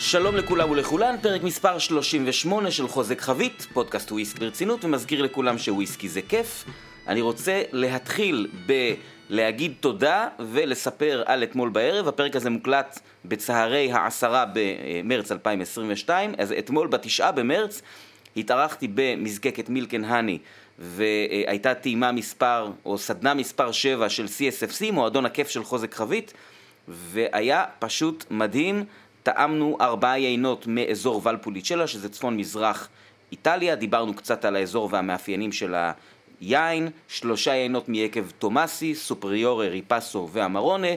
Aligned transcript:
שלום 0.00 0.36
לכולם 0.36 0.70
ולכולן, 0.70 1.16
פרק 1.22 1.42
מספר 1.42 1.78
38 1.78 2.70
של 2.70 2.88
חוזק 2.88 3.20
חבית, 3.20 3.66
פודקאסט 3.72 4.12
וויסקי 4.12 4.40
ברצינות, 4.40 4.84
ומזכיר 4.84 5.22
לכולם 5.22 5.58
שוויסקי 5.58 6.08
זה 6.08 6.20
כיף. 6.22 6.64
אני 7.08 7.20
רוצה 7.20 7.62
להתחיל 7.72 8.48
בלהגיד 9.30 9.74
תודה 9.80 10.28
ולספר 10.38 11.22
על 11.26 11.42
אתמול 11.42 11.68
בערב, 11.68 12.08
הפרק 12.08 12.36
הזה 12.36 12.50
מוקלט 12.50 13.00
בצהרי 13.24 13.92
העשרה 13.92 14.44
במרץ 14.52 15.32
2022, 15.32 16.34
אז 16.38 16.52
אתמול 16.58 16.88
בתשעה 16.88 17.32
במרץ 17.32 17.82
התארחתי 18.36 18.88
במזקקת 18.94 19.68
מילקן 19.68 20.04
האני 20.04 20.38
והייתה 20.78 21.74
טעימה 21.74 22.12
מספר, 22.12 22.70
או 22.84 22.98
סדנה 22.98 23.34
מספר 23.34 23.72
7 23.72 24.08
של 24.08 24.24
CSFC, 24.24 24.92
מועדון 24.92 25.26
הכיף 25.26 25.48
של 25.48 25.64
חוזק 25.64 25.94
חבית, 25.94 26.32
והיה 26.88 27.64
פשוט 27.78 28.24
מדהים. 28.30 28.84
טעמנו 29.28 29.76
ארבעה 29.80 30.18
יינות 30.18 30.66
מאזור 30.66 31.22
ולפוליצ'לה, 31.24 31.86
שזה 31.86 32.08
צפון 32.08 32.36
מזרח 32.36 32.88
איטליה, 33.32 33.74
דיברנו 33.74 34.14
קצת 34.14 34.44
על 34.44 34.56
האזור 34.56 34.88
והמאפיינים 34.92 35.52
של 35.52 35.74
היין, 36.40 36.88
שלושה 37.08 37.54
יינות 37.54 37.88
מיקב 37.88 38.30
תומאסי, 38.38 38.94
סופריורה, 38.94 39.68
ריפסו 39.68 40.28
ואמרונה, 40.32 40.88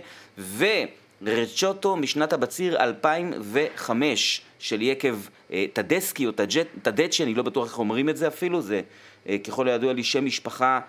ורצ'וטו 0.57 1.95
משנת 1.95 2.33
הבציר 2.33 2.83
2005 2.83 4.41
של 4.59 4.81
יקב 4.81 5.17
אה, 5.51 5.65
טדסקי 5.73 6.25
או 6.27 6.31
טדצ'י, 6.81 7.23
אני 7.23 7.33
לא 7.33 7.43
בטוח 7.43 7.67
איך 7.67 7.79
אומרים 7.79 8.09
את 8.09 8.17
זה 8.17 8.27
אפילו, 8.27 8.61
זה 8.61 8.81
אה, 9.29 9.37
ככל 9.37 9.67
הידוע 9.67 9.93
לי 9.93 10.03
שם 10.03 10.25
משפחה 10.25 10.79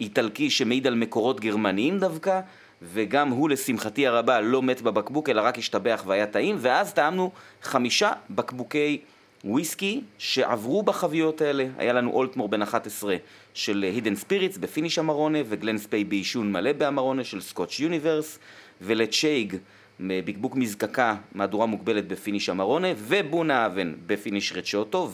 איטלקי 0.00 0.50
שמעיד 0.50 0.86
על 0.86 0.94
מקורות 0.94 1.40
גרמניים 1.40 1.98
דווקא, 1.98 2.40
וגם 2.82 3.28
הוא 3.28 3.50
לשמחתי 3.50 4.06
הרבה 4.06 4.40
לא 4.40 4.62
מת 4.62 4.82
בבקבוק 4.82 5.28
אלא 5.28 5.40
רק 5.40 5.58
השתבח 5.58 6.02
והיה 6.06 6.26
טעים, 6.26 6.56
ואז 6.58 6.92
טעמנו 6.92 7.30
חמישה 7.62 8.12
בקבוקי 8.30 9.00
וויסקי 9.44 10.00
שעברו 10.18 10.82
בחביות 10.82 11.40
האלה. 11.40 11.66
היה 11.78 11.92
לנו 11.92 12.10
Aultmore 12.10 12.48
בן 12.48 12.62
11 12.62 13.16
של 13.54 13.82
Hidden 13.82 14.14
Spirits 14.14 14.58
ב 14.58 14.64
finish 14.64 14.98
אמרונה, 14.98 15.38
ו 15.48 15.54
Glen 15.54 15.78
Spey 15.78 16.04
בעישון 16.04 16.52
מלא 16.52 16.72
באמרונה 16.72 17.24
של 17.24 17.40
Scotch 17.40 17.80
Universe, 17.80 18.38
ו 18.80 18.91
Ledaig 18.91 19.56
בקבוק 20.00 20.56
מזקקה, 20.56 21.16
מהדורה 21.34 21.66
מוגבלת 21.66 22.08
ב 22.08 22.14
finish 22.14 22.50
אמרונה, 22.50 22.88
ו 22.96 23.66
Bunnahabhain 23.66 23.94
ב 24.06 24.13
finish 24.13 24.52
רצ'וטו, 24.52 25.10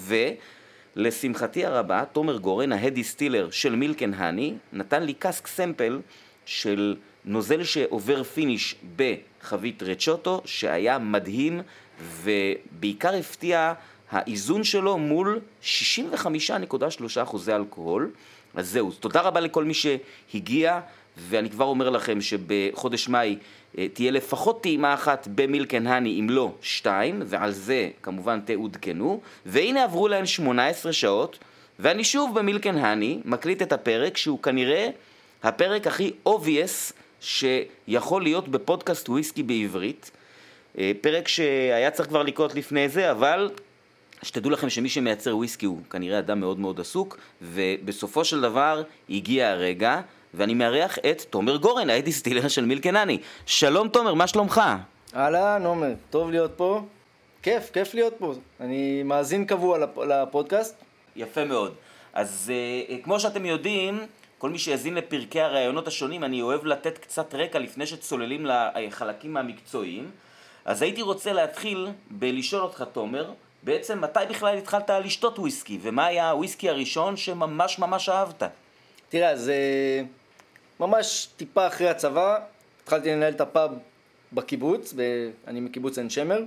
ולשמחתי 0.97 1.65
הרבה, 1.65 2.05
תומר 2.05 2.37
גורן, 2.37 2.73
ה 2.73 3.05
distiller 3.05 3.51
של 3.51 3.77
Milk & 3.77 4.15
Honey, 4.15 4.55
נתן 4.73 5.03
לי 5.03 5.15
cask 5.15 5.47
sample 5.47 6.01
של 6.47 6.97
נוזל 7.29 7.65
שעובר 7.65 8.23
finish 8.25 8.75
בחבית 8.97 9.83
רצ'וטו, 9.83 10.43
שהיה 10.45 10.99
מדהים, 10.99 11.61
ובעיקר 12.23 13.15
הפתיע 13.15 13.73
האיזון 14.11 14.65
שלו 14.65 14.99
מול 14.99 15.41
65.3 15.63 17.23
אחוזי 17.23 17.53
אלכוהול. 17.53 18.11
אז 18.55 18.69
זהו, 18.71 18.93
תודה 18.93 19.21
רבה 19.21 19.41
לכל 19.41 19.65
מי 19.65 19.75
שהגיע, 19.75 20.81
ואני 21.17 21.51
כבר 21.51 21.65
אומר 21.65 21.91
לכם 21.91 22.21
שבחודש 22.21 23.09
מאי 23.09 23.37
אה, 23.79 23.87
תהיה 23.93 24.11
לפחות 24.11 24.63
טעימה 24.63 24.95
אחת 24.95 25.29
ב 25.35 25.42
Milk & 25.42 25.87
Honey, 25.87 26.21
אם 26.21 26.31
לא 26.31 26.53
שתיים, 26.63 27.23
ועל 27.27 27.53
זה 27.53 27.91
כמובן 28.03 28.41
תעודכנו. 28.41 29.21
והנה 29.47 29.85
עברו 29.85 30.09
להן 30.09 30.27
18 30.27 30.93
שעות, 30.93 31.39
ואני 31.79 32.05
שוב 32.05 32.39
במילקן 32.39 32.77
האני 32.77 33.21
מקליט 33.25 33.63
את 33.63 33.73
הפרק 33.73 34.17
שהוא 34.17 34.43
כנראה 34.43 34.89
הפרק 35.43 35.87
הכי 35.87 36.13
obvious 36.29 36.93
שיכול 37.21 38.23
להיות 38.23 38.49
בפודקאסט 38.49 39.09
וויסקי 39.09 39.43
בעברית. 39.43 40.11
אה, 40.79 40.93
פרק 41.01 41.29
שהיה 41.29 41.91
צריך 41.91 42.09
כבר 42.09 42.23
לקרות 42.23 42.55
לפני 42.55 42.89
זה, 42.89 43.11
אבל 43.11 43.51
שתדעו 44.23 44.51
לכם 44.51 44.71
שמי 44.71 44.89
שמייצר 44.89 45.37
וויסקי 45.37 45.67
הוא 45.67 45.79
כנראה 45.91 46.19
אדם 46.19 46.41
מאוד 46.41 46.59
מאוד 46.59 46.81
עסוק, 46.81 47.19
ובסופו 47.43 48.25
של 48.25 48.41
דבר 48.41 48.83
הגיע 49.11 49.51
הרגע, 49.51 50.01
ואני 50.35 50.55
מארח 50.55 50.99
את 50.99 51.23
תומר 51.31 51.57
גורן, 51.57 51.91
הייתי 51.91 52.13
סטילר 52.13 52.49
של 52.49 52.65
מילקנני. 52.65 53.19
שלום 53.47 53.89
תומר, 53.89 54.15
מה 54.15 54.27
שלומך? 54.27 54.61
אהלן, 55.17 55.63
עומר, 55.65 55.93
טוב 56.11 56.31
להיות 56.31 56.51
פה. 56.57 56.83
כיף, 57.43 57.71
כיף 57.73 57.95
להיות 57.95 58.15
פה. 58.19 58.35
אני 58.61 59.03
מאזין 59.03 59.45
קבוע 59.45 59.79
לפודקאסט. 60.09 60.75
יפה 61.17 61.45
מאוד. 61.45 61.75
אז 62.13 62.53
uh, 62.89 63.05
כמו 63.05 63.21
שאתם 63.21 63.47
יודעים, 63.47 64.01
כל 64.39 64.51
מי 64.51 64.59
שיאזין 64.59 64.95
לפרקי 64.95 65.41
הראיונות 65.41 65.87
השונים, 65.87 66.25
אני 66.25 66.43
אוהב 66.43 66.67
לתת 66.67 66.99
קצת 66.99 67.35
רקע 67.35 67.59
לפני 67.59 67.87
שצוללים 67.87 68.47
לחלקים 68.47 69.37
המקצועיים. 69.37 70.11
אז 70.65 70.83
הייתי 70.83 71.03
רוצה 71.03 71.33
להתחיל 71.33 71.89
בלשאול 72.11 72.63
אותך, 72.63 72.85
תומר, 72.93 73.31
בעצם 73.63 74.01
מתי 74.01 74.21
בכלל 74.31 74.59
התחלת 74.59 74.91
לשתות 74.91 75.39
וויסקי, 75.39 75.79
ומה 75.83 76.07
היה 76.07 76.31
הוויסקי 76.31 76.69
הראשון 76.69 77.17
שממש 77.17 77.79
ממש 77.79 78.09
אהבת? 78.09 78.43
תראה, 79.09 79.37
זה 79.37 79.57
ממש 80.81 81.29
טיפה 81.37 81.67
אחרי 81.67 81.89
הצבא, 81.89 82.39
התחלתי 82.83 83.11
לנהל 83.11 83.33
את 83.33 83.41
הפאב 83.41 83.71
בקיבוץ, 84.33 84.95
אני 85.47 85.61
מקיבוץ 85.61 85.99
עין 85.99 86.11
שמר, 86.11 86.41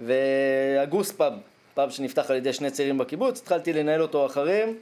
והגוס 0.00 1.12
פאב, 1.12 1.32
פאב 1.74 1.90
שנפתח 1.90 2.30
על 2.30 2.36
ידי 2.36 2.52
שני 2.52 2.70
צעירים 2.70 2.98
בקיבוץ, 2.98 3.40
התחלתי 3.40 3.72
לנהל 3.72 4.02
אותו 4.02 4.26
אחריהם. 4.26 4.74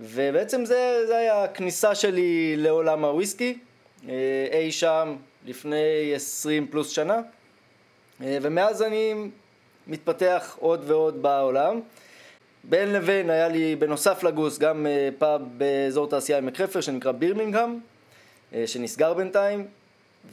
ובעצם 0.00 0.64
זה, 0.64 1.02
זה 1.06 1.16
היה 1.16 1.44
הכניסה 1.44 1.94
שלי 1.94 2.56
לעולם 2.56 3.04
הוויסקי, 3.04 3.58
אה, 4.08 4.14
אי 4.52 4.72
שם 4.72 5.16
לפני 5.46 6.12
20 6.14 6.66
פלוס 6.66 6.90
שנה, 6.90 7.20
אה, 8.22 8.38
ומאז 8.42 8.82
אני 8.82 9.14
מתפתח 9.86 10.56
עוד 10.60 10.84
ועוד 10.86 11.22
בעולם. 11.22 11.80
בין 12.64 12.92
לבין 12.92 13.30
היה 13.30 13.48
לי 13.48 13.76
בנוסף 13.76 14.22
לגוס 14.22 14.58
גם 14.58 14.86
אה, 14.86 15.08
פאב 15.18 15.42
באזור 15.56 16.08
תעשייה 16.08 16.38
עמק 16.38 16.56
חפר 16.56 16.80
שנקרא 16.80 17.12
בירמינגהם, 17.12 17.80
שנסגר 18.66 19.14
בינתיים, 19.14 19.66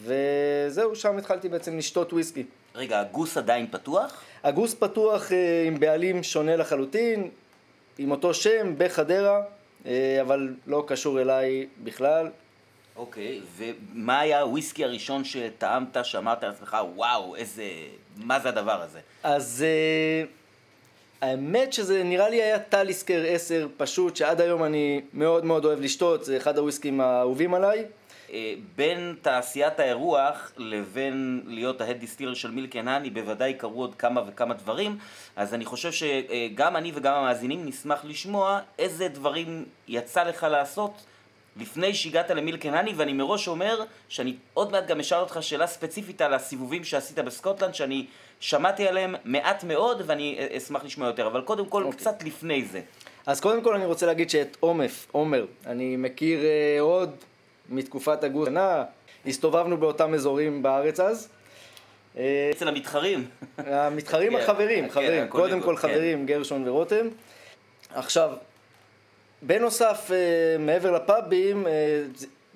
וזהו, 0.04 0.96
שם 0.96 1.18
התחלתי 1.18 1.50
בעצם 1.50 1.78
לשתות 1.78 2.14
וויסקי. 2.14 2.44
רגע, 2.76 3.00
הגוס 3.00 3.38
עדיין 3.38 3.68
פתוח? 3.72 4.24
הגוס 4.44 4.74
פתוח 4.74 5.32
עם 5.68 5.80
בעלים 5.80 6.24
שונה 6.24 6.56
לחלוטין, 6.56 7.30
עם 8.02 8.12
אותו 8.12 8.34
שם 8.34 8.74
בחדרה, 8.78 9.42
אה, 9.86 10.18
אבל 10.22 10.54
לא 10.68 10.84
קשור 10.88 11.22
אליי 11.22 11.68
בכלל. 11.84 12.28
אוקיי, 12.96 13.42
ומה 13.58 14.20
היה 14.20 14.42
הוויסקי 14.42 14.84
הראשון 14.84 15.24
שטעמת, 15.24 15.98
שאמרת 16.04 16.44
לעצמך, 16.44 16.78
וואו, 16.96 17.36
איזה, 17.36 17.64
מה 18.18 18.40
זה 18.40 18.50
הדבר 18.50 18.82
הזה? 18.82 19.00
אז 19.24 19.66
uh, 19.66 20.28
האמת 21.22 21.74
שזה 21.74 22.04
נראה 22.04 22.30
לי 22.30 22.42
היה 22.42 22.60
טליסקר 22.60 23.24
10 23.28 23.68
פשוט, 23.78 24.16
שעד 24.16 24.42
היום 24.42 24.64
אני 24.64 25.02
מאוד 25.14 25.46
מאוד 25.46 25.66
אוהב 25.66 25.82
לשתות, 25.82 26.26
זה 26.26 26.38
אחד 26.38 26.58
הוויסקים 26.58 27.02
האהובים 27.02 27.54
עליי. 27.54 27.86
אה, 28.34 28.54
בין 28.76 29.16
תעשיית 29.22 29.80
האירוח 29.80 30.52
לבין 30.58 31.42
להיות 31.48 31.82
ההד 31.82 31.98
דיסטילר 31.98 32.34
של 32.34 32.52
מילקן 32.52 32.88
האני 32.88 33.10
בוודאי 33.10 33.54
קרו 33.54 33.82
עוד 33.82 33.96
כמה 33.96 34.22
וכמה 34.28 34.54
דברים 34.54 34.98
אז 35.36 35.54
אני 35.54 35.66
חושב 35.66 35.92
שגם 35.92 36.76
אני 36.76 36.92
וגם 36.96 37.14
המאזינים 37.14 37.66
נשמח 37.66 38.06
לשמוע 38.06 38.60
איזה 38.80 39.08
דברים 39.08 39.66
יצא 39.88 40.24
לך 40.24 40.44
לעשות 40.44 40.92
לפני 41.58 41.94
שהגעת 41.94 42.30
למילקן 42.30 42.74
האני 42.74 42.94
ואני 42.94 43.14
מראש 43.14 43.48
אומר 43.48 43.84
שאני 44.10 44.36
עוד 44.54 44.72
מעט 44.72 44.88
גם 44.88 45.00
אשאל 45.00 45.20
אותך 45.20 45.38
שאלה 45.42 45.68
ספציפית 45.68 46.22
על 46.22 46.34
הסיבובים 46.34 46.84
שעשית 46.84 47.20
בסקוטלנד 47.20 47.76
שאני 47.76 48.06
שמעתי 48.40 48.88
עליהם 48.88 49.16
מעט 49.26 49.64
מאוד 49.64 50.02
ואני 50.06 50.40
אשמח 50.58 50.84
לשמוע 50.84 51.08
יותר 51.08 51.28
אבל 51.28 51.42
קודם 51.42 51.66
כל 51.66 51.84
okay. 51.84 51.86
אוקיי. 51.86 52.00
קצת 52.00 52.24
לפני 52.24 52.66
זה 52.66 52.82
אז 53.26 53.42
קודם 53.42 53.62
כל 53.62 53.76
אני 53.76 53.86
רוצה 53.86 54.06
להגיד 54.06 54.30
שאת 54.30 54.58
עומף, 54.60 55.08
עומר, 55.12 55.46
אני 55.66 55.98
מכיר 55.98 56.40
uh, 56.40 56.82
עוד 56.82 57.16
מתקופת 57.72 58.24
הגוש 58.24 58.48
שנה, 58.48 58.84
הסתובבנו 59.26 59.78
באותם 59.78 60.14
אזורים 60.14 60.64
בארץ 60.64 61.00
אז. 61.00 61.30
אצל 62.52 62.68
המתחרים. 62.68 63.26
המתחרים 63.58 64.32
כן, 64.38 64.40
החברים, 64.40 64.84
כן, 64.84 64.90
חברים, 64.90 65.28
קודם 65.28 65.62
כל 65.62 65.76
כן. 65.76 65.82
חברים, 65.82 66.26
גרשון 66.26 66.68
ורותם. 66.68 67.08
עכשיו, 67.94 68.32
בנוסף, 69.42 70.10
אה, 70.12 70.58
מעבר 70.60 70.92
לפאבים, 70.92 71.68
אה, 71.68 71.72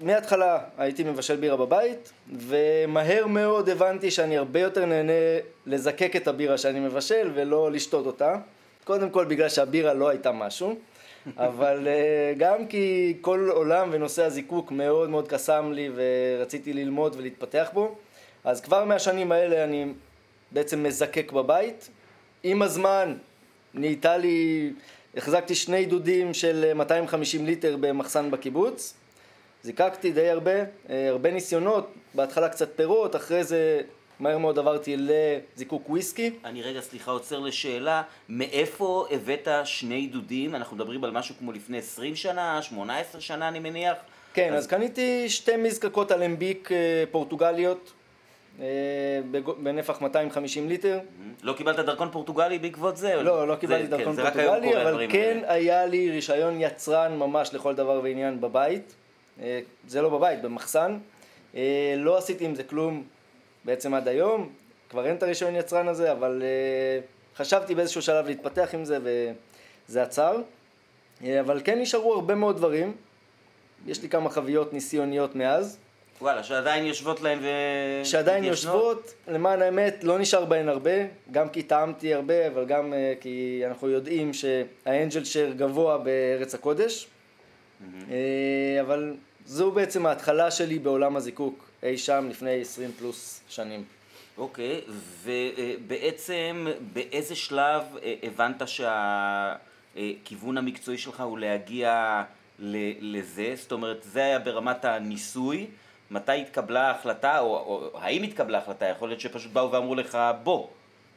מההתחלה 0.01 0.59
הייתי 0.77 1.03
מבשל 1.03 1.35
בירה 1.35 1.57
בבית, 1.57 2.11
ומהר 2.33 3.27
מאוד 3.27 3.69
הבנתי 3.69 4.11
שאני 4.11 4.37
הרבה 4.37 4.59
יותר 4.59 4.85
נהנה 4.85 5.13
לזקק 5.65 6.15
את 6.15 6.27
הבירה 6.27 6.57
שאני 6.57 6.79
מבשל 6.79 7.31
ולא 7.33 7.71
לשתות 7.71 8.05
אותה. 8.05 8.35
קודם 8.83 9.09
כל 9.09 9.25
בגלל 9.25 9.49
שהבירה 9.49 9.93
לא 9.93 10.09
הייתה 10.09 10.31
משהו. 10.31 10.75
אבל 11.37 11.87
אה, 11.87 12.33
גם 12.37 12.67
כי 12.67 13.17
כל 13.21 13.49
עולם 13.51 13.89
ונושא 13.91 14.23
הזיקוק 14.23 14.71
מאוד 14.71 15.09
מאוד 15.09 15.27
קסם 15.27 15.71
לי 15.71 15.89
ורציתי 15.95 16.73
ללמוד 16.73 17.15
ולהתפתח 17.17 17.69
בו, 17.73 17.95
אז 18.43 18.61
כבר 18.61 18.85
מהשנים 18.85 19.31
האלה 19.31 19.63
אני 19.63 19.85
בעצם 20.51 20.83
מזקק 20.83 21.31
בבית. 21.31 21.89
עם 22.43 22.61
הזמן 22.61 23.13
נהייתה 23.73 24.17
לי, 24.17 24.71
החזקתי 25.17 25.55
שני 25.55 25.85
דודים 25.85 26.33
של 26.33 26.73
250 26.73 27.45
ליטר 27.45 27.77
במחסן 27.79 28.31
בקיבוץ. 28.31 28.93
זיקקתי 29.63 30.11
די 30.11 30.29
הרבה, 30.29 30.51
אה, 30.89 31.09
הרבה 31.09 31.31
ניסיונות, 31.31 31.93
בהתחלה 32.13 32.49
קצת 32.49 32.69
פירות, 32.75 33.15
אחרי 33.15 33.43
זה 33.43 33.81
מהר 34.19 34.37
מאוד 34.37 34.59
עברתי 34.59 34.95
לזיקוק 34.97 35.89
וויסקי. 35.89 36.31
אני 36.45 36.61
רגע, 36.61 36.81
סליחה, 36.81 37.11
עוצר 37.11 37.39
לשאלה, 37.39 38.01
מאיפה 38.29 39.05
הבאת 39.11 39.47
שני 39.63 40.07
דודים? 40.07 40.55
אנחנו 40.55 40.75
מדברים 40.75 41.03
על 41.03 41.11
משהו 41.11 41.35
כמו 41.39 41.51
לפני 41.51 41.77
20 41.77 42.15
שנה, 42.15 42.61
18 42.61 43.21
שנה 43.21 43.47
אני 43.47 43.59
מניח. 43.59 43.97
כן, 44.33 44.53
אז, 44.53 44.63
אז 44.63 44.67
קניתי 44.67 45.29
שתי 45.29 45.57
מזקקות 45.57 46.11
אלמביק 46.11 46.71
אה, 46.71 47.03
פורטוגליות. 47.11 47.93
אה, 48.61 48.65
בנפח 49.63 50.01
250 50.01 50.69
ליטר. 50.69 50.99
לא 51.43 51.53
קיבלת 51.53 51.75
דרכון 51.79 52.11
פורטוגלי 52.11 52.59
בעקבות 52.59 52.97
זה? 52.97 53.15
לא, 53.15 53.47
לא 53.47 53.55
קיבלתי 53.55 53.87
דרכון 53.87 54.15
כן, 54.15 54.21
פורטוגלי, 54.21 54.81
אבל 54.81 55.05
כן 55.09 55.37
היה 55.47 55.85
לי 55.85 56.11
רישיון 56.11 56.61
יצרן 56.61 57.17
ממש 57.17 57.53
לכל 57.53 57.75
דבר 57.75 57.99
ועניין 58.03 58.41
בבית. 58.41 58.95
אה, 59.41 59.59
זה 59.87 60.01
לא 60.01 60.09
בבית, 60.09 60.41
במחסן. 60.41 60.97
לא 61.97 62.17
עשיתי 62.17 62.45
עם 62.45 62.55
זה 62.55 62.63
כלום 62.63 63.03
בעצם 63.65 63.93
עד 63.93 64.07
היום. 64.07 64.49
כבר 64.89 65.05
אין 65.05 65.15
את 65.15 65.23
הרישיון 65.23 65.55
יצרן 65.55 65.87
הזה, 65.87 66.11
אבל 66.11 66.43
חשבתי 67.35 67.75
באיזשהו 67.75 68.01
שלב 68.01 68.25
להתפתח 68.25 68.69
עם 68.73 68.85
זה 68.85 68.97
וזה 69.03 70.03
עצר. 70.03 70.41
אבל 71.39 71.61
כן 71.63 71.79
נשארו 71.79 72.13
הרבה 72.13 72.35
מאוד 72.35 72.57
דברים. 72.57 72.95
יש 73.85 74.01
לי 74.01 74.09
כמה 74.09 74.29
חוויות 74.29 74.73
ניסיוניות 74.73 75.35
מאז. 75.35 75.77
וואלה, 76.21 76.43
שעדיין 76.43 76.85
יושבות 76.85 77.21
להן 77.21 77.39
ו... 77.41 77.45
שעדיין 78.05 78.43
יושבות, 78.43 79.13
למען 79.27 79.61
האמת 79.61 80.03
לא 80.03 80.19
נשאר 80.19 80.45
בהן 80.45 80.69
הרבה, 80.69 80.91
גם 81.31 81.49
כי 81.49 81.63
טעמתי 81.63 82.13
הרבה, 82.13 82.47
אבל 82.47 82.65
גם 82.65 82.93
uh, 82.93 83.21
כי 83.21 83.63
אנחנו 83.67 83.89
יודעים 83.89 84.31
שהאנג'ל 84.33 85.23
שר 85.23 85.51
גבוה 85.57 85.97
בארץ 85.97 86.55
הקודש. 86.55 87.05
Mm-hmm. 87.05 87.83
Uh, 87.83 88.81
אבל 88.81 89.13
זו 89.45 89.71
בעצם 89.71 90.05
ההתחלה 90.05 90.51
שלי 90.51 90.79
בעולם 90.79 91.15
הזיקוק, 91.15 91.64
אי 91.83 91.97
שם 91.97 92.27
לפני 92.29 92.61
20 92.61 92.91
פלוס 92.91 93.41
שנים. 93.49 93.83
אוקיי, 94.37 94.81
ובעצם 95.23 96.67
באיזה 96.93 97.35
שלב 97.35 97.83
אה, 98.03 98.13
הבנת 98.23 98.61
שהכיוון 98.67 100.57
המקצועי 100.57 100.97
שלך 100.97 101.21
הוא 101.21 101.39
להגיע 101.39 102.23
לזה? 102.99 103.53
זאת 103.55 103.71
אומרת, 103.71 104.03
זה 104.03 104.23
היה 104.23 104.39
ברמת 104.39 104.85
הניסוי. 104.85 105.67
מתי 106.11 106.41
התקבלה 106.41 106.87
ההחלטה, 106.87 107.39
או, 107.39 107.45
או 107.45 107.99
האם 108.01 108.23
התקבלה 108.23 108.57
ההחלטה, 108.57 108.85
יכול 108.85 109.09
להיות 109.09 109.19
שפשוט 109.19 109.51
באו 109.51 109.71
ואמרו 109.71 109.95
לך, 109.95 110.17
בוא, 110.43 110.67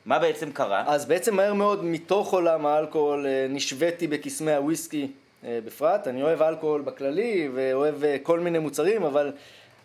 מה 0.06 0.18
בעצם 0.18 0.52
קרה? 0.52 0.84
אז 0.86 1.06
בעצם 1.06 1.36
מהר 1.36 1.54
מאוד 1.54 1.84
מתוך 1.84 2.32
עולם 2.32 2.66
האלכוהול 2.66 3.26
אה, 3.26 3.46
נשוויתי 3.48 4.06
בקסמי 4.06 4.52
הוויסקי 4.52 5.08
אה, 5.44 5.58
בפרט, 5.64 6.08
אני 6.08 6.22
אוהב 6.22 6.42
אלכוהול 6.42 6.80
בכללי 6.80 7.48
ואוהב 7.54 7.94
כל 8.22 8.40
מיני 8.40 8.58
מוצרים, 8.58 9.02
אבל 9.02 9.32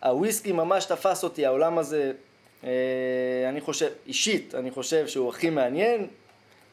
הוויסקי 0.04 0.52
ממש 0.52 0.84
תפס 0.84 1.24
אותי, 1.24 1.46
העולם 1.46 1.78
הזה, 1.78 2.12
אני 3.48 3.60
חושב, 3.60 3.88
אישית, 4.06 4.54
אני 4.54 4.70
חושב 4.70 5.06
שהוא 5.06 5.28
הכי 5.28 5.50
מעניין, 5.50 6.06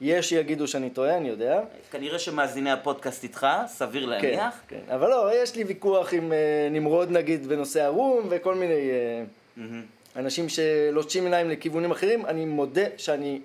יש 0.01 0.29
שיגידו 0.29 0.67
שאני 0.67 0.89
טועה, 0.89 1.17
אני 1.17 1.29
יודע. 1.29 1.61
כנראה 1.91 2.19
שמאזיני 2.19 2.71
הפודקאסט 2.71 3.23
איתך, 3.23 3.47
סביר 3.67 4.05
להניח. 4.05 4.61
כן, 4.67 4.77
כן. 4.87 4.93
אבל 4.93 5.09
לא, 5.09 5.29
יש 5.43 5.55
לי 5.55 5.63
ויכוח 5.63 6.13
עם 6.13 6.31
uh, 6.31 6.73
נמרוד 6.73 7.11
נגיד 7.11 7.47
בנושא 7.47 7.81
הרום 7.81 8.27
וכל 8.29 8.55
מיני 8.55 8.73
uh, 8.73 9.59
mm-hmm. 9.59 10.19
אנשים 10.19 10.49
שלוטשים 10.49 11.23
עיניים 11.23 11.49
לכיוונים 11.49 11.91
אחרים. 11.91 12.25
אני 12.25 12.45
מודה 12.45 12.85
שאני 12.97 13.39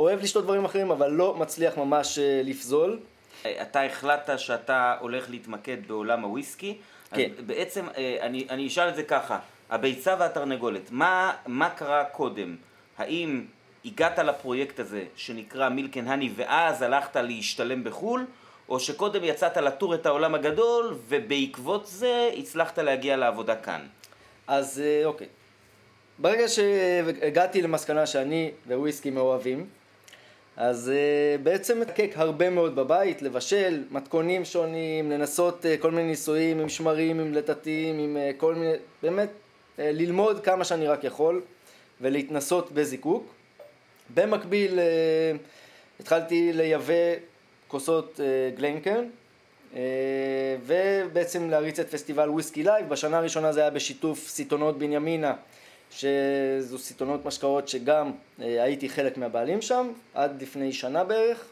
אוהב 0.00 0.22
לשתות 0.22 0.44
דברים 0.44 0.64
אחרים, 0.64 0.90
אבל 0.90 1.10
לא 1.10 1.34
מצליח 1.34 1.78
ממש 1.78 2.18
uh, 2.18 2.20
לפזול. 2.48 2.98
אתה 3.46 3.82
החלטת 3.82 4.38
שאתה 4.38 4.96
הולך 5.00 5.30
להתמקד 5.30 5.76
בעולם 5.86 6.22
הוויסקי. 6.22 6.78
כן. 7.14 7.30
בעצם, 7.46 7.86
אני, 8.20 8.46
אני 8.50 8.66
אשאל 8.66 8.88
את 8.88 8.96
זה 8.96 9.02
ככה, 9.02 9.38
הביצה 9.70 10.16
והתרנגולת, 10.18 10.90
מה, 10.90 11.32
מה 11.46 11.70
קרה 11.70 12.04
קודם? 12.04 12.56
האם 12.98 13.44
הגעת 13.84 14.18
לפרויקט 14.18 14.80
הזה 14.80 15.04
שנקרא 15.16 15.68
מילקן 15.68 16.08
הני 16.08 16.30
ואז 16.36 16.82
הלכת 16.82 17.16
להשתלם 17.16 17.84
בחו"ל, 17.84 18.26
או 18.68 18.80
שקודם 18.80 19.24
יצאת 19.24 19.56
לטור 19.56 19.94
את 19.94 20.06
העולם 20.06 20.34
הגדול 20.34 20.96
ובעקבות 21.08 21.86
זה 21.86 22.30
הצלחת 22.38 22.78
להגיע 22.78 23.16
לעבודה 23.16 23.56
כאן? 23.56 23.80
אז 24.46 24.82
אה, 24.84 25.04
אוקיי. 25.04 25.26
ברגע 26.18 26.48
שהגעתי 26.48 27.62
למסקנה 27.62 28.06
שאני 28.06 28.50
וויסקי 28.66 29.10
מאוהבים, 29.10 29.66
אז 30.60 30.92
אה, 30.92 31.42
בעצם 31.42 31.80
מזקק 31.80 32.10
הרבה 32.14 32.50
מאוד 32.50 32.76
בבית, 32.76 33.22
לבשל, 33.22 33.84
מתכונים 33.90 34.44
שונים, 34.44 35.10
לנסות 35.10 35.64
אה, 35.64 35.82
כל 35.82 35.90
מיני 35.90 36.08
ניסויים 36.08 36.60
עם 36.60 36.68
שמרים, 36.68 37.20
עם 37.20 37.34
לתתים, 37.34 37.98
עם 37.98 38.16
אה, 38.16 38.40
כל 38.40 38.54
מיני, 38.54 38.72
באמת, 39.02 39.28
ללמוד 39.78 40.44
כמה 40.44 40.64
שאני 40.64 40.86
רק 40.86 41.04
יכול 41.04 41.42
ולהתנסות 42.00 42.72
בזיקוק. 42.72 43.34
במקביל 44.14 44.78
התחלתי 46.00 46.52
לייבא 46.52 46.94
כוסות 47.68 48.20
אה, 49.74 49.78
ובעצם 50.66 51.50
להריץ 51.50 51.78
את 51.78 51.90
פסטיבל 51.90 52.30
Whisky 52.30 52.62
Live. 52.62 52.88
בשנה 52.88 53.18
הראשונה 53.18 53.52
זה 53.52 53.60
היה 53.60 53.70
בשיתוף 53.70 54.28
סיטונות 54.28 54.78
בנימינה, 54.78 55.34
שזו 55.90 56.78
סיטונות 56.78 57.24
משקאות 57.24 57.68
שגם 57.68 58.10
אה, 58.10 58.42
הייתי 58.42 58.88
חלק 58.88 59.16
מהבעלים 59.16 59.62
שם, 59.62 59.92
עד 60.14 60.42
לפני 60.42 60.72
שנה 60.72 61.04
בערך. 61.04 61.44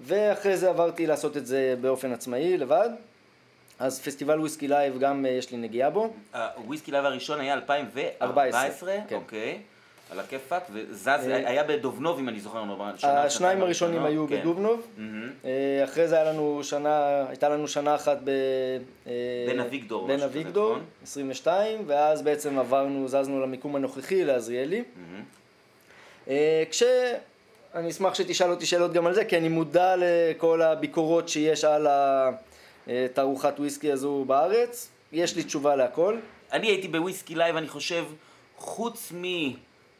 ואחרי 0.00 0.56
זה 0.56 0.68
עברתי 0.68 1.06
לעשות 1.06 1.36
את 1.36 1.46
זה 1.46 1.74
באופן 1.80 2.12
עצמאי, 2.12 2.58
לבד. 2.58 2.90
אז 3.78 4.00
פסטיבל 4.00 4.40
Whisky 4.40 4.68
Live 4.68 4.98
גם 4.98 5.24
אה, 5.24 5.28
יש 5.28 5.50
לי 5.50 5.58
נגיעה 5.58 5.90
בו. 5.90 6.12
ה 6.34 6.42
Whisky 6.42 6.90
Live 6.90 7.04
הראשון 7.04 7.40
היה 7.40 7.54
2014? 7.54 8.94
כן. 9.08 9.14
אוקיי. 9.14 9.60
על 10.10 10.20
הכיפאק, 10.20 10.62
וזז, 10.72 11.08
אה, 11.08 11.48
היה 11.48 11.64
בדובנוב 11.64 12.18
אם 12.18 12.28
אני 12.28 12.40
זוכר, 12.40 12.64
השניים 13.02 13.62
הראשונים 13.62 14.04
היו 14.04 14.28
כן. 14.28 14.40
בדובנוב, 14.40 14.86
אה, 15.44 15.84
אחרי 15.84 16.08
זה 16.08 16.14
היה 16.14 16.32
לנו 16.32 16.60
שנה, 16.64 17.24
הייתה 17.28 17.48
לנו 17.48 17.68
שנה 17.68 17.94
אחת 17.94 18.18
ב... 18.24 18.28
אה, 19.06 19.12
בן 19.48 19.60
אביגדור, 19.60 20.08
בן 20.08 20.22
אביגדור, 20.22 20.76
22, 21.02 21.82
ואז 21.86 22.22
בעצם 22.22 22.58
עברנו, 22.58 23.08
זזנו 23.08 23.40
למיקום 23.40 23.76
הנוכחי, 23.76 24.24
לעזריאלי. 24.24 24.82
כש... 26.70 26.82
אני 27.74 27.90
אשמח 27.90 28.14
שתשאל 28.14 28.50
אותי 28.50 28.66
שאלות 28.66 28.92
גם 28.92 29.06
על 29.06 29.14
זה, 29.14 29.24
כי 29.24 29.36
אני 29.36 29.48
מודע 29.48 29.94
לכל 29.98 30.62
הביקורות 30.62 31.28
שיש 31.28 31.64
על 31.64 31.86
התערוכת 32.86 33.54
וויסקי 33.58 33.92
הזו 33.92 34.24
בארץ, 34.26 34.88
יש 35.12 35.36
לי 35.36 35.42
תשובה 35.42 35.76
להכל. 35.76 36.16
אני 36.52 36.66
הייתי 36.66 36.88
ב 36.88 36.95
Whisky 36.95 37.34
Live, 37.34 37.56
אני 37.56 37.68
חושב, 37.68 38.04
חוץ 38.56 39.12
מ... 39.12 39.24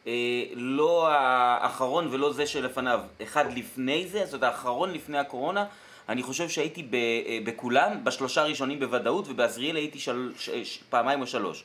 אה, 0.07 0.43
לא 0.53 1.07
האחרון 1.07 2.07
ולא 2.11 2.33
זה 2.33 2.47
שלפניו, 2.47 2.99
אחד 3.23 3.57
לפני 3.57 4.07
זה, 4.07 4.25
זאת 4.25 4.33
אומרת 4.33 4.53
האחרון 4.53 4.91
לפני 4.91 5.17
הקורונה, 5.17 5.65
אני 6.09 6.23
חושב 6.23 6.49
שהייתי 6.49 6.87
אה, 6.93 7.39
בכולם, 7.43 8.03
בשלושה 8.03 8.41
הראשונים 8.41 8.79
בוודאות, 8.79 9.27
ובעזריאל 9.27 9.75
הייתי 9.75 9.99
של, 9.99 10.31
ש, 10.37 10.49
ש, 10.49 10.83
פעמיים 10.89 11.21
או 11.21 11.27
שלוש. 11.27 11.63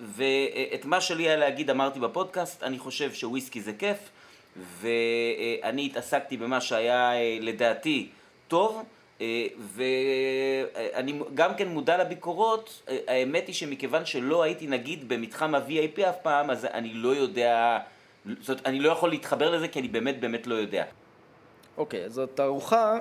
ואת 0.00 0.84
מה 0.84 1.00
שלי 1.00 1.22
היה 1.22 1.36
להגיד 1.36 1.70
אמרתי 1.70 2.00
בפודקאסט, 2.00 2.62
אני 2.62 2.78
חושב 2.78 3.14
שוויסקי 3.14 3.60
זה 3.60 3.72
כיף, 3.72 3.98
ואני 4.80 5.86
התעסקתי 5.86 6.36
במה 6.36 6.60
שהיה 6.60 7.12
אה, 7.12 7.38
לדעתי 7.40 8.08
טוב, 8.48 8.82
ואני 9.74 11.20
גם 11.34 11.54
כן 11.54 11.68
מודע 11.68 11.98
לביקורות, 11.98 12.82
אה, 12.88 12.98
האמת 13.08 13.46
היא 13.46 13.54
שמכיוון 13.54 14.06
שלא 14.06 14.42
הייתי 14.42 14.66
נגיד 14.66 15.08
במתחם 15.08 15.54
ה-VIP 15.54 16.02
אף 16.08 16.16
פעם, 16.22 16.50
אז 16.50 16.64
אני 16.64 16.94
לא 16.94 17.08
יודע, 17.08 17.78
זאת 18.40 18.48
אומרת, 18.48 18.66
אני 18.66 18.80
לא 18.80 18.92
יכול 18.92 19.10
להתחבר 19.10 19.50
לזה 19.50 19.68
כי 19.68 19.78
אני 19.78 19.88
באמת 19.88 20.20
באמת 20.20 20.46
לא 20.46 20.54
יודע. 20.54 20.84
אוקיי, 21.76 22.02
okay, 22.02 22.06
אז 22.06 22.18
התערוכה 22.18 22.98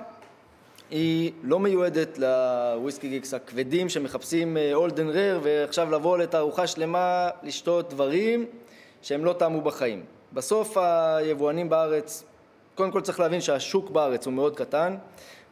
היא 0.91 1.31
לא 1.43 1.59
מיועדת 1.59 2.17
ל 2.17 2.30
whisky 2.30 3.09
geeks 3.09 3.33
הכבדים 3.33 3.89
שמחפשים 3.89 4.57
old 4.73 4.89
and, 4.89 5.09
אה, 5.09 5.13
rare 5.13 5.39
ועכשיו 5.43 5.91
לבוא 5.91 6.17
לתערוכה 6.17 6.67
שלמה 6.67 7.29
לשתות 7.43 7.89
דברים 7.89 8.45
שהם 9.01 9.25
לא 9.25 9.33
טעמו 9.33 9.61
בחיים. 9.61 10.05
בסוף 10.33 10.77
היבואנים 10.77 11.69
בארץ, 11.69 12.23
קודם 12.75 12.91
כל 12.91 13.01
צריך 13.01 13.19
להבין 13.19 13.41
שהשוק 13.41 13.89
בארץ 13.89 14.25
הוא 14.25 14.33
מאוד 14.33 14.55
קטן 14.55 14.95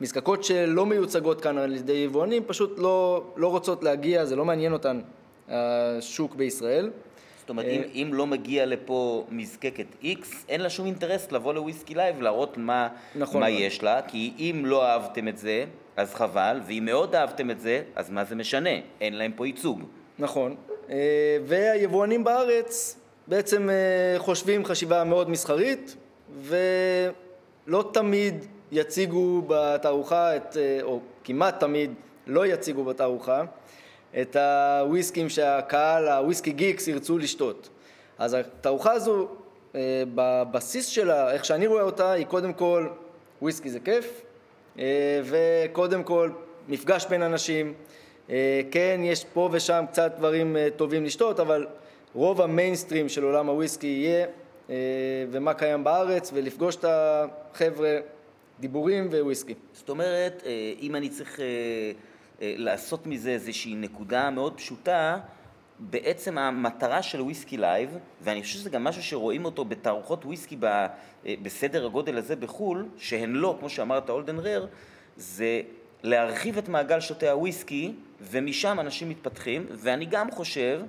מזקקות 0.01 0.43
שלא 0.43 0.86
מיוצגות 0.86 1.41
כאן 1.41 1.58
על 1.58 1.75
ידי 1.75 1.93
יבואנים 1.93 2.43
פשוט 2.48 2.79
לא, 2.79 3.24
לא 3.36 3.48
רוצות 3.48 3.84
להגיע, 3.84 4.25
זה 4.25 4.36
לא 4.36 4.46
מעניין 4.46 4.74
אותן 4.74 5.01
השוק 5.48 6.36
בישראל. 6.36 6.91
זאת 7.39 7.50
אומרת, 7.50 7.65
אם, 7.65 7.81
אם 7.93 8.13
לא 8.13 8.27
מגיע 8.27 8.65
לפה 8.65 9.25
מזקקת 9.29 9.86
X, 10.03 10.25
אין 10.50 10.62
לה 10.62 10.70
שום 10.70 10.86
אינטרס 10.86 11.31
לבוא 11.31 11.53
ל 11.53 11.60
Whisky 11.60 11.96
Live, 11.96 12.22
להראות 12.22 12.58
מה, 12.58 12.88
נכון 13.15 13.41
מה 13.41 13.50
יש 13.50 13.84
לה, 13.84 14.01
כי 14.01 14.34
אם 14.39 14.63
לא 14.65 14.86
אהבתם 14.86 15.27
את 15.27 15.38
זה, 15.38 15.65
אז 15.98 16.13
חבל, 16.13 16.60
ואם 16.67 16.84
מאוד 16.86 17.15
אהבתם 17.15 17.51
את 17.51 17.60
זה, 17.60 17.81
אז 17.96 18.10
מה 18.10 18.24
זה 18.24 18.36
משנה? 18.36 18.70
אין 19.01 19.13
להם 19.13 19.31
פה 19.36 19.48
ייצוג. 19.48 19.84
נכון, 20.20 20.55
אה, 20.89 20.98
והיבואנים 21.46 22.24
בארץ 22.24 23.00
בעצם 23.27 23.70
אה, 23.70 24.20
חושבים 24.20 24.65
חשיבה 24.65 25.03
מאוד 25.03 25.29
מסחרית, 25.29 25.96
ולא 26.41 27.89
תמיד 27.93 28.46
יציגו 28.72 29.42
בתערוכה, 29.48 30.36
את, 30.36 30.58
אה, 30.58 30.80
או 30.84 31.00
כמעט 31.24 31.60
תמיד 31.60 31.92
לא 32.28 32.46
יציגו 32.46 32.84
בתערוכה, 32.84 33.44
את 34.22 34.36
הוויסקים 34.36 35.30
שהקהל, 35.30 36.08
הוויסקי 36.08 36.51
גיקס, 36.51 36.88
ירצו 36.88 37.18
לשתות. 37.18 37.70
אז 38.18 38.34
התערוכה 38.34 38.92
הזו, 38.92 39.28
אה, 39.75 40.04
בבסיס 40.16 40.86
שלה, 40.86 41.32
איך 41.32 41.46
שאני 41.46 41.68
רואה 41.68 41.84
אותה, 41.84 42.12
היא 42.12 42.25
קודם 42.25 42.54
כל 42.54 42.88
וויסקי 43.42 43.70
זה 43.70 43.80
כיף, 43.80 44.22
אה, 44.80 45.22
וקודם 45.24 46.04
כל 46.04 46.30
מפגש 46.68 47.06
בין 47.06 47.24
אנשים. 47.24 47.74
כן, 48.72 49.01
יש 49.04 49.25
פה 49.34 49.50
ושם 49.51 49.86
קצת 49.92 50.12
דברים 50.18 50.58
טובים 50.75 51.06
לשתות, 51.06 51.40
אבל 51.40 51.68
רוב 52.16 52.42
המיינסטרים 52.42 53.10
של 53.10 53.24
עולם 53.24 53.48
הוויסקי 53.48 53.88
יהיה 53.88 54.25
ומה 55.32 55.54
קיים 55.54 55.84
בארץ, 55.84 56.32
ולפגוש 56.34 56.75
את 56.75 56.86
החבר'ה, 56.88 58.00
דיבורים 58.62 59.10
וויסקי. 59.22 59.53
זאת 59.74 59.89
אומרת, 59.89 60.44
אם 60.80 60.96
אני 60.96 61.10
צריך 61.10 61.39
לעשות 62.41 63.08
מזה 63.08 63.30
איזושהי 63.30 63.75
נקודה 63.75 64.30
מאוד 64.30 64.53
פשוטה, 64.58 65.20
בעצם 65.80 66.38
המטרה 66.38 67.01
של 67.01 67.22
Whisky 67.22 67.58
Live, 67.58 67.98
ואני 68.22 68.41
חושב 68.41 68.53
שזה 68.53 68.70
גם 68.70 68.84
משהו 68.84 69.03
שרואים 69.03 69.46
אותו 69.46 69.65
בתערוכות 69.65 70.25
וויסקי 70.25 70.58
אה, 70.63 70.88
בסדר 71.41 71.86
הגודל 71.86 72.18
הזה 72.18 72.36
בחו"ל, 72.36 72.86
שהן 72.98 73.34
לא, 73.34 73.56
כמו 73.60 73.70
שאמרת, 73.70 74.10
old 74.10 74.25
and 74.25 74.39
rare, 74.39 74.65
זה 75.18 75.62
להרחיב 76.03 76.58
את 76.58 76.70
מעגל 76.70 77.00
שותי 77.00 77.30
הוויסקי, 77.30 77.94
ומשם 78.22 78.80
אנשים 78.80 79.10
מתפתחים, 79.10 79.65
ואני 79.72 80.06
גם 80.06 80.32
חושב 80.32 80.82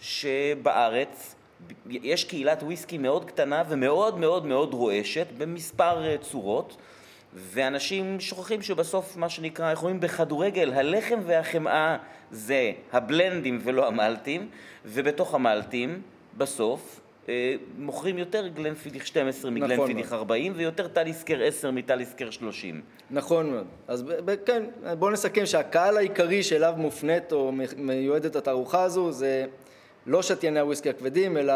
שבארץ 0.00 1.34
יש 1.86 2.24
קהילת 2.24 2.62
וויסקי 2.62 2.98
מאוד 2.98 3.24
קטנה 3.24 3.62
ומאוד 3.68 4.18
מאוד 4.18 4.46
מאוד 4.46 4.74
רועשת 4.74 5.26
במספר 5.38 6.04
אה, 6.04 6.16
צורות. 6.18 6.76
ואנשים 7.34 8.20
שוכחים 8.20 8.62
שבסוף, 8.62 9.16
מה 9.16 9.28
שנקרא, 9.28 9.70
איך 9.70 9.78
אומרים 9.78 10.00
בכדורגל, 10.00 10.72
הלחם 10.72 11.20
והחמאה 11.26 11.96
זה 12.30 12.72
הבלנדים 12.92 13.58
ולא 13.64 13.88
המלטים, 13.88 14.48
ובתוך 14.84 15.34
המלטים, 15.34 16.02
בסוף, 16.36 17.00
אה, 17.28 17.54
מוכרים 17.78 18.18
יותר 18.18 18.48
גלנפידיך 18.48 19.06
12 19.06 19.50
נכון 19.50 19.62
מגלנפידיך 19.62 20.06
נכון 20.06 20.18
40 20.18 20.52
ויותר 20.56 20.88
טליסקר 20.88 21.42
10 21.42 21.70
מטליסקר 21.70 22.30
30. 22.30 22.82
נכון 23.10 23.50
מאוד. 23.50 23.66
אז 23.88 24.04
כן, 24.46 24.62
בואו 24.98 25.10
נסכם 25.10 25.46
שהקהל 25.46 25.96
העיקרי 25.96 26.42
שאליו 26.42 26.74
מופנית 26.76 27.32
או 27.32 27.52
מיועדת 27.76 28.36
התערוכה 28.36 28.82
הזו 28.82 29.12
זה 29.12 29.46
לא 30.06 30.22
שתייני 30.22 30.60
הוויסקי 30.60 30.90
הכבדים, 30.90 31.36
אלא 31.36 31.54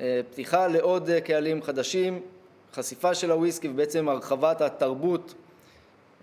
אה, 0.00 0.20
פתיחה 0.30 0.66
לעוד 0.66 1.10
אה, 1.10 1.20
קהלים 1.20 1.62
חדשים 1.62 2.20
חשיפה 2.76 3.14
של 3.14 3.30
הוויסקי 3.30 3.68
ובעצם 3.68 4.08
הרחבת 4.08 4.60
התרבות 4.60 5.34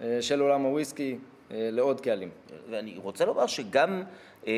אה, 0.02 0.22
של 0.22 0.40
עולם 0.40 0.62
הוויסקי 0.62 1.18
אה, 1.52 1.70
לעוד 1.72 2.02
קהלים. 2.02 2.30
ואני 2.70 2.94
רוצה 2.98 3.26
לומר 3.26 3.48
שגם, 3.48 4.04
אה, 4.48 4.54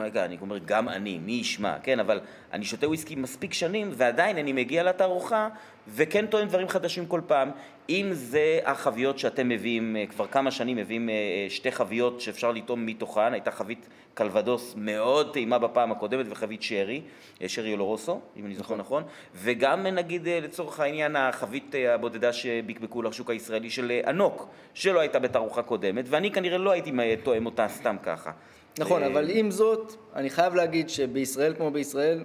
רגע, 0.00 0.24
אני 0.24 0.36
אומר 0.40 0.58
גם 0.58 0.88
אני, 0.88 1.18
מי 1.18 1.32
ישמע, 1.32 1.78
כן, 1.82 2.00
אבל 2.00 2.20
אני 2.52 2.64
שותה 2.64 2.88
וויסקי 2.88 3.14
מספיק 3.14 3.52
שנים 3.52 3.90
ועדיין 3.92 4.38
אני 4.38 4.52
מגיע 4.52 4.82
לתערוכה 4.82 5.48
וכן 5.88 6.26
טוען 6.26 6.48
דברים 6.48 6.68
חדשים 6.68 7.06
כל 7.06 7.20
פעם. 7.26 7.50
אם 7.88 8.08
זה 8.12 8.58
החביות 8.64 9.18
שאתם 9.18 9.48
מביאים, 9.48 9.96
כבר 10.10 10.26
כמה 10.26 10.50
שנים 10.50 10.76
מביאים 10.76 11.08
שתי 11.48 11.72
חביות 11.72 12.20
שאפשר 12.20 12.52
לטעום 12.52 12.86
מתוכן, 12.86 13.32
הייתה 13.32 13.50
חבית 13.50 13.88
קלבדוס 14.16 14.74
מאוד 14.76 15.32
טעימה 15.32 15.58
בפעם 15.58 15.92
הקודמת 15.92 16.26
וחבית 16.28 16.62
שרי, 16.62 17.02
שרי 17.46 17.72
אולורוסו, 17.72 18.20
אם 18.36 18.46
אני 18.46 18.54
זוכר 18.54 18.76
נכון, 18.76 19.02
נכון, 19.02 19.12
וגם 19.34 19.86
נגיד 19.86 20.28
לצורך 20.28 20.80
העניין 20.80 21.16
החבית 21.16 21.74
הבודדה 21.88 22.32
שבקבקו 22.32 23.02
לשוק 23.02 23.30
הישראלי 23.30 23.70
של 23.70 24.00
ענוק, 24.06 24.48
שלא 24.74 25.00
הייתה 25.00 25.18
בתערוכה 25.18 25.62
קודמת, 25.62 26.04
ואני 26.08 26.30
כנראה 26.30 26.58
לא 26.58 26.70
הייתי 26.70 26.92
תואם 27.22 27.46
אותה 27.46 27.68
סתם 27.68 27.96
ככה. 28.02 28.30
נכון, 28.78 29.02
אבל 29.02 29.30
עם 29.30 29.50
זאת, 29.50 29.92
אני 30.14 30.30
חייב 30.30 30.54
להגיד 30.54 30.88
שבישראל 30.88 31.54
כמו 31.54 31.70
בישראל, 31.70 32.24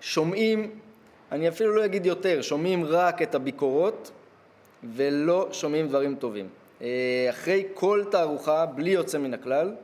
שומעים, 0.00 0.70
אני 1.32 1.48
אפילו 1.48 1.76
לא 1.76 1.84
אגיד 1.84 2.06
יותר, 2.06 2.42
שומעים 2.42 2.84
רק 2.84 3.22
את 3.22 3.34
הביקורות 3.34 4.10
ולא 4.94 5.48
שומעים 5.52 5.88
דברים 5.88 6.14
טובים. 6.14 6.48
אה, 6.82 7.26
אחרי 7.30 7.64
כל 7.74 8.04
תערוכה, 8.10 8.66
בלי 8.66 8.90
יוצא 8.90 9.18
מן 9.18 9.34
הכלל, 9.34 9.74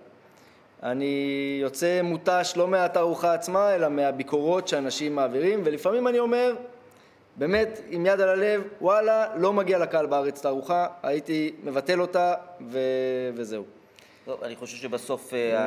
אני 0.83 1.59
יוצא 1.63 2.03
מותש 2.03 2.53
לא 2.57 2.69
מהתערוכה 2.69 3.35
עצמה, 3.35 3.75
אלא 3.75 3.89
מהביקורות 3.89 4.69
שאנשים 4.69 5.15
מעבירים, 5.15 5.61
ולפעמים 5.65 6.09
אני 6.09 6.19
אומר, 6.19 6.55
באמת, 7.37 7.81
עם 7.89 8.07
יד 8.07 8.21
על 8.21 8.29
הלב, 8.29 8.63
וואלה, 8.81 9.27
לא 9.37 9.53
מגיע 9.53 9.79
לקהל 9.79 10.07
בארץ 10.07 10.41
תערוכה, 10.41 10.87
הייתי 11.03 11.53
מבטל 11.65 12.01
אותה, 12.01 12.35
ו... 12.69 12.79
וזהו. 13.35 13.65
טוב, 14.25 14.43
אני 14.45 14.57
חושב 14.57 14.77
שבסוף 14.77 15.35
אה, 15.35 15.59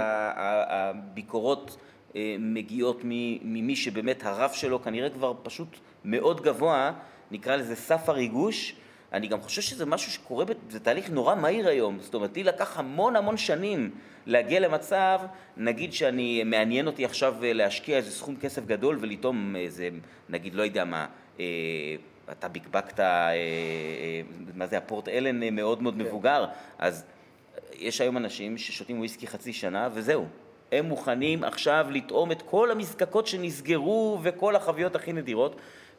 הביקורות 0.70 1.78
אה, 2.16 2.36
מגיעות 2.40 3.02
ממי 3.04 3.76
שבאמת 3.76 4.26
הרף 4.26 4.54
שלו 4.54 4.82
כנראה 4.82 5.10
כבר 5.10 5.34
פשוט 5.44 5.78
מאוד 6.06 6.42
גבוה, 6.42 6.92
נקרא 7.32 7.56
לזה 7.56 7.76
סף 7.76 8.10
הריגוש. 8.10 8.76
אני 9.14 9.28
גם 9.28 9.42
חושב 9.42 9.62
שזה 9.62 9.86
משהו 9.86 10.12
שקורה, 10.12 10.46
זה 10.70 10.80
תהליך 10.80 11.10
נורא 11.10 11.36
מהיר 11.36 11.68
היום. 11.68 12.00
זאת 12.00 12.14
אומרת, 12.14 12.38
לי 12.38 12.44
לקח 12.44 12.80
המון 12.80 13.16
המון 13.16 13.38
שנים 13.38 13.92
להגיע 14.26 14.60
למצב, 14.60 15.20
נגיד 15.58 15.94
שאני, 15.94 16.44
מעניין 16.44 16.88
אותי 16.88 17.06
עכשיו 17.06 17.44
אה, 17.44 17.54
להשקיע 17.54 17.98
איזה 17.98 18.12
סכום 18.12 18.36
כסף 18.36 18.66
גדול 18.66 18.98
ולטעום 19.02 19.56
איזה, 19.56 19.90
נגיד, 20.30 20.56
לא 20.56 20.64
יודע 20.64 20.86
מה, 20.86 21.06
אה, 21.40 21.46
אתה 22.32 22.48
בקבקת, 22.48 23.00
אה, 23.00 23.06
אה, 23.06 23.36
מה 24.56 24.68
זה, 24.68 24.78
הפורט 24.78 25.08
אלן 25.08 25.44
אה, 25.44 25.52
מאוד 25.52 25.84
מאוד 25.84 25.94
כן. 25.94 26.02
מבוגר, 26.02 26.46
אז 26.80 27.06
יש 27.74 28.02
היום 28.02 28.18
אנשים 28.18 28.58
ששותים 28.58 29.00
וויסקי 29.00 29.28
חצי 29.28 29.54
שנה 29.54 29.90
וזהו. 29.94 30.26
הם 30.72 30.86
מוכנים 30.86 31.44
עכשיו 31.44 31.88
לטעום 31.92 32.32
את 32.32 32.42
כל 32.42 32.72
המזקקות 32.72 33.28
שנסגרו 33.28 34.20
וכל 34.22 34.56
החביות 34.56 34.96
הכי 34.96 35.14
נדירות. 35.14 35.56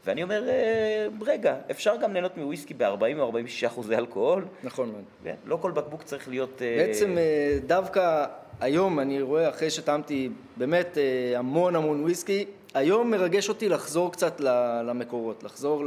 ואני 0.07 0.23
אומר, 0.23 0.49
אה, 0.49 1.07
רגע, 1.21 1.57
אפשר 1.71 1.97
גם 1.97 2.13
ליהנות 2.13 2.37
מוויסקי 2.37 2.75
ב-40 2.75 3.19
או 3.19 3.25
46 3.25 3.65
אחוזי 3.65 3.97
אלכוהול. 3.97 4.45
נכון 4.65 4.91
מאוד. 4.91 5.03
כן, 5.25 5.35
לא 5.45 5.57
כל 5.57 5.71
בקבוק 5.71 6.03
צריך 6.03 6.29
להיות... 6.29 6.63
אה, 6.63 6.77
בעצם 6.79 7.19
אה, 7.19 7.59
דווקא 7.67 8.25
היום 8.61 9.01
אני 9.01 9.23
רואה, 9.23 9.49
אחרי 9.49 9.71
שטעמתי 9.71 10.31
באמת 10.57 10.99
המון 11.37 11.77
המון 11.77 12.01
וויסקי, 12.03 12.45
היום 12.75 13.11
מרגש 13.11 13.49
אותי 13.49 13.69
לחזור 13.69 14.13
קצת 14.13 14.41
למקורות, 14.85 15.43
לחזור 15.43 15.85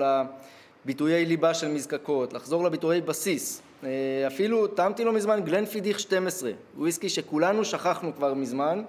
לביטויי 0.86 1.26
ליבה 1.26 1.54
של 1.54 1.68
מזקקות, 1.68 2.34
לחזור 2.34 2.64
לביטויי 2.64 3.02
בסיס. 3.02 3.62
אפילו 4.28 4.68
טעמתי 4.68 5.04
לא 5.04 5.14
מזמן 5.14 5.42
גלנפידיך 5.44 6.00
12, 6.00 6.52
וויסקי 6.78 7.10
שכולנו 7.10 7.66
שכחנו 7.66 8.16
כבר 8.16 8.34
מזמן, 8.34 8.84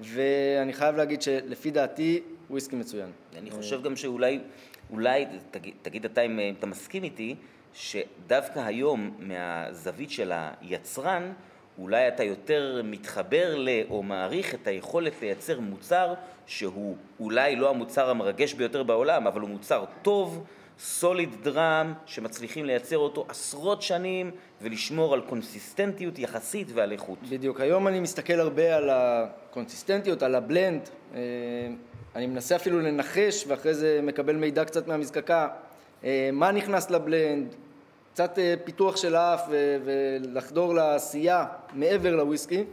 ואני 0.00 0.72
חייב 0.72 0.96
להגיד 0.96 1.22
שלפי 1.22 1.70
דעתי 1.70 2.20
וויסקי 2.50 2.76
מצוין. 2.76 3.10
אני 3.38 3.50
חושב 3.50 3.82
גם 3.82 3.96
שאולי, 3.96 4.40
אולי, 4.90 5.26
תגיד, 5.50 5.74
תגיד 5.82 6.04
אתה 6.04 6.20
אם, 6.20 6.38
אם 6.38 6.54
אתה 6.58 6.66
מסכים 6.66 7.04
איתי, 7.04 7.36
שדווקא 7.74 8.58
היום 8.58 9.10
מהזווית 9.18 10.10
של 10.10 10.32
היצרן, 10.60 11.32
אולי 11.78 12.08
אתה 12.08 12.24
יותר 12.24 12.80
מתחבר 12.84 13.56
ל... 13.56 13.68
או 13.90 14.02
מעריך 14.02 14.54
את 14.54 14.66
היכולת 14.66 15.12
לייצר 15.20 15.60
מוצר 15.60 16.14
שהוא 16.46 16.96
אולי 17.20 17.56
לא 17.56 17.70
המוצר 17.70 18.10
המרגש 18.10 18.54
ביותר 18.54 18.82
בעולם, 18.82 19.26
אבל 19.26 19.40
הוא 19.40 19.50
מוצר 19.50 19.84
טוב, 20.02 20.44
סוליד 20.78 21.36
דראם, 21.42 21.94
שמצליחים 22.06 22.64
לייצר 22.64 22.98
אותו 22.98 23.26
עשרות 23.28 23.82
שנים 23.82 24.30
ולשמור 24.62 25.14
על 25.14 25.20
קונסיסטנטיות 25.20 26.18
יחסית 26.18 26.68
ועל 26.74 26.92
איכות. 26.92 27.18
בדיוק. 27.28 27.60
היום 27.60 27.88
אני 27.88 28.00
מסתכל 28.00 28.40
הרבה 28.40 28.76
על 28.76 28.90
הקונסיסטנטיות, 28.92 30.22
על 30.22 30.34
הבלנד. 30.34 30.88
אני 32.16 32.26
מנסה 32.26 32.56
אפילו 32.56 32.80
לנחש 32.80 33.44
ואחרי 33.46 33.74
זה 33.74 34.00
מקבל 34.02 34.36
מידע 34.36 34.64
קצת 34.64 34.88
מהמזקקה, 34.88 35.48
אה, 36.04 36.30
מה 36.32 36.52
נכנס 36.52 36.90
לבלנד, 36.90 37.54
קצת 38.12 38.38
אה, 38.38 38.54
פיתוח 38.64 38.96
של 38.96 39.14
האף 39.14 39.42
ולחדור 39.84 40.74
לעשייה 40.74 41.44
מעבר 41.72 42.16
לוויסקי 42.16 42.64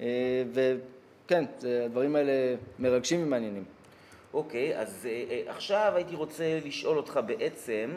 אה, 0.00 0.06
וכן, 0.52 1.44
הדברים 1.84 2.16
האלה 2.16 2.32
מרגשים 2.78 3.22
ומעניינים. 3.22 3.64
אוקיי, 4.34 4.72
okay, 4.72 4.78
אז 4.78 5.08
עכשיו 5.46 5.92
הייתי 5.96 6.14
רוצה 6.14 6.58
לשאול 6.64 6.96
אותך 6.96 7.20
בעצם 7.26 7.90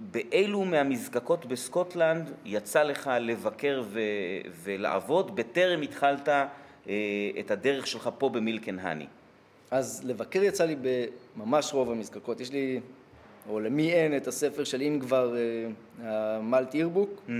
באילו 0.00 0.64
מהמזקקות 0.64 1.46
בסקוטלנד 1.46 2.30
יצא 2.44 2.82
לך 2.82 3.10
לבקר 3.20 3.82
ו- 3.84 4.00
ולעבוד 4.62 5.36
בטרם 5.36 5.82
התחלת 5.82 6.28
את 7.40 7.50
הדרך 7.50 7.86
שלך 7.86 8.10
פה 8.18 8.28
במילקן 8.28 8.78
האני? 8.78 9.06
אז 9.70 10.02
לבקר 10.04 10.42
יצא 10.42 10.64
לי 10.64 10.76
בממש 11.36 11.74
רוב 11.74 11.90
המזקקות. 11.90 12.40
יש 12.40 12.52
לי, 12.52 12.80
או 13.48 13.60
למי 13.60 13.92
אין, 13.92 14.16
את 14.16 14.26
הספר 14.26 14.64
של 14.64 14.80
אינגבר, 14.80 15.34
אה, 15.36 16.36
המלט 16.36 16.74
אירבוק. 16.74 17.10
Mm-hmm. 17.28 17.32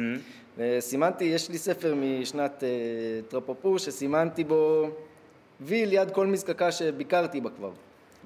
וסימנתי, 0.58 1.24
יש 1.24 1.50
לי 1.50 1.58
ספר 1.58 1.94
משנת 1.94 2.64
אה, 2.64 2.68
טרפופו, 3.28 3.78
שסימנתי 3.78 4.44
בו 4.44 4.88
וי 5.60 5.86
ליד 5.86 6.10
כל 6.10 6.26
מזקקה 6.26 6.72
שביקרתי 6.72 7.40
בה 7.40 7.50
כבר. 7.50 7.70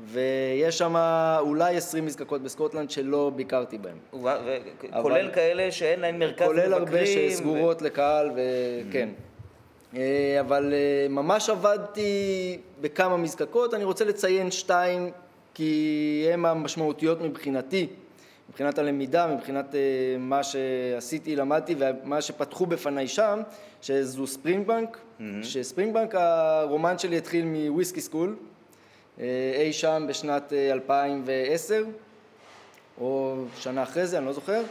ויש 0.05 0.79
שם 0.79 0.97
אולי 1.39 1.77
עשרים 1.77 2.07
מזקקות 2.07 2.43
בסקוטלנד 2.43 2.91
שלא 2.91 3.33
ביקרתי 3.37 3.79
בהן. 3.79 3.97
כולל 5.03 5.31
כאלה 5.31 5.73
שאין 5.73 6.01
להן 6.01 6.19
מרכז 6.19 6.49
מבקרים. 6.49 6.63
כולל 6.63 6.73
הרבה 6.73 7.07
שסגורות 7.07 7.83
ו... 7.83 7.85
לקהל, 7.85 8.31
וכן. 8.31 9.09
Mm-hmm. 9.09 9.36
אבל 10.41 10.75
ממש 11.11 11.50
עבדתי 11.50 12.59
בכמה 12.81 13.17
מזקקות, 13.17 13.75
אני 13.75 13.85
רוצה 13.85 14.05
לציין 14.05 14.50
שתיים 14.50 15.11
כי 15.55 16.29
הן 16.33 16.45
המשמעותיות 16.45 17.21
מבחינתי, 17.21 17.87
מבחינת 18.49 18.79
הלמידה, 18.79 19.26
מבחינת 19.26 19.75
מה 20.19 20.41
שעשיתי, 20.43 21.37
למדתי 21.37 21.75
ומה 21.79 22.23
שפתחו 22.23 22.67
בפניי 22.67 23.09
שם, 23.09 23.41
שזו 23.83 24.26
ספרינגבנק, 24.26 24.97
mm-hmm. 24.97 25.23
שספרינגבנק 25.43 26.15
הרומן 26.15 26.99
שלי 26.99 27.17
התחיל 27.17 27.45
מוויסקי 27.45 28.00
סקול, 28.00 28.37
אי 29.55 29.73
שם 29.73 30.07
בשנת 30.09 30.53
2010, 30.53 31.85
או 33.00 33.37
שנה 33.59 33.83
אחרי 33.83 34.07
זה, 34.07 34.19
אני 34.19 34.26
לא 34.26 34.33
זוכר, 34.33 34.62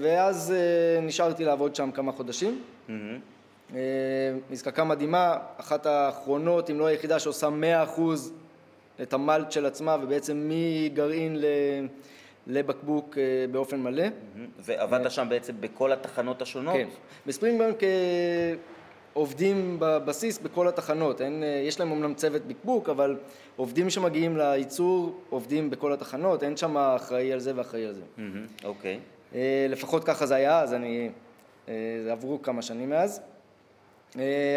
ואז 0.00 0.54
נשארתי 1.02 1.44
לעבוד 1.44 1.74
שם 1.74 1.90
כמה 1.90 2.12
חודשים. 2.12 2.62
Mm-hmm. 2.88 2.92
מזקקה 4.50 4.84
מדהימה, 4.84 5.38
אחת 5.56 5.86
האחרונות, 5.86 6.70
אם 6.70 6.78
לא 6.78 6.86
היחידה 6.86 7.18
שעושה 7.18 7.50
מאה 7.50 7.82
אחוז 7.82 8.32
את 9.02 9.12
המלט 9.12 9.52
של 9.52 9.66
עצמה 9.66 9.96
ובעצם 10.02 10.50
מגרעין 10.50 11.36
לבקבוק 12.46 13.18
אה, 13.18 13.22
באופן 13.52 13.80
מלא. 13.80 14.04
ועבדת 14.58 15.10
שם 15.10 15.26
בעצם 15.30 15.52
בכל 15.60 15.92
התחנות 15.92 16.42
השונות? 16.42 16.74
כן. 16.74 16.88
בספרינגבנק 17.26 17.82
אה, 17.82 17.88
עובדים 19.12 19.76
בבסיס 19.78 20.38
בכל 20.38 20.68
התחנות. 20.68 21.20
אין, 21.20 21.42
אה, 21.42 21.62
יש 21.66 21.80
להם 21.80 21.92
אמנם 21.92 22.14
צוות 22.14 22.42
בקבוק, 22.46 22.88
אבל 22.88 23.16
עובדים 23.56 23.90
שמגיעים 23.90 24.36
לייצור 24.36 25.20
עובדים 25.30 25.70
בכל 25.70 25.92
התחנות, 25.92 26.42
אין 26.42 26.56
שם 26.56 26.76
אחראי 26.76 27.32
על 27.32 27.40
זה 27.40 27.52
ואחראי 27.56 27.86
על 27.86 27.94
זה. 27.94 28.02
אוקיי. 28.64 29.00
Okay. 29.32 29.36
לפחות 29.68 30.04
ככה 30.04 30.26
זה 30.26 30.34
היה, 30.34 30.60
אז 30.60 30.74
אני... 30.74 31.10
עברו 32.10 32.42
כמה 32.42 32.62
שנים 32.62 32.90
מאז. 32.90 33.20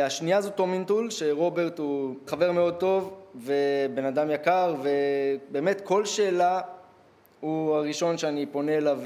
השנייה 0.03 0.41
זו 0.41 0.49
טומינטול, 0.49 1.09
שרוברט 1.09 1.79
הוא 1.79 2.15
חבר 2.27 2.51
מאוד 2.51 2.75
טוב 2.75 3.17
ובן 3.35 4.05
אדם 4.05 4.31
יקר, 4.31 4.75
ובאמת 4.81 5.81
כל 5.81 6.05
שאלה 6.05 6.61
הוא 7.39 7.75
הראשון 7.75 8.17
שאני 8.17 8.45
פונה 8.45 8.77
אליו 8.77 8.99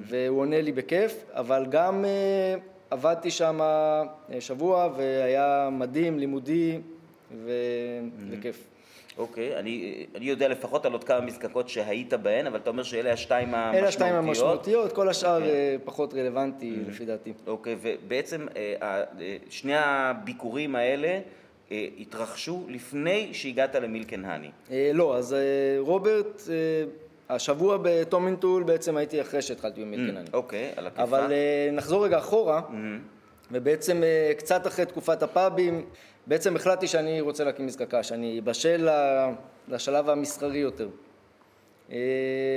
והוא 0.00 0.40
עונה 0.40 0.60
לי 0.60 0.72
בכיף, 0.72 1.24
אבל 1.32 1.66
גם 1.70 2.04
אה, 2.04 2.54
עבדתי 2.90 3.30
שם 3.30 3.60
אה, 3.60 4.02
שבוע 4.40 4.88
והיה 4.96 5.68
מדהים, 5.72 6.18
לימודי 6.18 6.78
ו... 7.44 7.50
וכיף. 8.30 8.73
אוקיי, 9.18 9.56
אני, 9.56 10.06
אני 10.14 10.24
יודע 10.24 10.48
לפחות 10.48 10.86
על 10.86 10.92
עוד 10.92 11.04
כמה 11.04 11.20
מזקקות 11.20 11.68
שהיית 11.68 12.14
בהן, 12.14 12.46
אבל 12.46 12.58
אתה 12.58 12.70
אומר 12.70 12.82
שאלה 12.82 13.12
השתיים 13.12 13.54
המשמעותיות. 13.54 13.78
אלה 13.78 13.88
השתיים 13.88 14.14
המשמעותיות, 14.14 14.92
כל 14.92 15.08
השאר 15.08 15.38
okay. 15.38 15.42
אוקיי. 15.42 15.78
פחות 15.84 16.14
רלוונטי 16.14 16.74
mm-hmm. 16.76 16.90
לפי 16.90 17.04
דעתי. 17.04 17.32
אוקיי, 17.46 17.76
ובעצם 17.82 18.46
שני 19.50 19.74
הביקורים 19.76 20.76
האלה 20.76 21.18
אה, 21.70 21.86
התרחשו 21.98 22.64
לפני 22.68 23.28
שהגעת? 23.32 23.76
אה, 24.70 24.90
לא, 24.94 25.16
אז 25.16 25.32
אה, 25.32 25.38
רוברט, 25.78 26.42
השבוע 27.28 27.78
בטומינטול 27.82 28.62
בעצם 28.62 28.96
הייתי 28.96 29.20
אחרי 29.20 29.42
שהתחלתי 29.42 29.80
במילקן 29.80 30.16
האני. 30.16 30.28
אוקיי, 30.32 30.72
על 30.76 30.86
הכיפה. 30.86 31.02
אבל 31.02 31.32
נחזור 31.72 32.04
רגע 32.04 32.18
אחורה, 32.18 32.60
ובעצם 33.50 34.02
קצת 34.38 34.66
אחרי 34.66 34.86
תקופת 34.86 35.22
הפאבים, 35.22 35.84
בעצם 36.26 36.56
החלטתי 36.56 36.86
שאני 36.86 37.20
רוצה 37.20 37.44
להקים 37.44 37.66
מזקקה, 37.66 38.02
שאני 38.02 38.40
בשל 38.40 38.88
לשלב 39.68 40.08
המסחרי 40.10 40.58
יותר. 40.58 40.88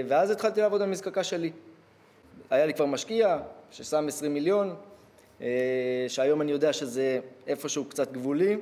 ואז 0.07 0.31
התחלתי 0.31 0.61
לעבוד 0.61 0.81
על 0.81 0.89
מזקקה 0.89 1.23
שלי. 1.23 1.51
היה 2.49 2.65
לי 2.65 2.73
כבר 2.73 2.85
משקיע 2.85 3.37
ששם 3.71 4.07
20 4.07 4.33
מיליון, 4.33 4.75
אה, 5.41 5.47
שהיום 6.07 6.41
אני 6.41 6.51
יודע 6.51 6.73
שזה 6.73 7.19
איפשהו 7.47 7.85
קצת 7.85 8.11
גבולי. 8.11 8.57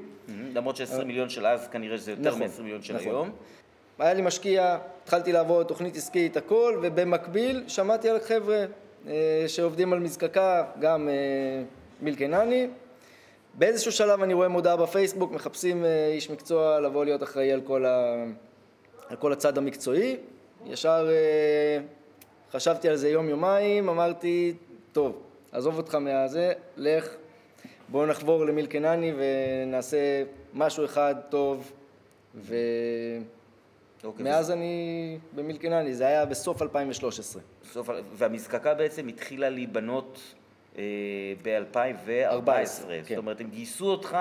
למרות 0.54 0.76
ש-20 0.76 1.04
מיליון 1.04 1.30
של 1.30 1.48
אז 1.48 1.68
כנראה 1.68 1.98
שזה 1.98 2.12
יותר 2.12 2.30
נכון, 2.30 2.42
מ-20 2.42 2.62
מיליון 2.62 2.82
של 2.82 2.96
נכון. 2.96 3.08
היום. 3.08 3.32
היה 4.00 4.14
לי 4.14 4.22
משקיע, 4.22 4.78
התחלתי 5.04 5.32
לעבוד, 5.32 5.66
תוכנית 5.66 5.96
עסקית, 5.96 6.38
הכל, 6.38 6.80
ובמקביל 6.84 7.64
שמעתי 7.68 8.10
על 8.10 8.20
חבר'ה 8.20 8.66
אה, 9.08 9.46
שעובדים 9.48 9.94
על 9.94 10.00
מזקקה, 10.00 10.64
גם 10.80 11.10
אה, 11.10 11.14
מילקנני. 12.02 12.68
באיזשהו 13.58 13.92
שלב 13.92 14.22
אני 14.22 14.34
רואה 14.34 14.48
מודעה 14.48 14.78
בפייסבוק, 14.78 15.32
מחפשים 15.32 15.86
איש 16.14 16.30
מקצוע 16.30 16.80
לבוא 16.80 17.06
להיות 17.06 17.24
אחראי 17.24 17.52
על 17.52 17.62
כל, 17.62 17.86
ה... 17.86 18.24
על 19.10 19.16
כל 19.16 19.34
הצד 19.34 19.58
המקצועי. 19.58 20.18
ישר 20.66 21.10
חשבתי 22.52 22.90
על 22.90 22.96
זה 22.96 23.10
יום-יומיים, 23.10 23.90
אמרתי, 23.90 24.54
טוב, 24.92 25.22
עזוב 25.52 25.78
אותך 25.78 25.96
מהזה, 25.96 26.54
לך, 26.78 27.10
בואו 27.90 28.06
נחבור 28.06 28.46
למילקנני 28.46 29.14
ונעשה 29.18 30.24
משהו 30.54 30.86
אחד 30.86 31.16
טוב, 31.30 31.72
ומאז 32.36 33.24
אוקיי, 34.04 34.40
וזה... 34.40 34.54
אני 34.54 35.18
במילקנני, 35.36 35.96
זה 35.96 36.08
היה 36.08 36.26
בסוף 36.26 36.62
2013. 36.62 37.42
בסוף, 37.64 37.90
והמזקקה 38.14 38.74
בעצם 38.74 39.08
התחילה 39.08 39.50
להיבנות 39.50 40.20
אה, 40.20 40.45
ב-2014, 41.44 41.76
כן. 42.46 43.04
זאת 43.08 43.18
אומרת, 43.18 43.42
הם 43.42 43.50
גייסו 43.50 43.86
אותך 43.86 44.18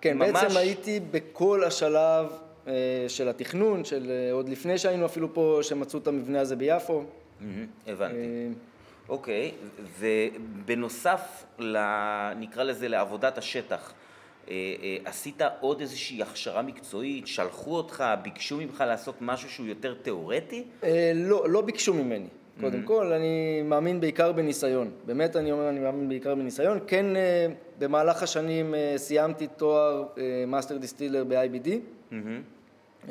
כן, 0.00 0.18
ממש... 0.18 0.28
כן, 0.28 0.32
בעצם 0.32 0.56
הייתי 0.56 1.00
בכל 1.10 1.64
השלב 1.64 2.32
אה, 2.66 2.72
של 3.08 3.28
התכנון, 3.28 3.84
של 3.84 4.10
אה, 4.10 4.32
עוד 4.32 4.48
לפני 4.48 4.78
שהיינו 4.78 5.06
אפילו 5.06 5.34
פה, 5.34 5.58
שמצאו 5.62 5.98
את 5.98 6.06
המבנה 6.06 6.40
הזה 6.40 6.56
ביפו. 6.56 7.04
הבנתי. 7.86 8.16
אה, 8.16 8.48
אוקיי, 9.08 9.50
ובנוסף, 9.98 11.44
נקרא 12.36 12.62
לזה 12.62 12.88
לעבודת 12.88 13.38
השטח, 13.38 13.92
אה, 14.50 14.54
אה, 14.82 14.96
עשית 15.04 15.40
עוד 15.60 15.80
איזושהי 15.80 16.22
הכשרה 16.22 16.62
מקצועית? 16.62 17.26
שלחו 17.26 17.76
אותך, 17.76 18.04
ביקשו 18.22 18.56
ממך 18.56 18.84
לעשות 18.86 19.14
משהו 19.20 19.50
שהוא 19.50 19.66
יותר 19.66 19.94
תיאורטי? 20.02 20.64
אה, 20.84 21.12
לא, 21.14 21.48
לא 21.48 21.60
ביקשו 21.60 21.94
ממני. 21.94 22.28
קודם 22.60 22.82
mm-hmm. 22.82 22.86
כל, 22.86 23.12
אני 23.12 23.62
מאמין 23.62 24.00
בעיקר 24.00 24.32
בניסיון. 24.32 24.90
באמת 25.06 25.36
אני 25.36 25.52
אומר, 25.52 25.68
אני 25.68 25.80
מאמין 25.80 26.08
בעיקר 26.08 26.34
בניסיון. 26.34 26.78
כן, 26.86 27.06
במהלך 27.78 28.22
השנים 28.22 28.74
סיימתי 28.96 29.46
תואר 29.46 30.04
master 30.46 30.76
distiller 30.76 31.24
ב-IBD, 31.24 31.68
mm-hmm. 32.12 33.06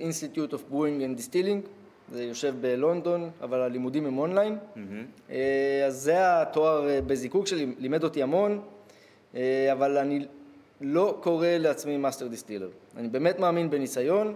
Institute 0.00 0.52
of 0.52 0.72
Brewing 0.72 1.00
and 1.00 1.18
Distilling. 1.18 1.68
זה 2.12 2.24
יושב 2.24 2.54
בלונדון, 2.60 3.30
אבל 3.40 3.60
הלימודים 3.60 4.06
הם 4.06 4.18
online. 4.18 4.56
Mm-hmm. 4.56 5.32
אז 5.86 5.94
זה 5.94 6.14
התואר 6.18 6.88
אה, 6.88 7.00
בזיקוק 7.00 7.46
שלי, 7.46 7.74
לימד 7.78 8.04
אותי 8.04 8.22
המון, 8.22 8.60
אה, 9.34 9.72
אבל 9.72 9.98
אני 9.98 10.26
לא 10.80 11.18
קורא 11.20 11.46
לעצמי 11.46 11.96
master 11.96 12.26
distiller. 12.26 12.68
אני 12.96 13.08
באמת 13.08 13.38
מאמין 13.38 13.70
בניסיון. 13.70 14.34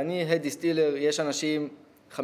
אני 0.00 0.24
head 0.28 0.42
distiller, 0.42 0.96
יש 0.96 1.20
אנשים 1.20 1.68
50-60 2.16 2.18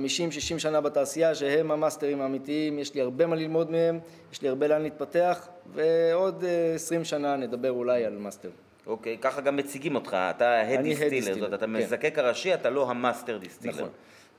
שנה 0.59 0.81
בתעשייה 0.81 1.35
שהם 1.35 1.71
המאסטרים 1.71 2.21
האמיתיים, 2.21 2.79
יש 2.79 2.95
לי 2.95 3.01
הרבה 3.01 3.27
מה 3.27 3.37
ללמוד 3.37 3.71
מהם, 3.71 3.99
יש 4.33 4.43
לי 4.43 4.49
הרבה 4.49 4.67
לאן 4.67 4.83
להתפתח, 4.83 5.49
ועוד 5.75 6.45
20 6.75 7.05
שנה 7.05 7.37
נדבר 7.37 7.71
אולי 7.71 8.05
על 8.05 8.19
master. 8.19 8.51
אוקיי, 8.87 9.19
ככה 9.21 9.41
גם 9.41 9.57
מציגים 9.57 9.95
אותך, 9.95 10.17
אתה 10.31 10.61
ה 10.61 10.65
head 10.65 10.81
distiller, 10.81 11.39
זאת 11.39 11.55
אתה 11.55 11.67
כן. 11.67 11.73
מזקק 11.73 12.19
הראשי, 12.19 12.55
אתה 12.55 12.71
לא 12.71 12.91
ה 12.91 12.98
master 12.98 13.39
distiller. 13.39 13.75
נכון. 13.75 13.89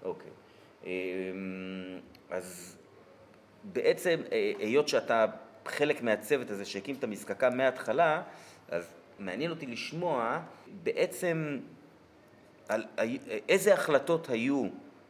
אוקיי. 0.04 0.32
אמ, 0.86 0.92
אז 2.30 2.78
בעצם, 3.64 4.20
אה, 4.32 4.52
היות 4.60 4.88
שאתה 4.88 5.26
חלק 5.66 6.02
מהצוות 6.02 6.52
הזה 6.52 6.66
שהקים 6.66 6.96
את 6.96 7.04
המזקקה 7.04 7.50
מההתחלה, 7.50 8.22
אז 8.70 8.94
מעניין 9.20 9.52
אותי 9.52 9.66
לשמוע 9.66 10.40
בעצם 10.84 11.58
על 12.70 12.86
איזה 13.50 13.74
החלטות 13.74 14.30
היו 14.30 14.68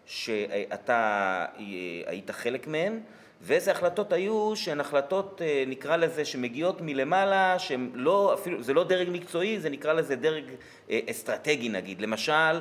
שאתה 0.07 1.45
אה, 1.59 1.63
היית 2.05 2.31
חלק 2.31 2.67
מהן, 2.67 2.99
ואיזה 3.41 3.71
החלטות 3.71 4.13
היו 4.13 4.55
שהן 4.55 4.79
החלטות, 4.79 5.41
אה, 5.41 5.63
נקרא 5.67 5.95
לזה, 5.95 6.25
שמגיעות 6.25 6.81
מלמעלה, 6.81 7.59
שהן 7.59 7.89
לא, 7.93 8.33
אפילו, 8.33 8.63
זה 8.63 8.73
לא 8.73 8.83
דרג 8.83 9.07
מקצועי, 9.11 9.59
זה 9.59 9.69
נקרא 9.69 9.93
לזה 9.93 10.15
דרג 10.15 10.43
אה, 10.89 10.99
אסטרטגי 11.09 11.69
נגיד. 11.69 12.01
למשל, 12.01 12.59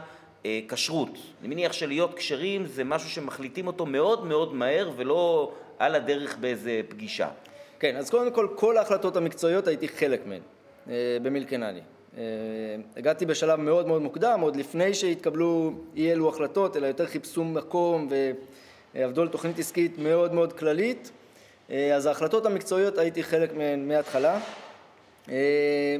כשרות. 0.68 1.18
אני 1.40 1.48
מניח 1.48 1.72
שלהיות 1.72 2.14
כשרים 2.14 2.66
זה 2.66 2.84
משהו 2.84 3.10
שמחליטים 3.10 3.66
אותו 3.66 3.86
מאוד 3.86 4.26
מאוד 4.26 4.54
מהר 4.54 4.90
ולא 4.96 5.52
על 5.78 5.94
הדרך 5.94 6.36
באיזה 6.36 6.80
פגישה. 6.88 7.28
כן, 7.78 7.96
אז 7.96 8.10
קודם 8.10 8.32
כל, 8.32 8.48
כל 8.54 8.76
ההחלטות 8.76 9.16
המקצועיות 9.16 9.66
הייתי 9.66 9.88
חלק 9.88 10.20
מהן 10.26 10.40
במילקנני. 11.22 11.80
הגעתי 12.96 13.26
בשלב 13.26 13.60
מאוד 13.60 13.86
מאוד 13.86 14.02
מוקדם, 14.02 14.40
עוד 14.42 14.56
לפני 14.56 14.94
שהתקבלו 14.94 15.72
אי 15.96 16.12
אלו 16.12 16.28
החלטות, 16.28 16.76
אלא 16.76 16.86
יותר 16.86 17.06
חיפשו 17.06 17.44
מקום 17.44 18.08
ו... 18.10 18.30
עבדו 19.04 19.22
על 19.22 19.28
תוכנית 19.28 19.58
עסקית 19.58 19.98
מאוד 19.98 20.34
מאוד 20.34 20.52
כללית, 20.52 21.10
אה, 21.70 21.96
אז 21.96 22.06
ההחלטות 22.06 22.46
המקצועיות 22.46 22.98
הייתי 22.98 23.22
חלק 23.22 23.54
מהן 23.54 23.88
מההתחלה. 23.88 24.38
אה, 25.30 25.96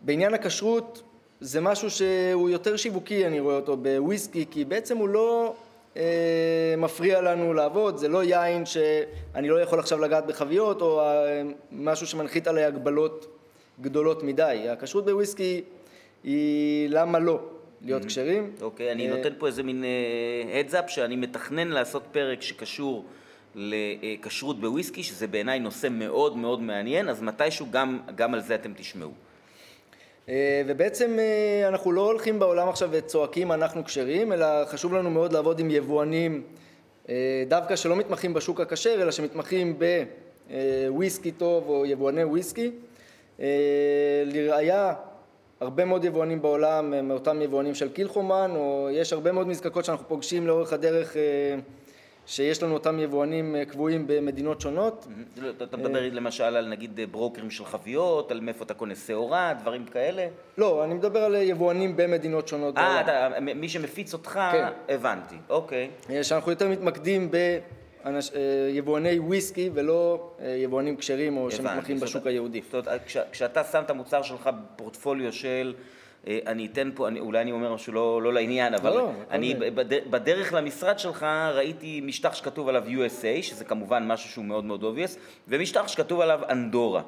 בעניין 0.00 0.34
הכשרות 0.34 1.02
זה 1.40 1.60
משהו 1.60 1.90
שהוא 1.90 2.50
יותר 2.50 2.76
שיווקי, 2.76 3.26
אני 3.26 3.40
רואה 3.40 3.56
אותו 3.56 3.76
בוויסקי, 3.76 4.44
כי 4.50 4.64
בעצם 4.64 4.96
הוא 4.96 5.08
לא, 5.08 5.54
אה, 5.96 6.74
מפריע 6.78 7.20
לנו 7.20 7.54
לעבוד, 7.54 7.96
זה 7.96 8.08
לא 8.08 8.24
יין 8.24 8.66
שאני 8.66 9.48
לא 9.48 9.60
יכול 9.60 9.78
עכשיו 9.78 9.98
לגעת 10.00 10.26
בחביות 10.26 10.82
או 10.82 11.00
אה, 11.00 11.42
משהו 11.72 12.06
שמנחית 12.06 12.48
עליי 12.48 12.64
הגבלות 12.64 13.35
גדולות 13.80 14.22
מדי. 14.22 14.66
הכשרות 14.72 15.04
בוויסקי 15.04 15.62
היא 16.24 16.88
למה 16.90 17.18
לא 17.18 17.40
להיות 17.82 18.02
mm-hmm. 18.02 18.06
כשרים. 18.06 18.52
אוקיי, 18.60 18.92
אני 18.92 19.08
נותן 19.08 19.32
פה 19.38 19.46
איזה 19.46 19.62
מין 19.62 19.84
heads 20.52 20.72
up 20.72 20.88
שאני 20.88 21.16
מתכנן 21.16 21.68
לעשות 21.68 22.02
פרק 22.12 22.42
שקשור 22.42 23.04
לכשרות 23.54 24.60
בוויסקי, 24.60 25.02
שזה 25.02 25.26
בעיניי 25.26 25.58
נושא 25.58 25.88
מאוד 25.90 26.36
מאוד 26.36 26.60
מעניין, 26.60 27.08
אז 27.08 27.22
מתישהו 27.22 27.66
גם, 27.70 28.00
גם 28.14 28.34
על 28.34 28.40
זה 28.40 28.54
אתם 28.54 28.72
תשמעו. 28.76 29.10
אה, 30.28 30.62
ובעצם 30.66 31.18
אה, 31.18 31.68
אנחנו 31.68 31.92
לא 31.92 32.06
הולכים 32.06 32.38
בעולם 32.38 32.68
עכשיו 32.68 32.88
וצועקים 32.92 33.52
אנחנו 33.52 33.84
כשרים, 33.84 34.32
אלא 34.32 34.46
חשוב 34.64 34.94
לנו 34.94 35.10
מאוד 35.10 35.32
לעבוד 35.32 35.58
עם 35.58 35.70
יבואנים 35.70 36.42
אה, 37.08 37.44
דווקא 37.48 37.76
שלא 37.76 37.96
מתמחים 37.96 38.34
בשוק 38.34 38.60
הכשר, 38.60 39.02
אלא 39.02 39.10
שמתמחים 39.10 39.78
בוויסקי 40.88 41.32
טוב 41.32 41.68
או 41.68 41.86
יבואני 41.86 42.24
וויסקי. 42.24 42.70
לראיה, 44.26 44.94
הרבה 45.60 45.84
מאוד 45.84 46.04
יבואנים 46.04 46.42
בעולם 46.42 46.92
הם 46.92 47.10
אותם 47.10 47.42
יבואנים 47.42 47.74
של 47.74 47.88
קילחומן, 47.88 48.50
או 48.56 48.88
יש 48.92 49.12
הרבה 49.12 49.32
מאוד 49.32 49.46
מזקקות 49.46 49.84
שאנחנו 49.84 50.08
פוגשים 50.08 50.46
לאורך 50.46 50.72
הדרך 50.72 51.16
שיש 52.26 52.62
לנו 52.62 52.74
אותם 52.74 52.98
יבואנים 52.98 53.56
אה, 53.56 53.64
קבועים 53.64 54.06
במדינות 54.06 54.60
שונות. 54.60 55.06
לא, 55.36 55.50
אתה 55.62 55.76
מדבר 55.76 56.00
למשל 56.12 56.44
על 56.44 56.68
נגיד 56.68 56.98
אה, 56.98 57.06
ברוקרים 57.06 57.50
של 57.50 57.64
חביות, 57.64 58.30
על 58.30 58.40
מאיפה 58.40 58.64
אתה 58.64 58.74
קונה 58.74 58.94
שעורה, 58.94 59.54
דברים 59.60 59.84
כאלה? 59.84 60.26
לא, 60.58 60.84
אני 60.84 60.94
מדבר 60.94 61.18
על 61.24 61.34
יבואנים 61.34 61.96
במדינות 61.96 62.48
שונות. 62.48 62.78
אה, 62.78 63.40
מי 63.40 63.68
שמפיץ 63.68 64.12
אותך, 64.12 64.40
כן. 64.52 64.68
הבנתי, 64.88 65.36
אוקיי. 65.48 65.90
אה, 66.10 66.24
שאנחנו 66.24 66.50
יותר 66.50 66.68
מתמקדים 66.68 67.30
ביבואני 68.72 69.18
וויסקי 69.18 69.70
ולא 69.74 70.30
יבואנים 70.62 70.96
כשרים 70.96 71.36
או 71.36 71.50
שמתמחים 71.50 72.00
בשוק 72.00 72.26
היהודי. 72.26 72.60
זאת 72.72 72.86
אומרת, 72.86 73.00
כשאתה 73.32 73.64
שם 73.64 73.82
את 73.84 73.90
המוצר 73.90 74.22
שלך 74.22 74.50
בפורטפוליו 74.74 75.32
של... 75.32 75.74
אה, 76.26 76.38
אני 76.46 76.66
אתן 76.66 76.90
פה, 76.94 77.08
אני, 77.08 77.20
אולי 77.20 77.40
אני 77.40 77.52
אומר 77.52 77.74
משהו 77.74 77.92
לא, 77.92 78.22
לא 78.22 78.32
לעניין, 78.32 78.74
אבל 78.74 78.90
לא, 78.90 78.96
לא, 78.96 79.12
אני 79.30 79.54
בד, 79.54 80.10
בדרך 80.10 80.52
למשרד 80.52 80.98
שלך 80.98 81.26
ראיתי 81.54 82.00
משטח 82.00 82.34
שכתוב 82.34 82.68
עליו 82.68 82.84
USA, 82.86 83.42
שזה 83.42 83.64
כמובן 83.64 84.06
משהו 84.06 84.30
שהוא 84.30 84.44
מאוד 84.44 84.64
מאוד 84.64 84.82
obvious, 84.82 85.18
ומשטח 85.48 85.88
שכתוב 85.88 86.20
עליו 86.20 86.40
אנדורה. 86.50 87.02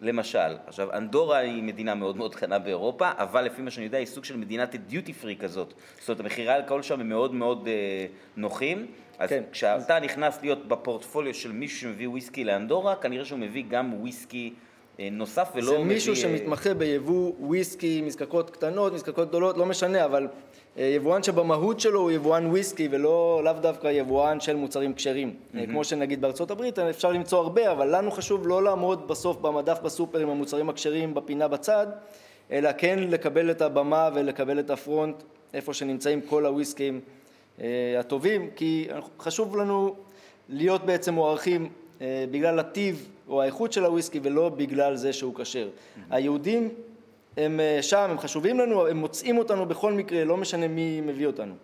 למשל, 0.00 0.56
עכשיו 0.66 0.92
אנדורה 0.92 1.38
היא 1.38 1.62
מדינה 1.62 1.94
מאוד 1.94 2.16
מאוד 2.16 2.34
קטנה 2.34 2.58
באירופה, 2.58 3.10
אבל 3.18 3.44
לפי 3.44 3.62
מה 3.62 3.70
שאני 3.70 3.86
יודע 3.86 3.98
היא 3.98 4.06
סוג 4.06 4.24
של 4.24 4.36
מדינת 4.36 4.74
דיוטי 4.74 5.12
פרי 5.12 5.36
כזאת. 5.36 5.74
זאת 5.98 6.08
אומרת, 6.08 6.20
המחירי 6.20 6.48
האלכוהול 6.48 6.82
שם 6.82 7.00
הם 7.00 7.08
מאוד 7.08 7.34
מאוד 7.34 7.68
אה, 7.68 8.06
נוחים. 8.36 8.86
אז 9.18 9.28
כן. 9.28 9.42
כשאתה 9.52 9.96
אז... 9.96 10.02
נכנס 10.02 10.38
להיות 10.42 10.68
בפורטפוליו 10.68 11.34
של 11.34 11.52
מישהו 11.52 11.80
שמביא 11.80 12.08
וויסקי 12.08 12.44
לאנדורה, 12.44 12.96
כנראה 12.96 13.24
שהוא 13.24 13.38
מביא 13.38 13.64
גם 13.68 13.94
וויסקי 13.94 14.52
אה, 15.00 15.08
נוסף 15.12 15.52
ולא 15.54 15.72
מביא... 15.72 15.78
זה 15.78 15.84
מישהו 15.84 16.12
מביא... 16.12 16.24
אה, 16.24 16.38
שמתמחה 16.38 16.74
ביבוא 16.74 17.32
וויסקי, 17.40 18.02
מזקקות 18.02 18.50
קטנות, 18.50 18.92
מזקקות 18.92 19.28
גדולות, 19.28 19.56
לא 19.56 19.66
משנה, 19.66 20.04
אבל 20.04 20.28
אה, 20.78 20.84
יבואן 20.84 21.22
שבמהות 21.22 21.80
שלו 21.80 22.00
הוא 22.00 22.10
יבואן 22.10 22.46
וויסקי 22.46 22.88
ולא 22.90 23.40
לאו 23.44 23.52
דווקא 23.52 23.86
יבואן 23.86 24.40
של 24.40 24.56
מוצרים 24.56 24.94
כשרים. 24.94 25.34
Mm-hmm. 25.34 25.58
כמו 25.66 25.84
שנגיד 25.84 26.20
בארצות 26.20 26.50
הברית 26.50 26.78
אפשר 26.78 27.12
למצוא 27.12 27.38
הרבה, 27.38 27.72
אבל 27.72 27.96
לנו 27.96 28.10
חשוב 28.10 28.48
לא 28.48 28.62
לעמוד 28.62 29.08
בסוף 29.08 29.36
במדף 29.36 29.78
בסופר 29.80 30.18
עם 30.18 30.28
המוצרים 30.28 30.68
הכשרים 30.68 31.14
בפינה 31.14 31.48
בצד, 31.48 31.86
אלא 32.50 32.70
כן 32.78 32.98
לקבל 32.98 33.50
את 33.50 33.62
הבמה 33.62 34.10
ולקבל 34.14 34.58
את 34.60 34.70
הפרונט 34.70 35.22
איפה 35.54 35.74
שנמצאים 35.74 36.20
כל 36.20 36.46
הוויסקים 36.46 37.00
הטובים, 37.98 38.50
כי 38.56 38.88
חשוב 39.20 39.56
לנו 39.56 39.96
להיות 40.48 40.86
בעצם 40.86 41.14
מוערכים 41.14 41.68
בגלל 42.00 42.58
הטיב 42.58 43.08
או 43.28 43.42
האיכות 43.42 43.72
של 43.72 43.84
הוויסקי 43.84 44.20
ולא 44.22 44.48
בגלל 44.48 44.96
זה 44.96 45.12
שהוא 45.12 45.34
כשר. 45.34 45.68
היהודים 46.10 46.68
הם 47.36 47.60
אה, 47.60 47.82
שם, 47.82 48.10
הם 48.10 48.18
חשובים 48.18 48.58
לנו, 48.60 48.86
הם 48.86 48.96
מוצאים 48.96 49.38
אותנו 49.38 49.66
בכל 49.66 49.92
מקרה, 49.92 50.24
לא 50.24 50.36
משנה 50.36 50.68
מי 50.68 51.00
מביא 51.00 51.26
אותנו. 51.26 51.54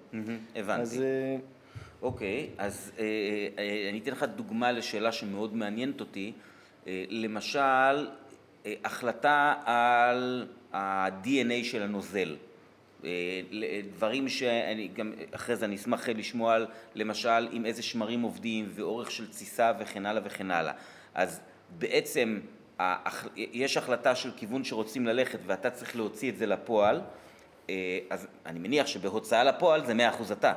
הבנתי. 0.57 0.83
אז... 0.83 1.03
אה, 1.03 1.37
אוקיי, 2.03 2.49
אז 2.59 2.93
אה, 2.99 3.05
אה, 3.59 3.89
אני 3.91 3.99
אתן 3.99 4.11
לך 4.11 4.27
דוגמה 4.37 4.73
לשאלה 4.73 5.13
שמאוד 5.13 5.57
מעניינת 5.57 6.01
אותי. 6.01 6.33
אה, 6.87 7.05
למשל, 7.09 7.59
אה, 8.67 8.75
החלטה 8.85 9.55
על 9.65 10.47
ה-DNA 10.73 11.65
של 11.65 11.83
הנוזל. 11.83 12.37
אה, 13.05 13.11
דברים 13.95 14.29
שאני 14.29 14.89
גם 14.89 15.13
אחרי 15.31 15.57
זה 15.57 15.65
אני 15.65 15.77
אשמח 15.77 16.09
לשמוע 16.09 16.55
על 16.55 16.67
למשל 16.95 17.49
עם 17.51 17.67
איזה 17.67 17.83
שמרים 17.83 18.23
עובדים 18.23 18.69
ואורך 18.75 19.11
של 19.11 19.29
תסיסה 19.29 19.73
וכן 19.79 20.07
הלאה 20.07 20.23
וכן 20.25 20.51
הלאה. 20.51 20.73
אז 21.15 21.41
בעצם 21.79 22.41
יש 23.37 23.77
החלטה 23.77 24.15
של 24.15 24.31
כיוון 24.37 24.65
שרוצים 24.65 25.07
ללכת 25.07 25.39
ואתה 25.47 25.71
צריך 25.71 25.97
להוציא 25.97 26.31
את 26.31 26.37
זה 26.37 26.47
לפועל, 26.47 27.01
אה, 27.71 27.99
אז 28.11 28.27
אני 28.47 28.59
מניח 28.59 28.87
שבהוצאה 28.87 29.45
לפועל 29.45 29.87
זה 29.87 29.95
מאה 29.95 30.09
אחוז 30.09 30.33
אתה. 30.33 30.53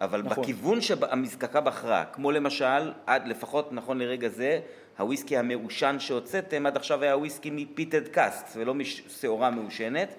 אבל 0.00 0.22
נכון. 0.22 0.42
בכיוון 0.42 0.80
שהמזקקה 0.80 1.60
בחרה, 1.60 2.04
כמו 2.04 2.32
למשל, 2.32 2.92
עד 3.06 3.28
לפחות 3.28 3.72
נכון 3.72 3.98
לרגע 3.98 4.28
זה, 4.28 4.60
הוויסקי 4.98 5.36
המעושן 5.36 5.96
שהוצאתם 5.98 6.66
עד 6.66 6.76
עכשיו 6.76 7.02
היה 7.02 7.16
וויסקי 7.16 7.50
מפיטד 7.52 8.08
קאסט 8.08 8.46
ולא 8.56 8.74
משעורה 8.74 9.50
מעושנת. 9.50 10.14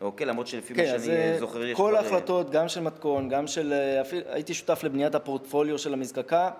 אוקיי, 0.00 0.26
למרות 0.26 0.46
שלפי 0.46 0.74
כן, 0.74 0.92
מה 0.92 0.98
שאני 1.00 1.16
אה, 1.16 1.36
זוכר 1.40 1.64
יש... 1.64 1.76
כל 1.76 1.96
ההחלטות, 1.96 2.50
גם 2.50 2.68
של 2.68 2.80
מתכון, 2.80 3.28
גם 3.28 3.46
של... 3.46 3.72
אה, 3.72 4.00
אפילו, 4.00 4.22
הייתי 4.28 4.54
שותף 4.54 4.80
לבניית 4.84 5.14
הפורטפוליו 5.14 5.78
של 5.78 5.92
המזקקה, 5.92 6.50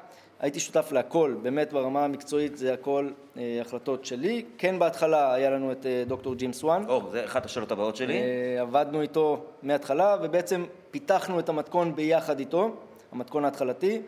הייתי 0.40 0.60
שותף 0.60 0.92
להכל, 0.92 1.34
באמת 1.42 1.72
ברמה 1.72 2.04
המקצועית 2.04 2.56
זה 2.56 2.72
הכל 2.72 3.08
אה, 3.36 3.58
החלטות 3.60 4.04
שלי. 4.04 4.44
כן 4.58 4.78
בהתחלה 4.78 5.34
היה 5.34 5.50
לנו 5.50 5.72
את 5.72 5.86
אה, 5.86 6.02
דוקטור 6.06 6.34
ג'ים 6.34 6.52
סואן. 6.52 6.84
או, 6.88 7.02
זה 7.10 7.24
אחת 7.24 7.44
השאלות 7.44 7.72
הבאות 7.72 7.96
שלי. 7.96 8.20
אה, 8.20 8.60
עבדנו 8.60 9.00
איתו 9.00 9.44
מההתחלה 9.62 10.16
ובעצם 10.22 10.64
פיתחנו 10.90 11.38
את 11.38 11.48
המתכון 11.48 11.96
ביחד 11.96 12.38
איתו, 12.38 12.70
המתכון 13.12 13.44
ההתחלתי, 13.44 14.00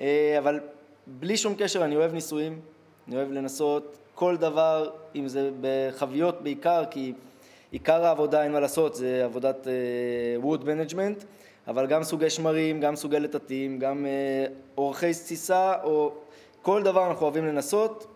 אה, 0.00 0.36
אבל 0.38 0.60
בלי 1.06 1.36
שום 1.36 1.54
קשר 1.58 1.84
אני 1.84 1.96
אוהב 1.96 2.14
ניסויים, 2.14 2.60
אני 3.08 3.16
אוהב 3.16 3.32
לנסות 3.32 3.98
כל 4.14 4.36
דבר, 4.36 4.90
אם 5.14 5.28
זה 5.28 5.50
בחביות 5.60 6.42
בעיקר, 6.42 6.84
כי 6.90 7.12
עיקר 7.72 8.04
העבודה 8.04 8.42
אין 8.42 8.52
מה 8.52 8.60
לעשות, 8.60 8.94
זה 8.94 9.24
עבודת 9.24 9.66
אה, 9.68 9.72
wood 10.42 10.62
management. 10.62 11.24
אבל 11.68 11.86
גם 11.86 12.02
סוגי 12.02 12.30
שמרים, 12.30 12.80
גם 12.80 12.96
סוגי 12.96 13.20
לטטים, 13.20 13.78
גם 13.78 14.06
אה, 14.06 14.46
אורכי 14.76 15.10
תסיסה, 15.10 15.74
או 15.82 16.12
כל 16.62 16.82
דבר 16.82 17.06
אנחנו 17.10 17.26
אוהבים 17.26 17.46
לנסות, 17.46 18.06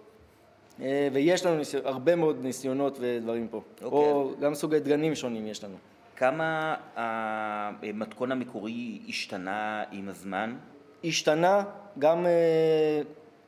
אה, 0.81 1.09
ויש 1.13 1.47
לנו 1.47 1.57
ניסיון, 1.57 1.87
הרבה 1.87 2.17
מאוד 2.17 2.39
ניסיונות 2.43 2.99
ודברים 3.01 3.49
פה. 3.49 3.59
Okay. 3.59 3.85
אוקיי. 3.85 3.99
או 3.99 4.31
גם 4.41 4.55
סוגי 4.55 4.79
דגנים 4.79 5.15
שונים 5.15 5.47
יש 5.47 5.65
לנו. 5.65 5.77
כמה 6.17 6.75
המתכון 6.97 8.33
המקורי 8.33 9.01
השתנה 9.09 9.85
עם 9.93 10.09
הזמן? 10.09 10.57
השתנה, 11.05 11.65
גם 11.99 12.27
אה, 12.27 13.01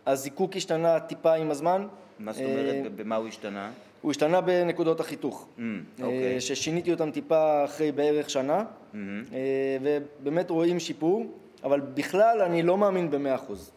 הזיקוק 0.07 0.57
השתנה 0.57 1.01
טיפה 1.01 1.35
עם 1.35 1.51
הזמן. 1.51 1.87
מה 2.19 2.33
זאת 2.33 2.43
אומרת, 2.43 2.93
במה 2.97 3.17
הוא 3.17 3.29
השתנה? 3.29 3.71
הוא 4.01 4.11
השתנה 4.11 4.41
בנקודות 4.41 5.01
החיתוך, 5.01 5.47
mm, 5.57 5.61
okay. 5.61 6.03
אוקיי. 6.03 6.41
ששיניתי 6.41 6.93
אותם 6.93 7.11
טיפה 7.11 7.65
אחרי 7.65 7.93
בערך 7.93 8.31
שנה. 8.31 8.65
mm-hmm. 8.65 8.97
ובאמת 9.83 10.51
רואים 10.51 10.81
שיפור, 10.81 11.27
אבל 11.65 11.81
בכלל 11.81 12.43
אני 12.43 12.63
לא 12.63 12.79
מאמין 12.79 13.11
במאה 13.11 13.35
אחוז. 13.35 13.71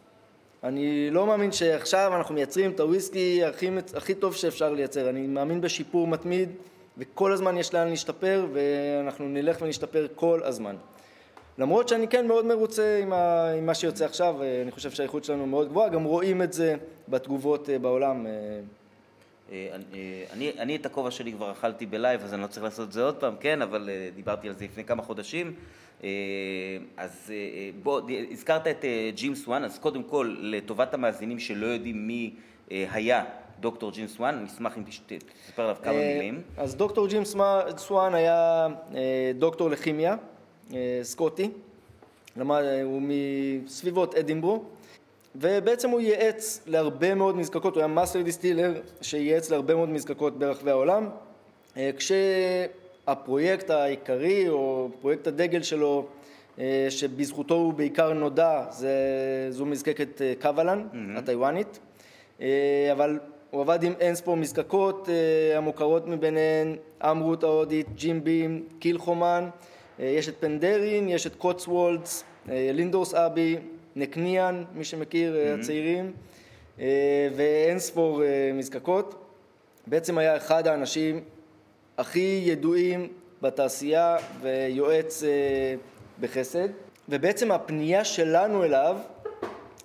אני 0.64 1.10
לא 1.10 1.26
מאמין 1.26 1.52
שעכשיו 1.52 2.12
אנחנו 2.16 2.34
מייצרים 2.34 2.70
את 2.70 2.80
הוויסקי 2.80 3.44
הכי, 3.44 3.70
הכי 3.96 4.14
טוב 4.14 4.34
שאפשר 4.34 4.72
לייצר, 4.72 5.08
אני 5.08 5.26
מאמין 5.26 5.60
בשיפור 5.60 6.06
מתמיד 6.06 6.48
וכל 6.98 7.32
הזמן 7.32 7.56
יש 7.56 7.74
לאן 7.74 7.88
להשתפר 7.88 8.46
ואנחנו 8.52 9.28
נלך 9.28 9.58
ונשתפר 9.62 10.06
כל 10.14 10.40
הזמן. 10.44 10.76
למרות 11.58 11.88
שאני 11.88 12.08
כן 12.08 12.26
מאוד 12.26 12.46
מרוצה 12.46 12.98
עם, 13.02 13.12
ה, 13.12 13.50
עם 13.50 13.66
מה 13.66 13.74
שיוצא 13.74 14.04
עכשיו, 14.04 14.36
אני 14.62 14.70
חושב 14.70 14.90
שהאיכות 14.90 15.24
שלנו 15.24 15.46
מאוד 15.46 15.68
גבוהה, 15.68 15.88
גם 15.88 16.04
רואים 16.04 16.42
את 16.42 16.52
זה 16.52 16.76
בתגובות 17.08 17.70
אה, 17.70 17.78
בעולם. 17.78 18.26
אה, 19.52 19.76
אני, 20.32 20.52
אני 20.58 20.76
את 20.76 20.86
הכובע 20.86 21.10
שלי 21.10 21.32
כבר 21.32 21.52
אכלתי 21.52 21.86
בלייב, 21.86 22.22
אז 22.24 22.34
אני 22.34 22.42
לא 22.42 22.46
צריך 22.46 22.64
לעשות 22.64 22.88
את 22.88 22.92
זה 22.92 23.02
עוד 23.02 23.16
פעם, 23.16 23.34
כן, 23.40 23.62
אבל 23.62 23.90
אה, 23.92 24.08
דיברתי 24.14 24.48
על 24.48 24.54
זה 24.54 24.64
לפני 24.64 24.84
כמה 24.84 25.02
חודשים. 25.02 25.54
אה, 26.04 26.08
אז 26.96 27.32
בוא, 27.82 28.00
הזכרת 28.30 28.66
את 28.66 28.84
ג'ים 29.14 29.34
סואן, 29.34 29.64
אז 29.64 29.78
קודם 29.78 30.02
כל, 30.02 30.36
לטובת 30.40 30.94
המאזינים 30.94 31.38
שלא 31.38 31.66
יודעים 31.66 32.06
מי 32.06 32.34
היה 32.70 33.24
דוקטור 33.60 33.90
ג'ים 33.90 34.08
סואן, 34.08 34.34
אני 34.34 34.46
אשמח 34.46 34.78
אם 34.78 34.82
תספר 34.82 35.62
עליו 35.62 35.76
כמה 35.82 35.92
מילים. 35.92 36.42
אז 36.56 36.76
דוקטור 36.76 37.08
ג'ים 37.08 37.22
סואן 37.76 38.14
היה 38.14 38.66
דוקטור 39.38 39.70
לכימיה, 39.70 40.16
סקוטי, 41.02 41.50
הוא 42.84 43.02
מסביבות 43.02 44.14
אדינברו. 44.14 44.64
ובעצם 45.36 45.90
הוא 45.90 46.00
ייעץ 46.00 46.60
להרבה 46.66 47.14
מאוד 47.14 47.36
מזקקות, 47.36 47.74
הוא 47.74 47.80
היה 47.80 47.86
master 47.86 48.22
distiller 48.22 48.80
שייעץ 49.00 49.50
להרבה 49.50 49.74
מאוד 49.74 49.88
מזקקות 49.88 50.38
ברחבי 50.38 50.70
העולם, 50.70 51.08
אה, 51.76 51.90
כשהפרויקט 51.96 53.70
העיקרי 53.70 54.48
או 54.48 54.88
פרויקט 55.00 55.26
הדגל 55.26 55.62
שלו 55.62 56.06
שבזכותו 56.90 57.54
הוא 57.54 57.72
בעיקר 57.72 58.12
נודע, 58.12 58.64
זה, 58.70 58.96
זו 59.50 59.66
מזקקת 59.66 60.20
Kavalan, 60.40 60.86
mm-hmm. 60.92 61.18
הטיוואנית, 61.18 61.78
אבל 62.92 63.18
הוא 63.50 63.60
עבד 63.60 63.82
עם 63.82 63.92
אין 64.00 64.14
ספור 64.14 64.36
מזקקות 64.36 65.08
המוכרות 65.56 66.06
מביניהן, 66.08 66.76
Amrut 67.10 67.42
ההודית, 67.42 67.86
Jim 67.94 68.20
Beam, 68.20 68.64
Kilchoman, 68.78 69.48
יש 69.98 70.28
את 70.28 70.34
Penderyn, 70.40 71.08
יש 71.08 71.26
את 71.26 71.34
Cotswolds, 71.34 72.24
Lindores 72.48 73.14
Abbey, 73.14 73.56
Nc'nean, 73.96 74.64
מי 74.74 74.84
שמכיר, 74.84 75.34
mm-hmm. 75.36 75.60
הצעירים, 75.60 76.12
ואין 77.36 77.78
ספור 77.78 78.22
מזקקות. 78.54 79.14
בעצם 79.86 80.18
היה 80.18 80.36
אחד 80.36 80.66
האנשים 80.66 81.20
הכי 81.98 82.42
ידועים 82.44 83.08
בתעשייה 83.42 84.16
ויועץ 84.40 85.22
בחסד, 86.20 86.68
ובעצם 87.08 87.52
הפנייה 87.52 88.04
שלנו 88.04 88.64
אליו, 88.64 88.96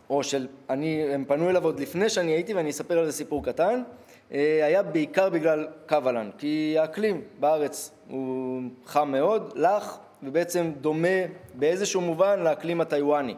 או 0.10 0.24
של, 0.24 0.48
אני, 0.70 1.04
הם 1.14 1.26
פנו 1.28 1.50
אליו 1.50 1.64
עוד 1.64 1.80
לפני 1.80 2.10
שאני 2.10 2.32
הייתי 2.32 2.54
ואני 2.54 2.70
אספר 2.70 3.00
על 3.00 3.06
זה 3.06 3.12
סיפור 3.12 3.44
קטן, 3.44 3.84
היה 4.32 4.84
בעיקר 4.84 5.30
בגלל 5.30 5.68
קוולן, 5.90 6.30
כי 6.38 6.76
האקלים 6.80 7.22
בארץ 7.40 7.92
הוא 8.10 8.62
חם 8.86 9.12
מאוד, 9.12 9.54
לח, 9.56 10.00
ובעצם 10.24 10.72
דומה 10.82 11.18
באיזשהו 11.54 12.02
מובן 12.02 12.40
לאקלים 12.40 12.82
הטיוואני. 12.82 13.36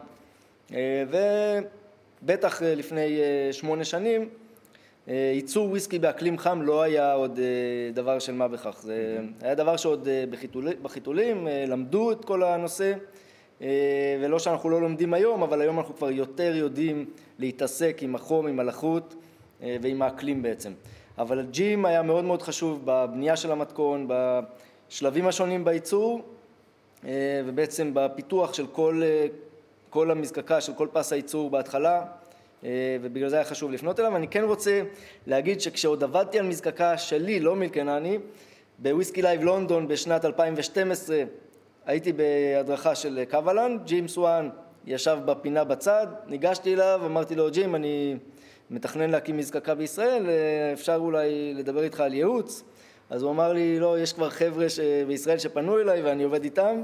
ובטח 0.72 2.62
לפני 2.62 3.18
שמונה 3.52 3.84
שנים 3.84 4.28
ייצור 5.06 5.68
וויסקי 5.68 5.98
באקלים 5.98 6.38
חם 6.38 6.62
לא 6.62 6.82
היה 6.82 7.12
עוד 7.12 7.38
דבר 7.94 8.18
של 8.18 8.32
מה 8.32 8.48
בכך, 8.48 8.80
זה 8.82 9.18
היה 9.42 9.54
דבר 9.54 9.76
שעוד 9.76 10.08
בחיתולים, 10.82 11.48
למדו 11.66 12.12
את 12.12 12.24
כל 12.24 12.42
הנושא 12.42 12.94
ולא 14.20 14.38
שאנחנו 14.38 14.70
לא 14.70 14.80
לומדים 14.80 15.14
היום, 15.14 15.42
אבל 15.42 15.60
היום 15.60 15.78
אנחנו 15.78 15.96
כבר 15.96 16.10
יותר 16.10 16.56
יודעים 16.56 17.04
להתעסק 17.38 17.98
עם 18.02 18.14
החום, 18.14 18.46
עם 18.46 18.60
הלחות 18.60 19.14
ועם 19.62 20.02
האקלים 20.02 20.42
בעצם. 20.42 20.72
אבל 21.18 21.46
ג'ים 21.50 21.84
היה 21.84 22.02
מאוד 22.02 22.24
מאוד 22.24 22.42
חשוב 22.42 22.82
בבנייה 22.84 23.36
של 23.36 23.52
המתכון, 23.52 24.08
בשלבים 24.08 25.26
השונים 25.26 25.64
בייצור 25.64 26.22
ובעצם 27.44 27.90
בפיתוח 27.94 28.54
של 28.54 28.66
כל, 28.66 29.02
כל 29.90 30.10
המזקקה, 30.10 30.60
של 30.60 30.72
כל 30.74 30.88
פס 30.92 31.12
הייצור 31.12 31.50
בהתחלה 31.50 32.04
ובגלל 33.02 33.28
זה 33.28 33.36
היה 33.36 33.44
חשוב 33.44 33.70
לפנות 33.70 34.00
אליו. 34.00 34.16
אני 34.16 34.28
כן 34.28 34.44
רוצה 34.44 34.82
להגיד 35.26 35.60
שכשעוד 35.60 36.04
עבדתי 36.04 36.38
על 36.38 36.46
מזקקה 36.46 36.98
שלי, 36.98 37.40
לא 37.40 37.56
Milk & 37.56 37.87
Honey, 37.87 38.18
ב 38.78 38.84
Whisky 38.84 39.22
Live 39.22 39.42
London 39.42 39.88
בשנת 39.88 40.24
2012 40.24 41.22
הייתי 41.86 42.12
בהדרכה 42.12 42.94
של 42.94 43.22
Kavalan, 43.30 43.78
ג'ים 43.84 44.08
סואן 44.08 44.48
ישב 44.86 45.18
בפינה 45.24 45.64
בצד, 45.64 46.06
ניגשתי 46.26 46.74
אליו, 46.74 47.00
אמרתי 47.06 47.34
לו 47.34 47.50
ג'ים 47.50 47.74
אני 47.74 48.16
מתכנן 48.70 49.10
להקים 49.10 49.36
מזקקה 49.36 49.74
בישראל, 49.74 50.26
אפשר 50.72 50.96
אולי 50.96 51.54
לדבר 51.54 51.82
איתך 51.82 52.00
על 52.00 52.14
ייעוץ? 52.14 52.62
אז 53.10 53.22
הוא 53.22 53.30
אמר 53.30 53.52
לי 53.52 53.78
לא, 53.78 53.98
יש 54.00 54.12
כבר 54.12 54.30
חבר'ה 54.30 54.66
בישראל 55.06 55.38
שפנו 55.38 55.78
אליי 55.78 56.02
ואני 56.02 56.22
עובד 56.22 56.44
איתם. 56.44 56.82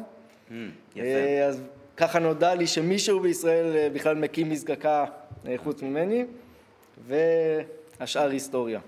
Mm, 0.49 0.53
יפה. 0.97 1.45
אז 1.49 1.63
ככה 1.97 2.19
נודע 2.19 2.55
לי 2.55 2.67
שמישהו 2.67 3.21
בישראל 3.21 3.89
בכלל 3.93 4.15
מקים 4.15 4.51
מזקקה 4.51 5.05
חוץ 5.57 5.83
ממני, 5.83 6.25
והשאר 7.07 8.31
היסטוריה. 8.31 8.81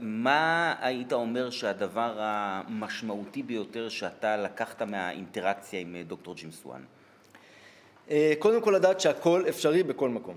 מה 0.00 0.74
היית 0.80 1.12
אומר 1.12 1.50
שהדבר 1.50 2.12
המשמעותי 2.16 3.42
ביותר 3.42 3.88
שאתה 3.88 4.36
לקחת 4.36 4.82
מהאינטראקציה 4.82 5.80
עם 5.80 5.96
דוקטור 6.06 6.34
ג'ים 6.34 6.50
סואן? 6.50 6.80
קודם 8.38 8.62
כל 8.62 8.70
לדעת 8.70 9.00
שהכל 9.00 9.44
אפשרי 9.48 9.82
בכל 9.82 10.08
מקום. 10.08 10.34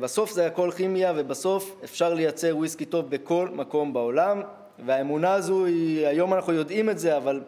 בסוף 0.00 0.30
זה 0.30 0.46
הכל 0.46 0.70
כימיה 0.76 1.12
ובסוף 1.16 1.76
אפשר 1.84 2.14
לייצר 2.14 2.56
וויסקי 2.56 2.84
טוב 2.84 3.10
בכל 3.10 3.48
מקום 3.52 3.92
בעולם 3.92 4.40
והאמונה 4.86 5.34
הזו 5.34 5.64
היא, 5.64 6.06
היום 6.06 6.34
אנחנו 6.34 6.52
יודעים 6.52 6.90
את 6.90 6.98
זה 6.98 7.16
אבל 7.16 7.40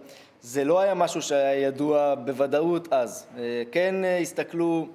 זה 0.44 0.64
לא 0.64 0.80
היה 0.80 0.94
משהו 0.94 1.22
שהיה 1.22 1.66
ידוע 1.66 2.14
בוודאות 2.14 2.92
אז. 2.92 3.26
כן 3.72 3.94
הסתכלו 4.22 4.88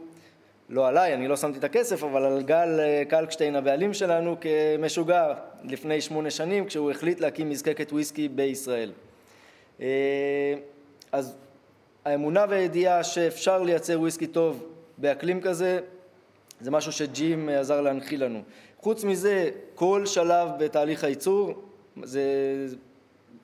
לא 0.69 0.87
עליי, 0.87 1.13
אני 1.13 1.27
לא 1.27 1.37
שמתי 1.37 1.59
את 1.59 1.63
הכסף, 1.63 2.03
אבל 2.03 2.25
על 2.25 2.41
גל 2.41 2.79
אה, 2.79 3.03
קלקשטיין 3.09 3.55
הבעלים 3.55 3.93
שלנו 3.93 4.35
כמשוגע 4.41 5.33
לפני 5.63 6.01
שמונה 6.01 6.31
שנים 6.31 6.65
כשהוא 6.65 6.91
החליט 6.91 7.19
להקים 7.19 7.49
מזקקת 7.49 7.91
וויסקי 7.91 8.27
בישראל. 8.27 8.91
אה, 9.81 10.53
אז 11.11 11.35
האמונה 12.05 12.45
והידיעה 12.49 13.03
שאפשר 13.03 13.63
לייצר 13.63 13.99
וויסקי 13.99 14.27
טוב 14.27 14.65
באקלים 14.97 15.41
כזה 15.41 15.79
זה 16.61 16.71
משהו 16.71 16.91
שג'ים 16.91 17.49
עזר 17.49 17.81
להנחיל 17.81 18.23
לנו. 18.23 18.41
חוץ 18.79 19.03
מזה, 19.03 19.49
כל 19.75 20.05
שלב 20.05 20.49
בתהליך 20.59 21.03
הייצור, 21.03 21.53
זה 22.03 22.23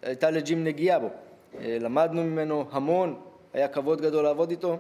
הייתה 0.02 0.32
לג'ים 0.32 0.64
נגיעה 0.64 1.00
בו. 1.00 1.10
אה, 1.60 1.78
למדנו 1.80 2.24
ממנו 2.24 2.66
המון, 2.72 3.16
היה 3.54 3.68
כבוד 3.68 4.02
גדול 4.02 4.24
לעבוד 4.24 4.50
איתו. 4.50 4.78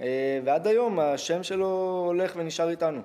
אה, 0.00 0.40
ועד 0.44 0.66
היום 0.66 1.00
השם 1.00 1.42
שלו 1.42 2.02
הולך 2.06 2.32
ונשאר 2.36 2.70
איתנו. 2.70 3.00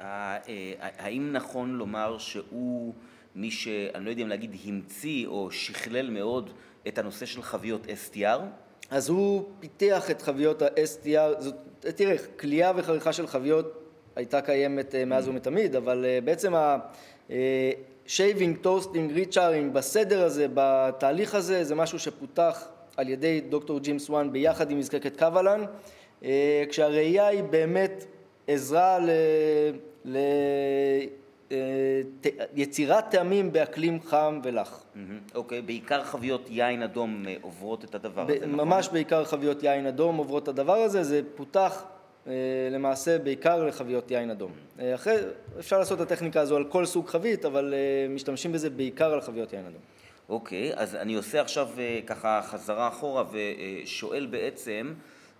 אה, 0.00 0.38
האם 0.78 1.32
נכון 1.32 1.74
לומר 1.76 2.18
שהוא 2.18 2.94
מי 3.34 3.50
שאני 3.50 4.04
לא 4.04 4.10
יודע 4.10 4.22
אם 4.22 4.28
להגיד 4.28 4.56
המציא 4.64 5.26
או 5.26 5.50
שכלל 5.50 6.10
מאוד 6.10 6.50
את 6.88 6.98
הנושא 6.98 7.26
של 7.26 7.42
חביות 7.42 7.86
STR? 7.86 8.40
אז 8.90 9.08
הוא 9.08 9.44
פיתח 9.60 10.10
את 10.10 10.22
חביות 10.22 10.62
ה-STR, 10.62 11.40
זאת, 11.40 11.54
תראה, 11.80 12.16
כליאה 12.40 12.72
וחריכה 12.76 13.12
של 13.12 13.26
חביות 13.26 13.84
הייתה 14.16 14.40
קיימת 14.40 14.94
מאז 14.94 15.28
ומתמיד, 15.28 15.76
אבל 15.76 16.06
בעצם 16.24 16.52
ה-shaving, 18.10 18.62
toasting, 18.62 19.12
recharring, 19.12 19.72
בסדר 19.72 20.24
הזה, 20.24 20.46
בתהליך 20.54 21.34
הזה, 21.34 21.64
זה 21.64 21.74
משהו 21.74 21.98
שפותח 21.98 22.68
על 22.96 23.08
ידי 23.08 23.40
דוקטור 23.40 23.80
ג'ים 23.80 23.98
סואן 23.98 24.32
ביחד 24.32 24.70
עם 24.70 24.78
מזקקת 24.78 25.18
Kavalan. 25.18 25.64
אה, 26.24 26.64
כשהראייה 26.68 27.26
היא 27.26 27.42
באמת 27.42 28.04
עזרה 28.46 28.98
ליצירת 32.54 33.04
אה, 33.04 33.10
טעמים 33.10 33.52
באקלים 33.52 34.02
חם 34.02 34.40
ולח. 34.44 34.84
אוקיי, 35.34 35.62
בעיקר 35.62 36.04
חביות 36.04 36.46
יין 36.50 36.82
אדום 36.82 37.24
אה, 37.28 37.36
עוברות 37.42 37.84
את 37.84 37.94
הדבר 37.94 38.22
הזה, 38.22 38.46
נכון? 38.46 38.68
ממש 38.68 38.88
בעיקר 38.88 39.24
חביות 39.24 39.62
יין 39.62 39.86
אדום 39.86 40.16
עוברות 40.16 40.42
את 40.42 40.48
הדבר 40.48 40.76
הזה, 40.76 41.02
זה 41.02 41.20
פותח 41.34 41.84
למעשה 42.70 43.18
בעיקר 43.18 43.64
לחביות 43.64 44.10
יין 44.10 44.30
אדום. 44.30 44.52
אחרי, 44.94 45.16
אפשר 45.58 45.78
לעשות 45.78 46.00
את 46.00 46.12
הטכניקה 46.12 46.40
הזו 46.40 46.56
על 46.56 46.64
כל 46.64 46.86
סוג 46.86 47.08
חבית, 47.08 47.44
אבל 47.44 47.74
משתמשים 48.10 48.52
בזה 48.52 48.70
בעיקר 48.70 49.12
על 49.12 49.20
חביות 49.20 49.52
יין 49.52 49.66
אדום. 49.66 49.80
אוקיי, 50.28 50.72
אז 50.74 50.94
אני 50.94 51.14
עושה 51.14 51.40
עכשיו 51.40 51.68
ככה 52.06 52.40
חזרה 52.42 52.88
אחורה 52.88 53.24
ושואל 53.84 54.26
בעצם 54.26 54.92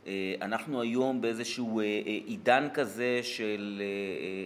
אה, 0.07 0.35
אנחנו 0.43 0.83
היום 0.83 1.21
באיזשהו 1.21 1.81
אה, 1.81 1.85
אה, 1.85 1.91
עידן 2.27 2.69
כזה 2.75 3.21
של 3.23 3.83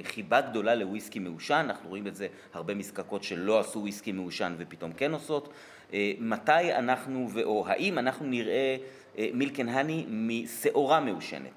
חיבה 0.04 0.40
גדולה 0.40 0.74
לוויסקי 0.74 1.18
מעושן, 1.18 1.66
אנחנו 1.68 1.88
רואים 1.88 2.06
את 2.06 2.14
זה 2.14 2.26
הרבה 2.52 2.74
מזקקות 2.74 3.22
שלא 3.22 3.60
עשו 3.60 3.78
וויסקי 3.80 4.12
מעושן 4.12 4.54
ופתאום 4.58 4.92
כן 4.92 5.12
עושות. 5.12 5.52
מתי 6.18 6.74
אנחנו, 6.74 7.28
או 7.44 7.64
האם 7.68 7.98
אנחנו 7.98 8.26
נראה 8.26 8.76
מילקן 9.18 9.68
הני 9.68 10.06
משעורה 10.08 11.00
מעושנת? 11.00 11.50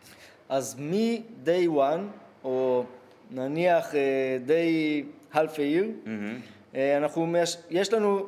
אז 0.50 0.76
מ-day 0.80 1.68
one, 1.76 2.02
או 2.44 2.84
נניח 3.32 3.94
די 4.46 5.04
half 5.34 5.36
a 5.36 5.58
year, 5.58 6.06
mm-hmm. 6.06 6.78
אנחנו, 6.98 7.34
יש 7.70 7.94
לנו 7.94 8.26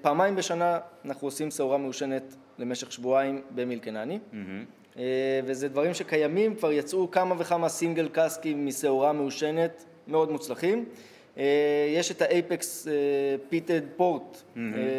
פעמיים 0.00 0.36
בשנה, 0.36 0.78
אנחנו 1.04 1.26
עושים 1.28 1.50
שעורה 1.50 1.78
מעושנת 1.78 2.34
למשך 2.58 2.92
שבועיים 2.92 3.42
במילקנני. 3.54 4.18
Mm-hmm. 4.32 4.96
וזה 5.44 5.68
דברים 5.68 5.94
שקיימים, 5.94 6.54
כבר 6.54 6.72
יצאו 6.72 7.10
כמה 7.10 7.34
וכמה 7.38 7.68
סינגל 7.68 8.08
קאסקים 8.08 8.66
משעורה 8.66 9.12
מעושנת, 9.12 9.84
מאוד 10.08 10.30
מוצלחים. 10.30 10.84
אה, 11.38 11.44
יש 11.96 12.10
את 12.10 12.22
האייפקס 12.22 12.88
פיטד 13.48 13.80
פורט, 13.96 14.42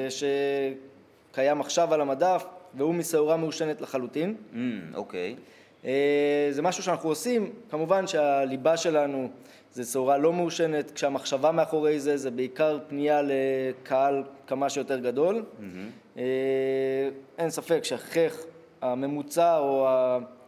שקיים 0.10 1.62
עכשיו 1.62 1.94
על 1.94 2.02
המדף, 2.02 2.46
והוא 2.74 2.94
משעורה 2.96 3.38
מעושנת 3.38 3.82
לחלוטין. 3.82 4.36
אוקיי. 4.94 5.36
Mm, 5.36 5.38
okay. 5.38 5.42
זה 6.52 6.62
משהו 6.62 6.84
שאנחנו 6.84 7.10
עושים, 7.10 7.52
כמובן 7.70 8.08
שהליבה 8.08 8.78
שלנו 8.78 9.30
זה 9.74 9.84
שעורה 9.84 10.18
לא 10.18 10.34
מעושנת, 10.34 10.92
כשהמחשבה 10.92 11.52
מאחורי 11.52 12.00
זה 12.00 12.18
זה 12.18 12.32
בעיקר 12.32 12.80
פנייה 12.88 13.22
לקהל 13.24 14.24
כמה 14.48 14.70
שיותר 14.70 15.00
גדול. 15.00 15.44
Mm-hmm. 15.60 16.18
אין 17.38 17.50
ספק 17.50 17.84
שהכרח 17.84 18.38
הממוצע 18.82 19.58
או 19.58 19.88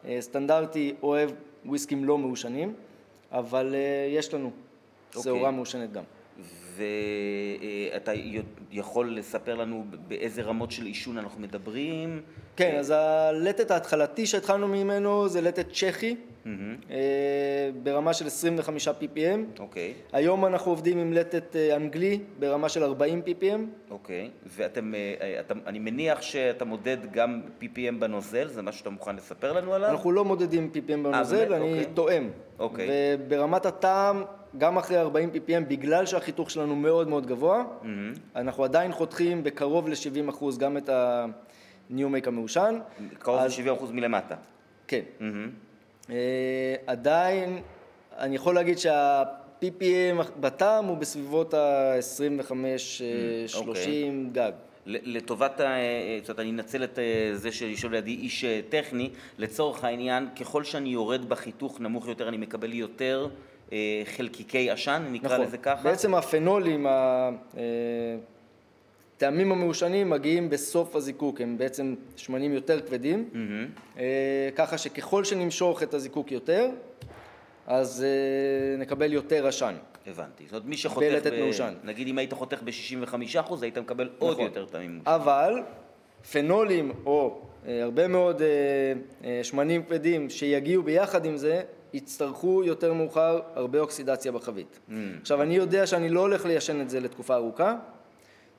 הסטנדרטי 0.05 0.93
אוהב 1.03 1.29
וויסקים 1.65 2.05
לא 2.05 2.17
מעושנים, 2.17 2.73
אבל 3.31 3.75
אה, 3.75 4.07
יש 4.09 4.33
לנו 4.33 4.51
שעורה 5.11 5.23
okay. 5.23 5.29
אוקיי. 5.29 5.51
מעושנת 5.51 5.91
גם. 5.91 6.03
ואתה 6.75 8.11
יכול 8.71 9.17
לספר 9.17 9.55
לנו 9.55 9.85
באיזה 10.07 10.41
רמות 10.41 10.71
של 10.71 10.85
עישון 10.85 11.17
אנחנו 11.17 11.41
מדברים? 11.41 12.21
כן, 12.57 12.75
אז 12.79 12.93
הלטת 12.95 13.71
ההתחלתי 13.71 14.25
שהתחלנו 14.25 14.67
ממנו 14.67 15.29
זה 15.29 15.41
לטת 15.41 15.65
צ'כי, 15.71 16.15
mm-hmm. 16.45 16.49
ברמה 17.83 18.13
של 18.13 18.27
25 18.27 18.87
ppm. 18.87 19.59
אוקיי. 19.59 19.93
היום 20.13 20.45
אנחנו 20.45 20.71
עובדים 20.71 20.97
עם 20.97 21.13
לטת 21.13 21.55
אה, 21.55 21.75
אנגלי 21.75 22.19
ברמה 22.39 22.69
של 22.69 22.83
40 22.83 23.21
ppm. 23.25 23.91
אוקיי, 23.91 24.29
ואתם, 24.45 24.93
אני 25.67 25.79
מניח 25.79 26.21
שאתה 26.21 26.65
מודד 26.65 26.97
גם 27.11 27.41
ppm 27.61 27.99
בנוזל, 27.99 28.47
זה 28.47 28.61
משהו 28.61 28.79
שאתה 28.79 28.89
מוכן 28.89 29.15
לספר 29.15 29.53
לנו 29.53 29.73
עליו? 29.73 29.89
אנחנו 29.89 30.11
לא 30.11 30.25
מודדים 30.25 30.71
ppm 30.73 31.03
בנוזל, 31.03 31.53
אני 31.53 31.69
אוקיי. 31.69 31.85
תואם. 31.93 32.29
אוקיי. 32.59 32.87
וברמת 32.89 33.65
הטעם... 33.65 34.23
גם 34.57 34.77
אחרי 34.77 34.97
40 34.97 35.29
ppm, 35.33 35.63
בגלל 35.67 36.05
שהחיתוך 36.05 36.51
שלנו 36.51 36.75
מאוד 36.75 37.07
מאוד 37.07 37.25
גבוה, 37.25 37.63
mm-hmm. 37.63 37.85
אנחנו 38.35 38.63
עדיין 38.63 38.91
חותכים 38.91 39.43
בקרוב 39.43 39.89
ל-70% 39.89 40.43
גם 40.59 40.77
את 40.77 40.89
ה-new 40.89 41.56
make 41.91 42.27
המעושן. 42.27 42.79
קרוב 43.19 43.39
ל-70% 43.41 43.91
מלמטה. 43.91 44.35
כן. 44.87 45.01
Mm-hmm. 45.19 46.11
עדיין, 46.87 47.61
אני 48.17 48.35
יכול 48.35 48.55
להגיד 48.55 48.77
שה-ppm 48.77 50.23
בטעם 50.39 50.85
הוא 50.85 50.97
בסביבות 50.97 51.53
ה-25-30 51.53 52.51
mm, 52.51 53.53
okay. 53.53 53.67
אוקיי. 53.67 54.11
גג. 54.31 54.51
לטובת, 54.89 55.61
זאת 56.21 56.29
אומרת, 56.29 56.39
אני 56.39 56.49
אנצל 56.49 56.83
את 56.83 56.99
זה 57.33 57.51
שיושב 57.51 57.91
לידי 57.91 58.11
איש 58.11 58.45
טכני, 58.69 59.09
לצורך 59.37 59.83
העניין, 59.83 60.27
ככל 60.39 60.63
שאני 60.63 60.89
יורד 60.89 61.29
בחיתוך 61.29 61.81
נמוך 61.81 62.07
יותר, 62.07 62.27
אני 62.27 62.37
מקבל 62.37 62.73
יותר 62.73 63.27
אה, 63.71 64.01
חלקיקי 64.17 64.71
עשן, 64.71 65.07
נקרא 65.11 65.33
נכון. 65.33 65.41
לזה 65.45 65.57
ככה. 65.57 65.83
בעצם 65.83 66.15
הפנולים, 66.15 66.87
הטעמים 69.17 69.51
אה, 69.51 69.57
המעושנים 69.57 70.09
מגיעים 70.09 70.49
בסוף 70.49 70.95
הזיקוק, 70.95 71.41
הם 71.41 71.57
בעצם 71.57 71.95
שמנים 72.15 72.53
יותר 72.53 72.81
כבדים, 72.81 73.29
mm-hmm. 73.33 73.99
ככה 74.55 74.77
שככל 74.77 75.23
שנמשוך 75.23 75.83
את 75.83 75.93
הזיקוק 75.93 76.31
יותר, 76.31 76.69
אז 77.67 78.05
נקבל 78.77 79.13
יותר 79.13 79.47
עשן. 79.47 79.75
הבנתי. 80.07 80.43
זאת 80.43 80.51
אומרת, 80.51 80.65
מי 80.65 80.77
שחותך, 80.77 81.27
ב... 81.31 81.39
מעושן. 81.39 81.73
נגיד 81.83 82.07
אם 82.07 82.17
היית 82.17 82.33
חותך 82.33 82.61
ב-65%, 82.63 83.53
היית 83.61 83.77
מקבל 83.77 84.09
נכון. 84.15 84.27
עוד 84.27 84.39
יותר 84.39 84.65
טעמים. 84.65 85.01
אבל 85.05 85.53
פנולים 86.31 86.91
או 87.05 87.41
הרבה 87.67 88.07
מאוד 88.07 88.41
שמנים 89.43 89.83
כבדים 89.83 90.29
שיגיעו 90.29 90.83
ביחד 90.83 91.25
עם 91.25 91.37
זה, 91.37 91.61
יצטרכו 91.93 92.63
יותר 92.63 92.93
מאוחר 92.93 93.39
הרבה 93.55 93.79
אוקסידציה 93.79 94.31
בחבית. 94.31 94.79
Mm. 94.89 94.93
עכשיו, 95.21 95.41
אני 95.41 95.55
יודע 95.55 95.87
שאני 95.87 96.09
לא 96.09 96.19
הולך 96.19 96.45
ליישן 96.45 96.81
את 96.81 96.89
זה 96.89 96.99
לתקופה 96.99 97.35
ארוכה, 97.35 97.75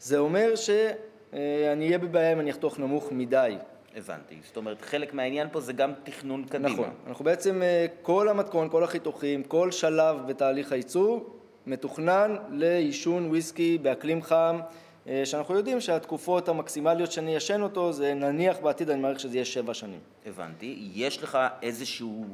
זה 0.01 0.19
אומר 0.19 0.57
שאני 0.57 1.87
אהיה 1.87 1.99
בבעיה 1.99 2.33
אם 2.33 2.41
אני 2.41 2.51
אחתוך 2.51 2.79
נמוך 2.79 3.13
מדי. 3.13 3.57
הבנתי. 3.97 4.35
זאת 4.47 4.57
אומרת, 4.57 4.83
חלק 4.83 5.15
מהעניין 5.15 5.49
פה 5.53 5.61
זה 5.61 5.73
גם 5.73 5.93
תכנון 6.03 6.45
קדימה. 6.45 6.69
נכון. 6.69 6.91
אנחנו 7.07 7.25
בעצם, 7.25 7.63
אה, 7.63 7.87
כל 8.03 8.29
המתכון, 8.29 8.69
כל 8.69 8.85
החיתוכים, 8.85 9.43
כל 9.43 9.71
שלב 9.71 10.17
בתהליך 10.27 10.73
הייצור, 10.73 11.37
מתוכנן 11.67 12.37
לעישון 12.51 13.27
וויסקי 13.29 13.79
באקלים 13.79 14.23
חם, 14.23 14.61
אה, 15.09 15.23
שאנחנו 15.25 15.55
יודעים 15.55 15.81
שהתקופות 15.81 16.49
המקסימליות 16.49 17.13
שאני 17.13 17.37
אשן 17.37 17.63
אותו, 17.63 17.93
זה 17.93 18.15
נניח 18.15 18.59
בעתיד, 18.59 18.91
אני 18.91 19.01
מעריך 19.01 19.21
שזה 19.21 19.37
יהיה 19.37 19.45
שבע 19.45 19.75
שנים. 19.75 20.01
הבנתי. 20.27 20.91
יש 20.95 21.23
לך 21.23 21.39
איזשהו... 21.63 22.25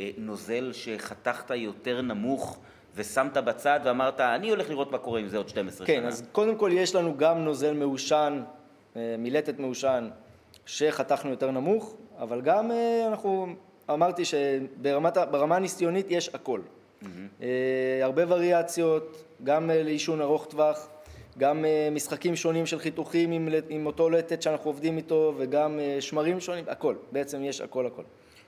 אה, 0.00 0.10
נוזל 0.18 0.72
שחתכת 0.72 1.50
יותר 1.50 2.02
נמוך 2.02 2.58
ושמת 2.96 3.36
בצד 3.36 3.80
ואמרת, 3.84 4.20
אני 4.20 4.50
הולך 4.50 4.70
לראות 4.70 4.92
מה 4.92 4.98
קורה 4.98 5.20
עם 5.20 5.28
זה 5.28 5.36
עוד 5.36 5.48
12 5.48 5.86
כן, 5.86 5.92
שנה. 5.92 6.02
כן, 6.02 6.08
אז 6.08 6.28
קודם 6.32 6.56
כל 6.56 6.70
יש 6.72 6.94
לנו 6.94 7.16
גם 7.16 7.38
נוזל 7.38 7.74
מעושן, 7.74 8.42
אה, 8.96 9.14
מילטת 9.18 9.58
מעושן, 9.58 10.08
שחתכנו 10.66 11.30
יותר 11.30 11.50
נמוך, 11.50 11.96
אבל 12.18 12.40
גם 12.40 12.70
אה, 12.70 13.06
אנחנו, 13.08 13.46
אמרתי 13.90 14.22
שברמה 14.24 15.56
הניסיונית 15.56 16.06
יש 16.10 16.30
הכל. 16.34 16.60
Mm-hmm. 17.02 17.06
הרבה 18.02 18.22
וריאציות, 18.28 19.24
גם 19.44 19.70
לעישון 19.74 20.20
ארוך 20.20 20.46
טווח, 20.46 20.88
גם 21.38 21.64
משחקים 21.92 22.36
שונים 22.36 22.66
של 22.66 22.78
חיתוכים 22.78 23.32
עם, 23.32 23.48
עם 23.68 23.86
אותו 23.86 24.10
לטת 24.10 24.42
שאנחנו 24.42 24.70
עובדים 24.70 24.96
איתו, 24.96 25.34
וגם 25.36 25.80
שמרים 26.00 26.40
שונים, 26.40 26.64
הכל, 26.68 26.94
בעצם 27.12 27.44
יש 27.44 27.60
הכל 27.60 27.86
הכל. 27.86 28.02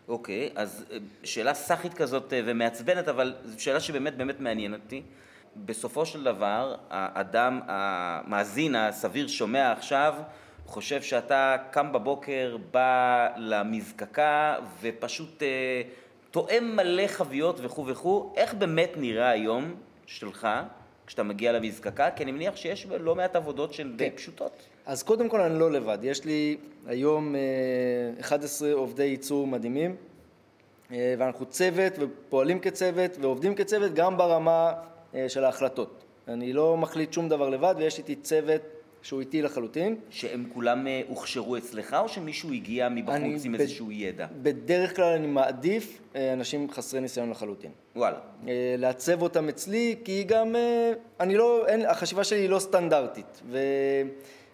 אוקיי, 0.09 0.51
אז 0.55 0.85
אה, 0.93 0.97
שאלה 1.25 1.55
סאחית 1.55 1.95
כזאת 1.95 2.33
אה, 2.33 2.41
ומעצבנת, 2.45 3.09
אבל 3.09 3.35
זו 3.45 3.63
שאלה 3.63 3.81
שבאמת 3.81 4.17
באמת 4.17 4.41
מעניינת 4.41 4.81
אותי. 4.85 5.03
בסופו 5.57 6.07
של 6.07 6.25
דבר, 6.25 6.75
האדם, 6.91 7.61
המאזין 7.67 8.75
הסביר 8.75 9.29
שומע 9.29 9.73
עכשיו, 9.73 10.15
חושב 10.67 11.03
שאתה 11.03 11.57
קם 11.71 11.93
בבוקר, 11.93 12.57
בא 12.71 13.29
למזקקה 13.37 14.57
ופשוט 14.81 15.43
אה, 15.43 15.83
תואם 16.31 16.77
מלא 16.77 17.07
חביות 17.07 17.59
וכו' 17.63 17.87
וכו'. 17.87 18.33
איך 18.37 18.55
באמת 18.55 18.91
נראה 18.97 19.31
היום 19.31 19.75
שלך 20.07 20.49
כשאתה 21.09 21.23
מגיע 21.23 21.53
למזקקה? 21.53 22.11
כי 22.11 22.23
אני 22.23 22.33
מניח 22.33 22.57
שיש 22.57 22.87
לא 23.01 23.15
מעט 23.15 23.37
עבודות 23.37 23.75
שהן 23.75 23.97
די 23.97 24.11
כן. 24.11 24.17
פשוטות. 24.17 24.53
אז 24.87 25.03
קודם 25.03 25.29
כל 25.29 25.41
אני 25.41 25.59
לא 25.59 25.71
לבד, 25.71 25.99
יש 26.03 26.25
לי 26.25 26.57
היום 26.87 27.35
11 28.21 28.69
אה, 28.69 28.75
עובדי 28.75 29.03
ייצור 29.03 29.47
מדהימים, 29.47 29.97
אה, 30.93 31.15
ואנחנו 31.19 31.47
צוות 31.47 31.93
ופועלים 31.99 32.61
כצוות 32.61 33.17
ועובדים 33.21 33.55
כצוות 33.55 33.95
גם 33.95 34.17
ברמה 34.17 34.73
אה, 35.15 35.29
של 35.29 35.45
ההחלטות. 35.45 36.05
אני 36.29 36.53
לא 36.53 36.77
מחליט 36.77 37.13
שום 37.13 37.29
דבר 37.29 37.49
לבד 37.49 37.75
ויש 37.79 37.99
איתי 37.99 38.15
צוות 38.15 38.63
שהוא 39.03 39.21
איתי 39.21 39.43
לחלוטין. 39.43 39.97
שהם 40.11 40.45
כולם 40.55 40.87
הוכשרו 41.09 41.57
אצלך 41.57 41.97
או 42.01 42.09
שמישהו 42.09 42.53
הגיע 42.53 42.89
מבחוץ 42.89 43.45
עם 43.45 43.53
ב- 43.53 43.61
איזשהו 43.61 43.93
ידע? 43.93 44.27
בדרך 44.43 44.97
כלל 44.97 45.13
אני 45.17 45.27
מעדיף 45.27 46.01
אנשים 46.33 46.71
חסרי 46.71 47.01
ניסיון 47.01 47.31
לחלוטין. 47.31 47.71
וואלה. 47.97 48.19
לעצב 48.79 49.23
אותם 49.23 49.49
אצלי 49.49 49.97
כי 50.05 50.25
גם 50.25 50.57
אני 51.21 51.35
לא, 51.35 51.67
אין, 51.67 51.87
החשיבה 51.87 52.25
שלי 52.25 52.39
היא 52.39 52.49
לא 52.49 52.59
סטנדרטית. 52.59 53.43
ו... 53.51 53.59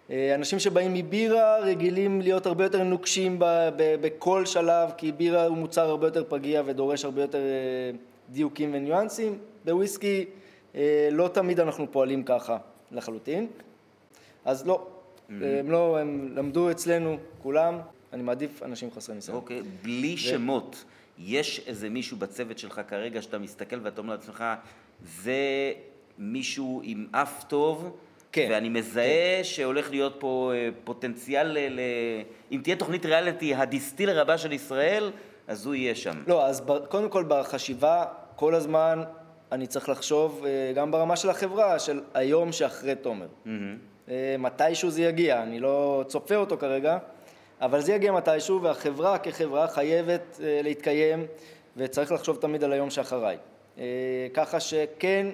אה, 0.09 0.35
אנשים 0.35 0.59
שבאים 0.59 0.93
מבירה 0.93 1.59
רגילים 1.59 2.21
להיות 2.21 2.45
הרבה 2.45 2.63
יותר 2.63 2.83
נוקשים 2.83 3.35
בכל 3.77 4.45
שלב, 4.45 4.91
כי 4.97 5.11
בירה 5.11 5.45
הוא 5.45 5.57
מוצר 5.57 5.89
הרבה 5.89 6.07
יותר 6.07 6.23
פגיע 6.29 6.61
ודורש 6.65 7.05
הרבה 7.05 7.21
יותר 7.21 7.37
אה, 7.37 7.97
דיוקים 8.29 8.69
וניואנסים. 8.73 9.37
בוויסקי 9.65 10.25
אה, 10.75 11.09
לא 11.11 11.27
תמיד 11.27 11.59
אנחנו 11.59 11.91
פועלים 11.91 12.23
ככה 12.23 12.57
לחלוטין. 12.91 13.47
אז 14.45 14.67
לא, 14.67 14.87
mm-hmm. 14.87 15.31
הם 15.59 15.71
לא, 15.71 15.97
הם 15.99 16.29
למדו 16.35 16.71
אצלנו 16.71 17.17
כולם, 17.41 17.79
אני 18.13 18.23
מעדיף 18.23 18.63
אנשים 18.63 18.91
חסרי 18.91 19.15
ניסיון. 19.15 19.37
אוקיי, 19.37 19.59
okay. 19.59 19.83
בלי 19.83 20.13
ו... 20.13 20.17
שמות, 20.17 20.83
יש 21.17 21.61
איזה 21.67 21.89
מישהו 21.89 22.17
בצוות 22.17 22.59
שלך 22.59 22.81
כרגע 22.87 23.21
שאתה 23.21 23.37
מסתכל 23.37 23.79
ואתה 23.83 24.01
אומר 24.01 24.13
לעצמך, 24.13 24.43
זה 25.03 25.73
מישהו 26.17 26.81
עם 26.83 27.07
אף 27.11 27.43
טוב, 27.43 27.97
כן. 28.31 28.47
ואני 28.51 28.69
מזהה 28.69 29.37
כן. 29.37 29.43
שהולך 29.43 29.89
להיות 29.89 30.15
פה 30.19 30.51
אה, 30.55 30.69
פוטנציאל, 30.83 31.57
ל... 31.69 31.79
אם 32.51 32.59
תהיה 32.63 32.75
תוכנית 32.75 33.05
ריאליטי, 33.05 33.55
הדיסטילר 33.55 34.21
הבא 34.21 34.37
של 34.37 34.51
ישראל, 34.51 35.11
אז 35.47 35.65
הוא 35.65 35.75
יהיה 35.75 35.95
שם. 35.95 36.23
לא, 36.27 36.45
אז 36.45 36.63
קודם 36.89 37.09
כל 37.09 37.25
בחשיבה, 37.27 38.05
כל 38.35 38.55
הזמן 38.55 39.03
אני 39.51 39.67
צריך 39.67 39.89
לחשוב 39.89 40.45
אה, 40.45 40.71
גם 40.75 40.91
ברמה 40.91 41.15
של 41.15 41.29
החברה, 41.29 41.79
של 41.79 42.01
היום 42.13 42.51
שאחרי 42.51 42.95
תומר. 42.95 43.27
Mm-hmm. 43.45 43.49
מתישהו 44.39 44.89
זה 44.89 45.01
יגיע, 45.01 45.43
אני 45.43 45.59
לא 45.59 46.03
צופה 46.07 46.35
אותו 46.35 46.57
כרגע, 46.57 46.97
אבל 47.61 47.81
זה 47.81 47.93
יגיע 47.93 48.11
מתישהו, 48.11 48.61
והחברה 48.61 49.17
כחברה 49.17 49.67
חייבת 49.67 50.39
להתקיים, 50.63 51.25
וצריך 51.77 52.11
לחשוב 52.11 52.37
תמיד 52.41 52.63
על 52.63 52.73
היום 52.73 52.89
שאחריי. 52.89 53.37
ככה 54.33 54.59
שכן, 54.59 55.27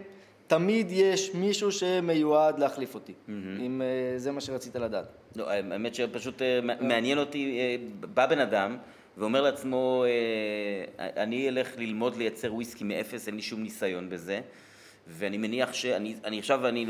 תמיד 0.47 0.87
יש 0.91 1.33
מישהו 1.33 1.71
שמיועד 1.71 2.59
להחליף 2.59 2.95
אותי, 2.95 3.13
mm-hmm. 3.13 3.31
אם 3.59 3.81
זה 4.17 4.31
מה 4.31 4.41
שרצית 4.41 4.75
לדעת. 4.75 5.05
לא, 5.35 5.49
האמת 5.49 5.95
שפשוט 5.95 6.41
מעניין 6.81 7.17
אותי, 7.17 7.77
בא 7.99 8.25
בן 8.25 8.39
אדם 8.39 8.77
ואומר 9.17 9.41
לעצמו, 9.41 10.05
אני 10.99 11.49
אלך 11.49 11.77
ללמוד 11.77 12.15
לייצר 12.15 12.53
וויסקי 12.53 12.83
מאפס, 12.83 13.27
אין 13.27 13.35
לי 13.35 13.41
שום 13.41 13.63
ניסיון 13.63 14.09
בזה. 14.09 14.41
ואני 15.11 15.37
מניח 15.37 15.73
שאני 15.73 16.15
אני 16.23 16.39
עכשיו 16.39 16.67
אני 16.67 16.85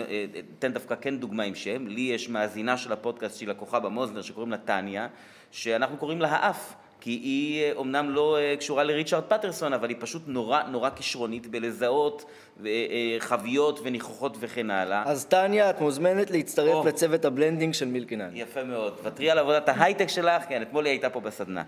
אתן 0.60 0.74
דווקא 0.74 0.96
כן 1.02 1.18
דוגמה 1.18 1.44
עם 1.44 1.56
שם, 1.56 1.88
לי 1.88 2.02
יש 2.02 2.30
מאזינה 2.30 2.78
של 2.78 2.92
הפודקאסט 2.92 3.38
שהיא 3.38 3.50
לקוחה 3.50 3.80
במוזנר 3.80 4.22
שקוראים 4.22 4.52
לה 4.52 4.58
טניה, 4.58 5.08
שאנחנו 5.52 5.98
קוראים 5.98 6.22
לה 6.22 6.28
האף, 6.28 6.76
כי 7.02 7.10
היא 7.10 7.74
אומנם 7.74 8.10
לא 8.10 8.38
קשורה 8.60 8.84
לריצ'רד 8.84 9.24
פטרסון, 9.24 9.74
אבל 9.74 9.90
היא 9.90 9.98
פשוט 10.00 10.22
נורא 10.28 10.64
נורא 10.64 10.90
כישרונית 10.90 11.48
בלזהות 11.48 12.26
אה, 12.66 12.72
חביות 13.20 13.80
וניחוחות 13.84 14.38
וכן 14.40 14.70
הלאה. 14.70 15.04
אז 15.06 15.26
טניה, 15.26 15.70
את 15.70 15.82
מוזמנת 15.82 16.32
להצטרף 16.32 16.86
oh. 16.86 16.88
לצוות 16.88 17.26
ה 17.26 17.31
blending 17.31 17.74
של 17.74 17.86
Milk & 17.86 18.08
Honey. 18.08 18.30
יפה 18.34 18.64
מאוד. 18.64 18.94
ותרי 19.04 19.30
על 19.30 19.40
עבודת 19.40 19.70
ההייטק 19.70 20.08
שלך, 20.08 20.44
כן, 20.50 20.62
אתמול 20.62 20.86
היא 20.86 20.92
הייתה 20.92 21.10
פה 21.10 21.20
בסדנה. 21.20 21.64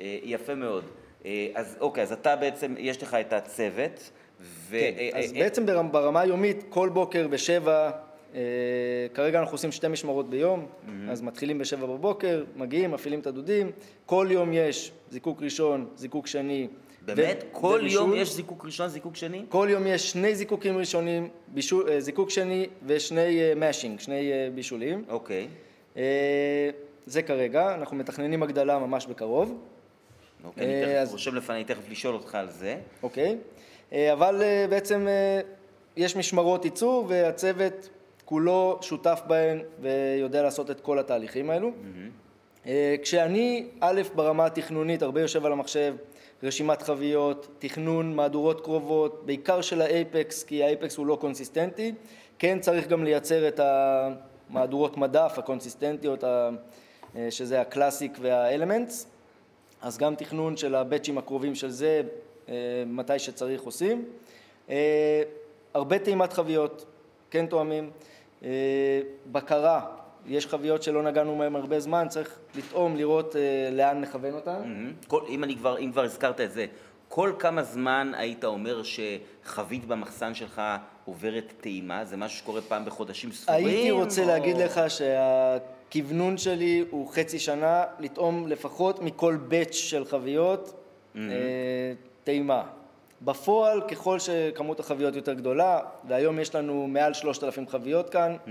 אה, 0.00 0.18
יפה 0.22 0.54
מאוד. 0.54 0.84
אה, 1.24 1.46
אז 1.54 1.76
אוקיי, 1.80 2.02
אז 2.02 2.12
אתה 2.12 2.36
בעצם, 2.36 2.74
יש 2.78 3.02
לך 3.02 3.14
את 3.14 3.32
הצוות. 3.32 4.10
ו... 4.42 4.76
כן, 4.80 5.18
אז 5.18 5.32
בעצם 5.32 5.66
ברמה 5.66 6.20
היומית, 6.20 6.64
כל 6.68 6.88
בוקר 6.88 7.28
בשבע 7.28 7.90
כרגע 9.14 9.40
אנחנו 9.40 9.54
עושים 9.54 9.72
שתי 9.72 9.88
משמרות 9.88 10.30
ביום. 10.30 10.66
אז 11.10 11.22
מתחילים 11.22 11.58
בשבע 11.58 11.86
בבוקר, 11.86 12.44
מגיעים, 12.56 12.90
מפעילים 12.90 13.20
את 13.20 13.26
הדודים, 13.26 13.70
כל 14.06 14.26
יום 14.30 14.52
יש 14.52 14.92
זיקוק 15.10 15.42
ראשון, 15.42 15.86
זיקוק 15.96 16.26
שני. 16.26 16.68
באמת? 17.04 17.44
ו- 17.44 17.54
כל 17.54 17.78
ובישול. 17.80 18.00
יום 18.00 18.14
יש 18.14 18.32
זיקוק 18.32 18.64
ראשון, 18.64 18.88
זיקוק 18.88 19.16
שני? 19.16 19.44
כל 19.48 19.68
יום 19.70 19.86
יש 19.86 20.10
שני 20.10 20.34
זיקוקים 20.34 20.76
ראשונים, 20.76 21.28
בישול, 21.48 21.88
אה, 21.88 22.00
זיקוק 22.00 22.30
שני 22.30 22.66
ושני 22.86 23.54
מאשינג, 23.56 23.98
אה, 23.98 24.04
שני 24.04 24.32
אה, 24.32 24.48
בישולים. 24.54 25.04
אוקיי. 25.08 25.48
זה 27.06 27.22
כרגע, 27.22 27.74
אנחנו 27.74 27.96
מתכננים 27.96 28.42
הגדלה 28.42 28.78
ממש 28.78 29.06
בקרוב. 29.06 29.58
אוקיי, 30.44 30.64
אני 30.64 30.84
תכף 30.84 30.94
אז... 30.96 31.12
רושם 31.12 31.34
לפני 31.34 31.64
תכף 31.64 31.90
לשאול 31.90 32.14
אותך 32.14 32.34
על 32.34 32.50
זה. 32.50 32.76
אוקיי, 33.02 33.36
אבל 33.92 34.42
בעצם 34.70 35.06
יש 35.96 36.16
משמרות 36.16 36.64
ייצור 36.64 37.04
והצוות 37.08 37.88
כולו 38.24 38.78
שותף 38.80 39.20
בהן 39.26 39.62
ויודע 39.80 40.42
לעשות 40.42 40.70
את 40.70 40.80
כל 40.80 40.98
התהליכים 40.98 41.50
האלו. 41.50 41.68
Mm-hmm. 41.68 42.68
כשאני, 43.02 43.66
א', 43.80 44.02
ברמה 44.14 44.46
התכנונית, 44.46 45.02
הרבה 45.02 45.20
יושב 45.20 45.46
על 45.46 45.52
המחשב, 45.52 45.94
רשימת 46.42 46.82
חביות, 46.82 47.48
תכנון 47.58 48.14
מהדורות 48.14 48.60
קרובות, 48.60 49.22
בעיקר 49.26 49.60
של 49.60 49.82
ה 49.82 49.92
Apex, 49.92 50.44
כי 50.44 50.64
ה 50.64 50.70
Apex 50.70 50.96
הוא 50.96 51.06
לא 51.06 51.16
קונסיסטנטי, 51.20 51.94
כן 52.38 52.60
צריך 52.60 52.88
גם 52.88 53.04
לייצר 53.04 53.48
את 53.48 53.60
המהדורות 53.62 54.96
מדף 54.96 55.34
הקונסיסטנטיות, 55.38 56.24
שזה 57.30 57.60
ה 57.60 57.67
Classic 57.67 58.18
וה 58.20 58.36
Elements, 58.36 59.06
אז 59.82 59.98
גם 59.98 60.14
תכנון 60.14 60.56
של 60.56 60.74
הבאצ'ים 60.74 61.18
הקרובים 61.18 61.54
של 61.54 61.70
זה, 61.70 62.02
אה, 62.04 62.21
מתי 62.86 63.18
שצריך 63.18 63.62
עושים. 63.62 64.04
אה, 64.70 65.22
הרבה 65.74 65.98
טעימת 65.98 66.32
חביות, 66.32 66.84
כן 67.30 67.46
תואמים. 67.46 67.90
אה, 68.44 68.48
בקרה, 69.32 69.86
יש 70.26 70.46
חביות 70.46 70.82
שלא 70.82 71.02
נגענו 71.02 71.38
בהן 71.38 71.56
הרבה 71.56 71.80
זמן, 71.80 72.06
צריך 72.08 72.38
לטעום, 72.56 72.96
לראות 72.96 73.36
אה, 73.36 73.68
לאן 73.72 74.00
נכוון 74.00 74.34
אותן. 74.34 74.62
Mm-hmm. 74.62 75.08
כל, 75.08 75.20
אם, 75.28 75.44
אני 75.44 75.56
כבר, 75.56 75.78
אם 75.78 75.90
כבר 75.92 76.02
הזכרת 76.02 76.40
את 76.40 76.52
זה, 76.52 76.66
כל 77.08 77.32
כמה 77.38 77.62
זמן 77.62 78.12
היית 78.16 78.44
אומר 78.44 78.82
שחבית 78.82 79.84
במחסן 79.84 80.34
שלך 80.34 80.62
עוברת 81.04 81.52
טעימה? 81.60 82.04
זה 82.04 82.16
משהו 82.16 82.38
שקורה 82.38 82.60
פעם 82.60 82.84
בחודשים 82.84 83.32
ספורים? 83.32 83.66
הייתי 83.66 83.90
רוצה 83.90 84.22
או... 84.22 84.26
להגיד 84.26 84.56
לך 84.56 84.80
שהכוונון 84.88 86.38
שלי 86.38 86.84
הוא 86.90 87.08
חצי 87.12 87.38
שנה, 87.38 87.84
לטעום 87.98 88.48
לפחות 88.48 89.02
מכל 89.02 89.36
באץ' 89.36 89.74
של 89.74 90.04
חביות 90.04 90.72
mm-hmm. 91.14 91.18
טעימה. 92.24 92.62
בפועל, 93.24 93.80
ככל 93.80 94.18
שכמות 94.18 94.80
החביות 94.80 95.16
יותר 95.16 95.32
גדולה, 95.32 95.80
והיום 96.08 96.38
יש 96.38 96.54
לנו 96.54 96.86
מעל 96.86 97.14
שלושת 97.14 97.44
אלפים 97.44 97.68
חביות 97.68 98.10
כאן, 98.10 98.36
mm-hmm. 98.46 98.50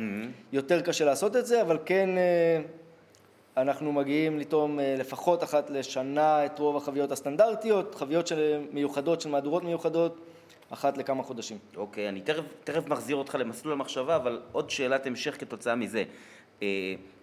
יותר 0.53 0.81
קשה 0.81 1.05
לעשות 1.05 1.35
את 1.35 1.45
זה, 1.45 1.61
אבל 1.61 1.77
כן 1.85 2.09
אה, 2.17 2.61
אנחנו 3.57 3.91
מגיעים 3.91 4.39
לטעום 4.39 4.79
אה, 4.79 4.95
לפחות 4.97 5.43
אחת 5.43 5.69
לשנה 5.69 6.45
את 6.45 6.59
רוב 6.59 6.77
החביות 6.77 7.11
הסטנדרטיות, 7.11 7.95
חביות 7.95 8.27
של 8.27 8.61
מיוחדות, 8.71 9.21
של 9.21 9.29
מהדורות 9.29 9.63
מיוחדות, 9.63 10.21
אחת 10.69 10.97
לכמה 10.97 11.23
חודשים. 11.23 11.57
אוקיי, 11.75 12.05
okay, 12.05 12.09
אני 12.09 12.21
תכף, 12.21 12.43
תכף 12.63 12.87
מחזיר 12.87 13.15
אותך 13.15 13.35
למסלול 13.39 13.73
המחשבה, 13.73 14.15
אבל 14.15 14.41
עוד 14.51 14.69
שאלת 14.69 15.05
המשך 15.05 15.39
כתוצאה 15.39 15.75
מזה. 15.75 16.03
אה, 16.61 16.67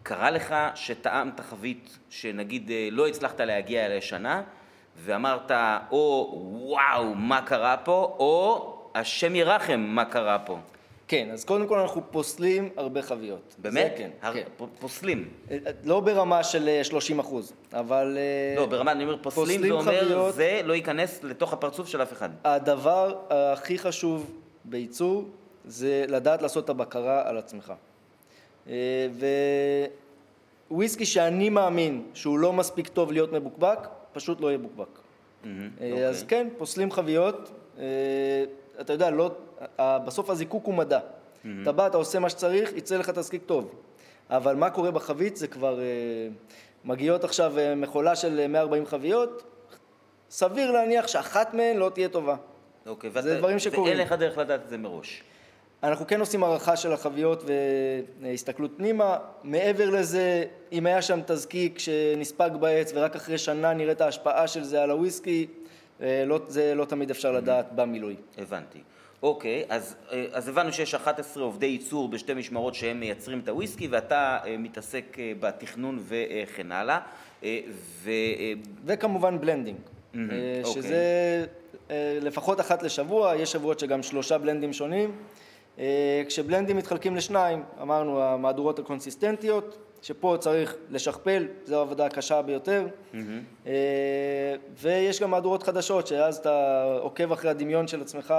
קרה 0.02 0.30
לך 0.30 0.54
שטעמת 0.74 1.40
חבית 1.40 1.98
שנגיד 2.10 2.70
לא 2.90 3.06
הצלחת 3.06 3.40
להגיע 3.40 3.86
אליה 3.86 4.00
שנה, 4.00 4.42
ואמרת 5.04 5.50
או 5.90 6.38
וואו 6.52 7.14
מה 7.14 7.42
קרה 7.42 7.76
פה, 7.76 8.16
או 8.18 8.74
השם 8.94 9.34
ירחם 9.34 9.80
מה 9.80 10.04
קרה 10.04 10.38
פה. 10.38 10.58
כן, 11.08 11.28
אז 11.32 11.44
קודם 11.44 11.66
כל 11.66 11.78
אנחנו 11.78 12.02
פוסלים 12.10 12.68
הרבה 12.76 13.02
חביות. 13.02 13.54
באמת? 13.58 13.94
כן, 13.96 14.10
הר... 14.22 14.34
כן. 14.34 14.42
פוסלים. 14.80 15.28
אה, 15.50 15.56
אה, 15.66 15.72
לא 15.84 16.00
ברמה 16.00 16.44
של 16.44 16.80
30 16.82 17.16
אה, 17.20 17.24
אחוז, 17.24 17.52
אבל... 17.72 18.18
לא, 18.56 18.66
ברמה, 18.66 18.92
אני 18.92 19.04
אומר 19.04 19.16
פוסלים, 19.22 19.46
פוסלים 19.46 19.60
זה 19.60 19.70
אומר 19.70 20.04
חביות, 20.04 20.34
זה 20.34 20.60
לא 20.64 20.72
ייכנס 20.72 21.22
לתוך 21.22 21.52
הפרצוף 21.52 21.88
של 21.88 22.02
אף 22.02 22.12
אחד. 22.12 22.28
הדבר 22.44 23.14
הכי 23.30 23.78
חשוב 23.78 24.30
בייצור 24.64 25.24
זה 25.64 26.04
לדעת 26.08 26.42
לעשות 26.42 26.64
את 26.64 26.70
הבקרה 26.70 27.28
על 27.28 27.38
עצמך. 27.38 27.72
וויסקי 30.70 31.06
שאני 31.06 31.50
מאמין 31.50 32.02
שהוא 32.14 32.38
לא 32.38 32.52
מספיק 32.52 32.88
טוב 32.88 33.12
להיות 33.12 33.32
מבוקבק, 33.32 33.88
פשוט 34.12 34.40
לא 34.40 34.46
יהיה 34.46 34.58
בוקבק. 34.58 34.86
Mm-hmm, 34.86 35.46
okay. 35.46 35.84
אז 36.08 36.22
אוקיי. 36.22 36.38
כן, 36.38 36.48
פוסלים 36.58 36.92
חביות, 36.92 37.50
אה, 37.78 37.84
אתה 38.80 38.92
יודע, 38.92 39.10
לא, 39.10 39.30
בסוף 39.78 40.30
הזיקוק 40.30 40.64
הוא 40.66 40.74
מדע. 40.74 40.98
אתה 41.62 41.72
בא, 41.72 41.86
אתה 41.86 41.96
עושה 41.96 42.18
מה 42.18 42.30
שצריך, 42.30 42.72
יצא 42.72 42.96
לך 42.96 43.10
תזקיק 43.10 43.42
טוב. 43.46 43.74
אבל 44.30 44.54
מה 44.56 44.70
קורה 44.70 44.90
בחבית 44.90 45.36
זה 45.36 45.46
כבר, 45.48 45.80
אה, 45.80 45.84
מגיעות 46.84 47.24
עכשיו 47.24 47.54
מכולה 47.76 48.16
של 48.16 48.46
140 48.46 48.86
חביות, 48.86 49.42
סביר 50.30 50.70
להניח 50.70 51.08
שאחת 51.08 51.54
מהן 51.54 51.76
לא 51.76 51.90
תהיה 51.94 52.08
טובה. 52.08 52.36
אוקיי, 52.86 53.10
זה 53.20 53.38
דברים 53.38 53.58
שקורים. 53.58 53.84
ואין 53.84 54.06
לך 54.06 54.12
דרך 54.12 54.38
לדעת 54.38 54.60
את 54.64 54.68
זה 54.68 54.78
מראש. 54.78 55.22
אנחנו 55.82 56.06
כן 56.06 56.20
עושים 56.20 56.44
הערכה 56.44 56.76
של 56.76 56.92
החביות 56.92 57.44
והסתכלות 58.20 58.70
פנימה. 58.76 59.16
מעבר 59.42 59.90
לזה, 59.90 60.44
אם 60.72 60.86
היה 60.86 61.02
שם 61.02 61.20
תזקיק 61.26 61.78
שנספג 61.78 62.50
בעץ 62.60 62.92
ורק 62.94 63.16
אחרי 63.16 63.38
שנה 63.38 63.72
נראה 63.72 63.92
את 63.92 64.00
ההשפעה 64.00 64.48
של 64.48 64.64
זה 64.64 64.82
על 64.82 64.90
הוויסקי, 64.90 65.46
אה, 66.02 66.24
לא, 66.26 66.40
זה 66.48 66.74
לא 66.74 66.84
תמיד 66.84 67.10
אפשר 67.10 67.32
לדעת 67.32 67.72
במילוי. 67.74 68.16
הבנתי. 68.38 68.78
אוקיי, 69.22 69.64
אז, 69.68 69.96
אה, 70.12 70.24
אז 70.32 70.48
הבנו 70.48 70.72
שיש 70.72 70.94
11 70.94 71.42
עובדי 71.42 71.66
ייצור 71.66 72.08
בשתי 72.08 72.34
משמרות 72.34 72.74
שהם 72.74 73.00
מייצרים 73.00 73.40
את 73.40 73.48
הוויסקי 73.48 73.88
ואתה 73.88 74.38
אה, 74.46 74.56
מתעסק 74.56 75.16
בתכנון 75.40 75.98
וכן 76.08 76.72
הלאה. 76.72 76.98
ו... 78.02 78.10
וכמובן 78.84 79.40
blending, 79.40 79.78
mm-hmm, 79.78 80.16
שזה 80.64 81.44
אוקיי. 81.82 82.20
לפחות 82.20 82.60
אחת 82.60 82.82
לשבוע, 82.82 83.36
יש 83.36 83.52
שבועות 83.52 83.78
שגם 83.78 84.02
שלושה 84.02 84.38
בלנדים 84.38 84.72
שונים. 84.72 85.12
אה, 85.78 86.22
כשבלנדים 86.26 86.76
מתחלקים 86.76 87.16
לשניים, 87.16 87.62
אמרנו 87.82 88.22
המהדורות 88.22 88.78
הקונסיסטנטיות, 88.78 89.78
שפה 90.02 90.36
צריך 90.40 90.76
לשכפל, 90.90 91.46
זו 91.64 91.78
העבודה 91.78 92.06
הקשה 92.06 92.42
ביותר, 92.42 92.86
mm-hmm. 93.12 93.66
ויש 94.80 95.22
גם 95.22 95.30
מהדורות 95.30 95.62
חדשות, 95.62 96.06
שאז 96.06 96.36
אתה 96.36 96.84
עוקב 97.00 97.32
אחרי 97.32 97.50
הדמיון 97.50 97.88
של 97.88 98.00
עצמך 98.00 98.34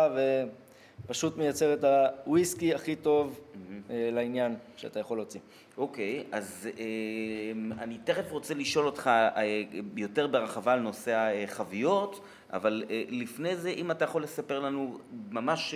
ופשוט 1.05 1.37
מייצר 1.37 1.73
את 1.73 1.83
הוויסקי 2.25 2.73
הכי 2.73 2.95
טוב 2.95 3.39
mm-hmm. 3.39 3.57
לעניין 3.89 4.55
שאתה 4.75 4.99
יכול 4.99 5.17
להוציא. 5.17 5.39
אוקיי, 5.77 6.23
okay, 6.31 6.35
אז 6.35 6.69
אני 7.79 7.97
תכף 8.03 8.31
רוצה 8.31 8.53
לשאול 8.53 8.85
אותך 8.85 9.09
יותר 9.95 10.27
בהרחבה 10.27 10.73
על 10.73 10.79
נושא 10.79 11.31
החביות, 11.43 12.21
אבל 12.53 12.83
לפני 13.09 13.55
זה, 13.55 13.69
אם 13.69 13.91
אתה 13.91 14.05
יכול 14.05 14.23
לספר 14.23 14.59
לנו 14.59 14.97
ממש 15.31 15.75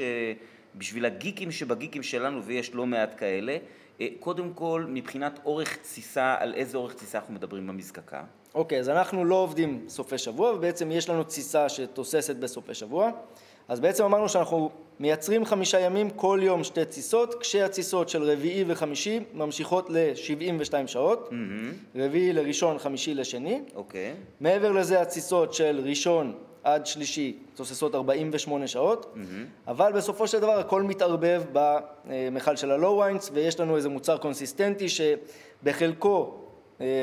בשביל 0.76 1.06
הגיקים 1.06 1.52
שבגיקים 1.52 2.04
שלנו, 2.04 2.44
ויש 2.44 2.74
לא 2.74 2.86
מעט 2.86 3.16
כאלה, 3.18 3.58
אה, 4.02 4.08
קודם 4.20 4.54
כל, 4.54 4.86
מבחינת 4.90 5.40
אורך 5.46 5.78
תסיסה, 5.78 6.36
על 6.40 6.54
איזה 6.54 6.78
אורך 6.78 6.94
תסיסה 6.94 7.18
אנחנו 7.18 7.34
מדברים 7.34 7.68
במזקקה? 7.68 8.24
אוקיי, 8.56 8.78
okay, 8.78 8.82
אז 8.82 8.90
אנחנו 8.90 9.26
לא 9.26 9.36
עובדים 9.36 9.86
סופי 9.88 10.18
שבוע, 10.18 10.54
ובעצם 10.54 10.92
יש 10.92 11.10
לנו 11.10 11.24
תסיסה 11.24 11.70
שתוססת 11.70 12.36
בסופי 12.36 12.74
שבוע. 12.74 13.12
אז 13.68 13.80
בעצם 13.80 14.04
אמרנו 14.04 14.30
שאנחנו 14.30 14.70
מייצרים 15.00 15.46
חמישה 15.46 15.80
ימים, 15.80 16.10
כל 16.10 16.40
יום 16.42 16.64
שתי 16.64 16.86
תסיסות, 16.86 17.36
כשהתסיסות 17.42 18.10
של 18.10 18.24
רביעי 18.24 18.64
וחמישי 18.68 19.20
ממשיכות 19.34 19.90
ל-72 19.90 20.88
שעות, 20.88 21.30
mm-hmm. 21.30 21.98
רביעי 22.00 22.34
לראשון, 22.34 22.80
חמישי 22.80 23.14
לשני. 23.14 23.62
אוקיי. 23.76 24.12
Okay. 24.12 24.44
מעבר 24.44 24.72
לזה 24.72 25.02
התסיסות 25.02 25.54
של 25.54 25.82
ראשון 25.84 26.34
עד 26.64 26.86
שלישי 26.86 27.38
תוססות 27.56 27.96
48 27.96 28.68
שעות, 28.68 29.16
mm-hmm. 29.16 29.20
אבל 29.68 29.92
בסופו 29.92 30.28
של 30.28 30.40
דבר 30.40 30.60
הכל 30.60 30.84
מתערבב 30.84 31.44
במכל 31.54 32.56
של 32.56 32.72
ה 32.72 32.78
low 32.78 32.98
wines 32.98 33.30
ויש 33.34 33.60
לנו 33.60 33.76
איזה 33.76 33.90
מוצר 33.90 34.18
קונסיסטנטי 34.18 34.88
שבחלקו 34.90 36.43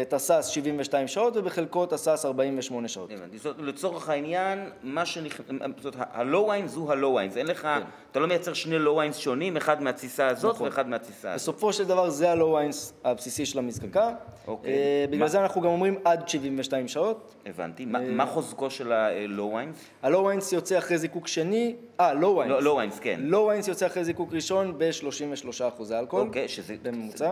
תסס 0.09 0.47
72 0.47 1.09
שעות 1.09 1.37
ובחלקו 1.37 1.87
תסס 1.87 2.25
48 2.25 2.89
שעות. 2.89 3.11
הבנתי, 3.13 3.39
זאת 3.39 3.57
לצורך 3.59 4.09
העניין, 4.09 4.71
מה 4.83 5.07
שנכ... 5.07 5.41
זאת 5.83 5.95
ה 5.99 6.11
low 6.11 6.49
wines 6.49 6.75
הוא 6.75 6.93
ה 6.93 6.98
low 6.98 7.15
wines, 7.15 7.37
אין 7.37 7.47
לך, 7.47 7.63
כן. 7.63 7.81
אתה 8.11 8.21
לא 8.21 8.27
מייצר 8.27 8.53
שני 8.53 8.79
low 8.79 8.97
wines 8.97 9.17
שונים, 9.17 9.57
אחד 9.57 9.83
מהתסיסה 9.83 10.27
הזאת 10.27 10.55
נכון. 10.55 10.67
ואחד 10.67 10.89
מהתסיסה 10.89 11.33
הזאת. 11.33 11.43
בסופו 11.43 11.73
של 11.73 11.85
דבר 11.85 12.11
זה 12.11 12.31
ה 12.31 12.36
low 12.36 12.53
wines 12.53 12.93
הבסיסי 13.05 13.47
של 13.47 13.59
המזקקה, 13.59 14.11
אוקיי. 14.47 14.73
אה, 14.73 15.05
בגלל 15.07 15.21
מה... 15.21 15.29
זה 15.29 15.41
אנחנו 15.41 15.61
גם 15.61 15.69
אומרים 15.69 15.99
עד 16.05 16.29
72 16.29 16.89
שעות. 16.89 17.35
הבנתי, 17.47 17.85
מה, 17.85 18.01
אה, 18.01 18.11
מה 18.11 18.27
חוזקו 18.27 18.71
של 18.71 18.93
ה 18.93 19.08
low 19.08 19.53
wines? 19.55 19.85
ה 20.03 20.08
low 20.08 20.25
wines 20.25 20.53
יוצא 20.53 20.79
אחרי 20.79 20.99
זיקוק 20.99 21.29
שני, 21.29 21.77
אה, 22.01 22.15
low 22.15 22.37
wines. 22.37 22.63
low 22.63 22.77
wines, 22.77 22.99
כן. 22.99 23.21
low 23.23 23.47
wines 23.47 23.69
יוצא 23.69 23.87
אחרי 23.87 24.05
זיקוק 24.05 24.33
ראשון 24.33 24.75
ב-33 24.79 25.69
אחוזי 25.69 25.99
אלכוהול. 25.99 26.27
אוקיי, 26.27 26.49
שזה 26.49 26.77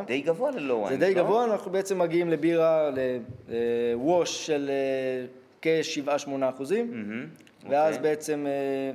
די 0.06 0.20
גבוה 0.20 0.50
ל 0.50 0.78
low 0.78 0.86
wines, 0.86 1.00
זה 1.00 1.06
די 1.06 1.14
לא? 1.14 1.22
גבוה, 1.22 1.44
אנחנו 1.44 1.70
בעצם 1.70 1.98
מגיעים 1.98 2.27
לבירה 2.28 2.90
ל 3.48 3.68
wash 3.68 4.46
של 4.46 4.70
אה, 4.70 5.26
כ-7-8 5.62 6.30
אחוזים, 6.40 6.92
ואז 7.68 7.96
אוקיי. 7.96 8.10
בעצם 8.10 8.46
אה, 8.46 8.92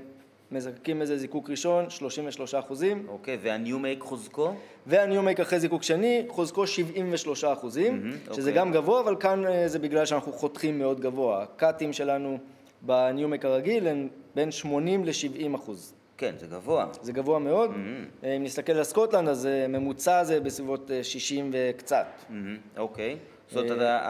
מזקקים 0.51 1.01
איזה 1.01 1.17
זיקוק 1.17 1.49
ראשון, 1.49 1.89
33 1.89 2.55
אחוזים. 2.55 3.05
אוקיי, 3.07 3.37
וה 3.41 3.55
new 3.55 3.75
make 3.75 4.01
חוזקו? 4.01 4.53
וה 4.87 4.99
new 4.99 5.16
make 5.16 5.39
אחרי 5.39 5.59
זיקוק 5.59 5.83
שני, 5.83 6.25
חוזקו 6.29 6.67
73 6.67 7.43
אחוזים, 7.43 8.03
mm-hmm, 8.03 8.33
שזה 8.33 8.49
אוקיי. 8.49 8.61
גם 8.61 8.71
גבוה, 8.71 9.01
אבל 9.01 9.15
כאן 9.19 9.45
אה, 9.45 9.67
זה 9.67 9.79
בגלל 9.79 10.05
שאנחנו 10.05 10.33
חותכים 10.33 10.79
מאוד 10.79 10.99
גבוה. 10.99 11.43
הקאטים 11.43 11.93
שלנו 11.93 12.37
ב 12.81 12.89
new 12.89 13.13
make 13.13 13.45
הרגיל 13.45 13.87
הם 13.87 14.07
בין 14.35 14.51
80 14.51 15.05
ל-70 15.05 15.55
אחוז. 15.55 15.93
כן, 16.17 16.35
זה 16.39 16.47
גבוה. 16.47 16.85
זה 17.01 17.11
גבוה 17.13 17.39
מאוד. 17.39 17.71
Mm-hmm. 17.71 18.25
אם 18.25 18.43
נסתכל 18.43 18.73
על 18.73 18.83
סקוטלנד, 18.83 19.29
אז 19.29 19.45
אה, 19.45 19.67
ממוצע 19.67 20.23
זה 20.23 20.39
בסביבות 20.39 20.91
60 21.03 21.51
וקצת. 21.53 22.07
Mm-hmm, 22.07 22.33
אוקיי. 22.77 23.17
זאת 23.51 23.71
אומרת, 23.71 24.01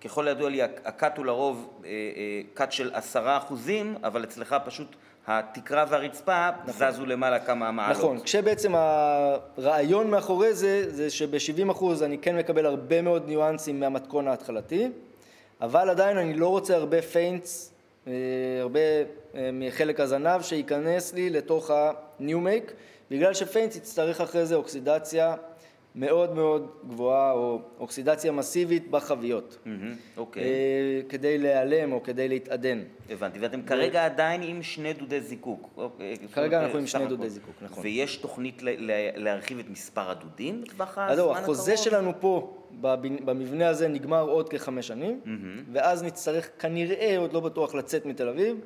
ככל 0.00 0.28
הידוע 0.28 0.50
לי, 0.50 0.62
ה 0.62 0.76
cut 0.76 1.18
הוא 1.18 1.26
לרוב 1.26 1.82
cut 2.54 2.72
של 2.72 2.90
עשרה 2.94 3.36
אחוזים, 3.36 3.94
אבל 4.02 4.24
אצלך 4.24 4.56
פשוט 4.64 4.96
התקרה 5.26 5.84
והרצפה 5.88 6.50
נכון. 6.66 6.90
זזו 6.90 7.06
למעלה 7.06 7.38
כמה 7.38 7.70
מעלות. 7.70 7.98
נכון, 7.98 8.20
כשבעצם 8.20 8.72
הרעיון 8.74 10.10
מאחורי 10.10 10.54
זה, 10.54 10.94
זה 10.94 11.10
שב-70 11.10 11.70
אחוז 11.70 12.02
אני 12.02 12.18
כן 12.18 12.36
מקבל 12.36 12.66
הרבה 12.66 13.02
מאוד 13.02 13.26
ניואנסים 13.26 13.80
מהמתכון 13.80 14.28
ההתחלתי, 14.28 14.88
אבל 15.60 15.90
עדיין 15.90 16.18
אני 16.18 16.34
לא 16.34 16.48
רוצה 16.48 16.76
הרבה 16.76 17.02
feints, 17.02 17.72
אה, 17.72 17.75
הרבה 18.60 18.80
אה, 19.34 19.50
מחלק 19.52 20.00
הזנב 20.00 20.42
שייכנס 20.42 21.14
לי 21.14 21.30
לתוך 21.30 21.70
make, 22.20 22.72
בגלל 23.10 23.34
ש-feints 23.34 23.76
יצטרך 23.76 24.20
אחרי 24.20 24.46
זה 24.46 24.54
oxidation 24.54 25.34
מאוד 25.96 26.34
מאוד 26.34 26.70
גבוהה 26.88 27.32
או 27.32 27.60
oxidation 27.80 28.32
מסיבית 28.32 28.90
בחביות. 28.90 29.58
אוקיי. 30.16 30.44
כדי 31.08 31.38
להיעלם 31.38 31.92
או 31.92 32.02
כדי 32.02 32.28
להתעדן. 32.28 32.82
הבנתי, 33.10 33.38
ואתם 33.38 33.62
כרגע 33.62 34.04
עדיין 34.04 34.42
עם 34.42 34.62
שני 34.62 34.92
דודי 34.92 35.20
זיקוק. 35.20 35.70
אוקיי, 35.76 36.16
כרגע 36.32 36.64
אנחנו 36.64 36.78
עם 36.78 36.86
שני 36.86 37.06
דודי 37.06 37.30
זיקוק, 37.30 37.54
נכון. 37.62 37.84
ויש 37.84 38.16
תוכנית 38.16 38.62
להרחיב 39.16 39.58
את 39.58 39.70
מספר 39.70 40.10
הדודים 40.10 40.62
בטווח 40.62 40.98
הזמן 40.98 41.12
הקרוב? 41.12 41.36
החוזה 41.36 41.76
שלנו 41.76 42.12
פה, 42.20 42.56
במבנה 43.24 43.68
הזה, 43.68 43.88
נגמר 43.88 44.22
עוד 44.22 44.48
כחמש 44.48 44.86
שנים, 44.86 45.20
ואז 45.72 46.02
נצטרך 46.02 46.48
כנראה, 46.58 47.18
עוד 47.18 47.32
לא 47.32 47.40
בטוח, 47.40 47.74
לצאת 47.74 48.06
מתל 48.06 48.28
אביב. 48.28 48.56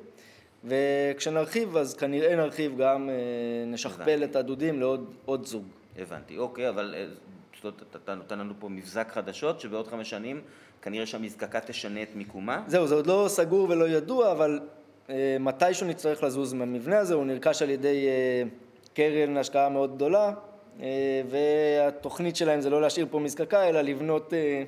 וכשנרחיב, 0.63 1.77
אז 1.77 1.93
כנראה 1.93 2.35
נרחיב 2.35 2.77
גם, 2.77 3.09
אה, 3.09 3.15
נשכפל 3.67 4.23
את 4.23 4.35
הדודים 4.35 4.79
לעוד 4.79 5.45
זוג. 5.45 5.63
הבנתי, 5.97 6.37
אוקיי, 6.37 6.69
אבל 6.69 6.95
אה, 6.97 7.05
אתה 7.95 8.15
נותן 8.15 8.39
לנו 8.39 8.53
פה 8.59 8.69
מבזק 8.69 9.11
חדשות, 9.11 9.59
שבעוד 9.59 9.87
חמש 9.87 10.09
שנים 10.09 10.41
כנראה 10.81 11.05
שהמזקקה 11.05 11.59
תשנה 11.59 12.03
את 12.03 12.15
מיקומה? 12.15 12.63
זהו, 12.67 12.87
זה 12.87 12.95
עוד 12.95 13.07
לא 13.07 13.25
סגור 13.27 13.69
ולא 13.69 13.89
ידוע, 13.89 14.31
אבל 14.31 14.59
אה, 15.09 15.37
מתישהו 15.39 15.87
נצטרך 15.87 16.23
לזוז 16.23 16.53
מהמבנה 16.53 16.99
הזה, 16.99 17.13
הוא 17.13 17.25
נרכש 17.25 17.61
על 17.61 17.69
ידי 17.69 18.07
אה, 18.07 18.43
קרן 18.93 19.37
השקעה 19.37 19.69
מאוד 19.69 19.95
גדולה, 19.95 20.33
אה, 20.81 20.87
והתוכנית 21.29 22.35
שלהם 22.35 22.61
זה 22.61 22.69
לא 22.69 22.81
להשאיר 22.81 23.07
פה 23.11 23.19
מזקקה, 23.19 23.69
אלא 23.69 23.81
לבנות 23.81 24.33
אה, 24.33 24.63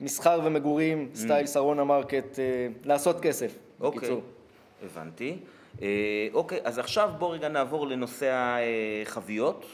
מסחר 0.00 0.40
ומגורים, 0.44 1.08
mm. 1.12 1.16
style 1.16 1.46
שרונה 1.46 1.84
מרקט, 1.84 2.38
אה, 2.38 2.68
לעשות 2.84 3.20
כסף, 3.20 3.58
אוקיי, 3.80 3.98
בקיצור. 3.98 4.22
הבנתי. 4.84 5.36
אה, 5.82 5.88
אוקיי, 6.32 6.60
אז 6.64 6.78
עכשיו 6.78 7.10
בואו 7.18 7.30
רגע 7.30 7.48
נעבור 7.48 7.86
לנושא 7.86 8.32
החביות. 9.02 9.66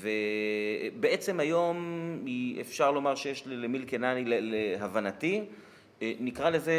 ובעצם 0.00 1.40
היום 1.40 2.18
אפשר 2.60 2.90
לומר 2.90 3.14
שיש 3.14 3.42
למילק&האני 3.46 4.24
להבנתי, 4.26 5.44
אה, 6.02 6.12
נקרא 6.20 6.50
לזה 6.50 6.74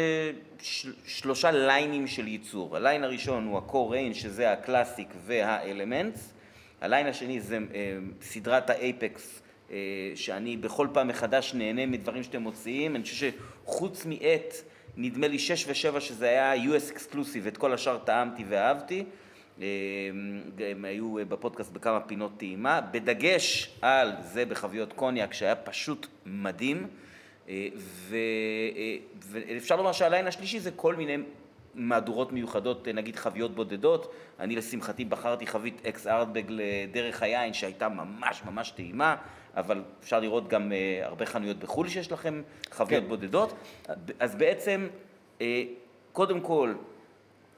שלושה 1.06 1.50
ליינים 1.50 2.06
של 2.06 2.28
ייצור. 2.28 2.76
הליין 2.76 3.04
הראשון 3.04 3.46
הוא 3.46 3.58
ה-core 3.58 3.92
range 3.92 4.14
שזה 4.14 4.52
ה-Classic 4.52 5.08
וה-Elements, 5.26 6.32
הליין 6.80 7.06
השני 7.06 7.40
זה 7.40 7.58
אה, 7.74 7.98
סדרת 8.22 8.70
ה-Apex 8.70 9.42
אה, 9.70 9.76
שאני 10.14 10.56
בכל 10.56 10.88
פעם 10.92 11.08
מחדש 11.08 11.54
נהנה 11.54 11.86
מדברים 11.86 12.22
שאתם 12.22 12.42
מוציאים, 12.42 12.96
אני 12.96 13.04
חושב 13.04 13.30
שחוץ 13.64 14.06
מעט 14.06 14.54
נדמה 14.96 15.28
לי 15.28 15.38
6 15.38 15.66
ו-7 15.66 16.00
שזה 16.00 16.28
היה 16.28 16.54
US 16.54 16.92
exclusive, 16.92 17.46
את 17.46 17.56
כל 17.56 17.72
השאר 17.72 17.98
טעמתי 17.98 18.44
ואהבתי 18.48 19.04
הם 19.58 20.84
היו 20.84 21.14
בפודקאסט 21.28 21.72
בכמה 21.72 22.00
פינות 22.00 22.32
טעימה, 22.36 22.80
בדגש 22.80 23.70
על 23.82 24.12
זה 24.20 24.44
בחביות 24.44 24.92
קוניאק 24.92 25.32
שהיה 25.34 25.54
פשוט 25.54 26.06
מדהים, 26.26 26.86
אה, 27.48 27.68
ו... 27.76 28.16
אה, 28.76 28.96
ואפשר 29.18 29.76
לומר 29.76 29.92
שהליין 29.92 30.26
השלישי 30.26 30.60
זה 30.60 30.70
כל 30.70 30.94
מיני 30.94 31.16
מהדורות 31.74 32.32
מיוחדות, 32.32 32.88
נגיד 32.88 33.16
חביות 33.16 33.54
בודדות, 33.54 34.12
אני 34.40 34.56
לשמחתי 34.56 35.04
בחרתי 35.04 35.46
חבית 35.46 35.86
אקס 35.86 36.06
ארטבג 36.06 36.44
לדרך 36.48 37.22
היין 37.22 37.54
שהייתה 37.54 37.88
ממש 37.88 38.42
ממש 38.44 38.70
טעימה, 38.70 39.16
אבל 39.56 39.82
אפשר 40.02 40.20
לראות 40.20 40.48
גם 40.48 40.72
אה, 40.72 41.06
הרבה 41.06 41.26
חנויות 41.26 41.58
בחו"ל 41.58 41.88
שיש 41.88 42.12
לכם 42.12 42.42
חביות 42.70 43.02
כן. 43.02 43.08
בודדות, 43.08 43.54
אז 44.20 44.34
בעצם 44.34 44.88
קודם 46.12 46.40
כל 46.40 46.74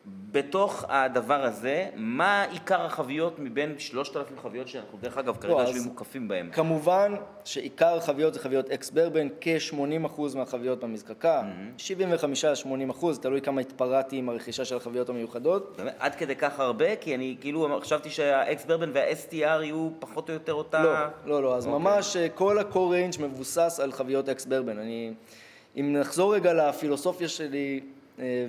בתוך 0.07 0.85
הדבר 0.89 1.45
הזה, 1.45 1.89
מה 1.97 2.43
עיקר 2.43 2.87
החביות 2.87 3.39
מבין 3.39 3.79
שלושת 3.79 4.17
אלפים 4.17 4.39
חביות 4.39 4.69
שאנחנו 4.69 4.99
דרך 4.99 5.19
אגב 5.19 5.37
כרגע 5.37 5.61
יושבים 5.61 5.83
מוקפים 5.83 6.29
בהן? 6.29 6.51
כמובן 6.53 7.15
שעיקר 7.45 7.97
החביות 7.97 8.35
זה 8.35 8.41
חביות 8.41 8.71
ex-bourbon, 8.70 9.29
כ-80% 9.41 10.21
מהחביות 10.35 10.81
במזקקה, 10.85 11.43
mm-hmm. 11.79 12.95
75-80%, 13.01 13.05
תלוי 13.21 13.41
כמה 13.41 13.61
התפרעתי 13.61 14.17
עם 14.17 14.29
הרכישה 14.29 14.65
של 14.65 14.77
החביות 14.77 15.09
המיוחדות. 15.09 15.75
באמת, 15.79 15.95
עד 15.99 16.15
כדי 16.15 16.37
כך 16.37 16.61
הרבה? 16.61 16.97
כי 16.97 17.15
אני 17.15 17.37
כאילו 17.41 17.81
חשבתי 17.81 18.11
שה-ex-bourbon 18.11 18.91
וה-STR 18.95 19.35
יהיו 19.35 19.91
פחות 19.99 20.29
או 20.29 20.35
יותר 20.35 20.53
אותה... 20.53 20.83
לא, 20.83 20.93
לא, 21.25 21.43
לא, 21.43 21.57
אז 21.57 21.67
okay. 21.67 21.69
okay. 21.68 21.83
ממש 21.83 22.17
אה, 22.17 22.29
כל 22.29 22.59
ה-core 22.59 22.75
range 22.75 23.23
מבוסס 23.23 23.81
על 23.83 23.93
חביות 23.93 24.29
ex-bourbon. 24.29 24.79
אני, 24.79 25.13
אם 25.77 25.97
נחזור 26.01 26.35
רגע 26.35 26.53
לפילוסופיה 26.53 27.29
שלי, 27.29 27.81
אה, 28.19 28.47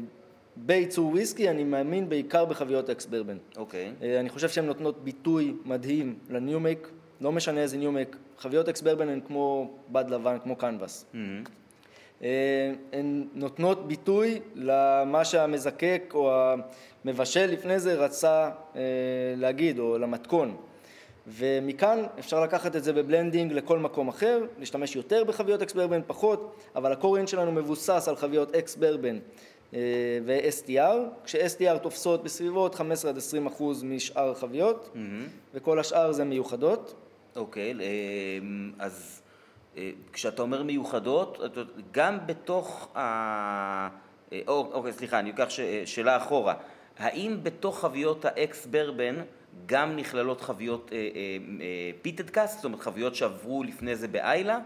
בייצור 0.58 1.12
וויסקי 1.12 1.50
אני 1.50 1.64
מאמין 1.64 2.10
בעיקר 2.10 2.46
בחביות 2.46 2.90
ex-bourbon. 2.90 3.38
Okay. 3.58 3.94
Okay. 4.00 4.04
אני 4.20 4.30
חושב 4.30 4.50
שהן 4.50 4.66
נותנות 4.66 5.04
ביטוי 5.04 5.54
מדהים 5.66 6.16
ל-new 6.30 6.60
make, 6.60 6.90
לא 7.22 7.32
משנה 7.32 7.62
איזה 7.62 7.78
new 7.78 7.92
make, 7.92 8.16
חביות 8.38 8.70
ex-bourbon 8.70 9.10
הן 9.10 9.20
כמו 9.28 9.72
בד 9.90 10.10
לבן, 10.10 10.38
כמו 10.44 10.56
canvas. 10.56 11.06
Mm-hmm. 11.14 12.26
הן 12.94 13.28
נותנות 13.34 13.88
ביטוי 13.88 14.40
למה 14.56 15.26
שהמזקק 15.26 16.12
או 16.14 16.32
המבשל 17.06 17.46
לפני 17.46 17.80
זה 17.80 17.96
רצה 17.96 18.50
אה, 18.76 18.82
להגיד, 19.38 19.80
או 19.80 19.98
למתכון. 19.98 20.58
ומכאן 21.28 22.04
אפשר 22.20 22.44
לקחת 22.44 22.76
את 22.76 22.84
זה 22.84 22.94
ב-blending 22.94 23.54
לכל 23.54 23.80
מקום 23.80 24.08
אחר, 24.08 24.44
להשתמש 24.60 24.96
יותר 24.96 25.24
בחביות 25.24 25.62
ex-bourbon, 25.62 26.02
פחות, 26.08 26.56
אבל 26.76 26.92
הקוריין 26.92 27.28
שלנו 27.28 27.52
מבוסס 27.52 28.08
על 28.08 28.16
חביות 28.16 28.56
ex-bourbon 28.56 29.20
אה, 29.76 29.82
ו-STR, 30.26 31.26
כש-STR 31.26 31.78
תופסות 31.78 32.24
בסביבות 32.24 32.76
15 32.76 33.12
עד 33.12 33.18
20 33.18 33.46
אחוז 33.46 33.84
משאר 33.84 34.32
החביות, 34.32 34.90
mm-hmm. 34.94 35.30
וכל 35.54 35.80
השאר 35.80 36.12
זה 36.12 36.24
מיוחדות. 36.24 36.96
okay, 37.36 37.74
okay, 37.74 37.82
אה, 37.82 37.86
אז 38.80 39.22
אה, 39.78 39.90
כשאתה 40.14 40.42
אומר 40.42 40.64
מיוחדות, 40.64 41.40
גם 41.92 42.18
בתוך 42.26 42.90
ה... 42.98 43.90
אוקיי, 44.48 44.94
סליחה, 44.94 45.20
אני 45.20 45.30
אקח 45.30 45.48
שאלה 45.86 46.18
אחורה. 46.18 46.54
האם 46.98 47.38
בתוך 47.44 47.80
חביות 47.80 48.26
ה-ex-bourbon 48.26 49.16
גם 49.66 49.96
נכללות 49.96 50.42
חביות 50.42 50.92
peated 52.02 52.30
cask, 52.30 52.56
זאת 52.56 52.66
אומרת 52.66 52.80
חביות 52.80 53.16
שעברו 53.16 53.64
לפני 53.64 53.96
זה 53.96 54.08
באיילה? 54.08 54.60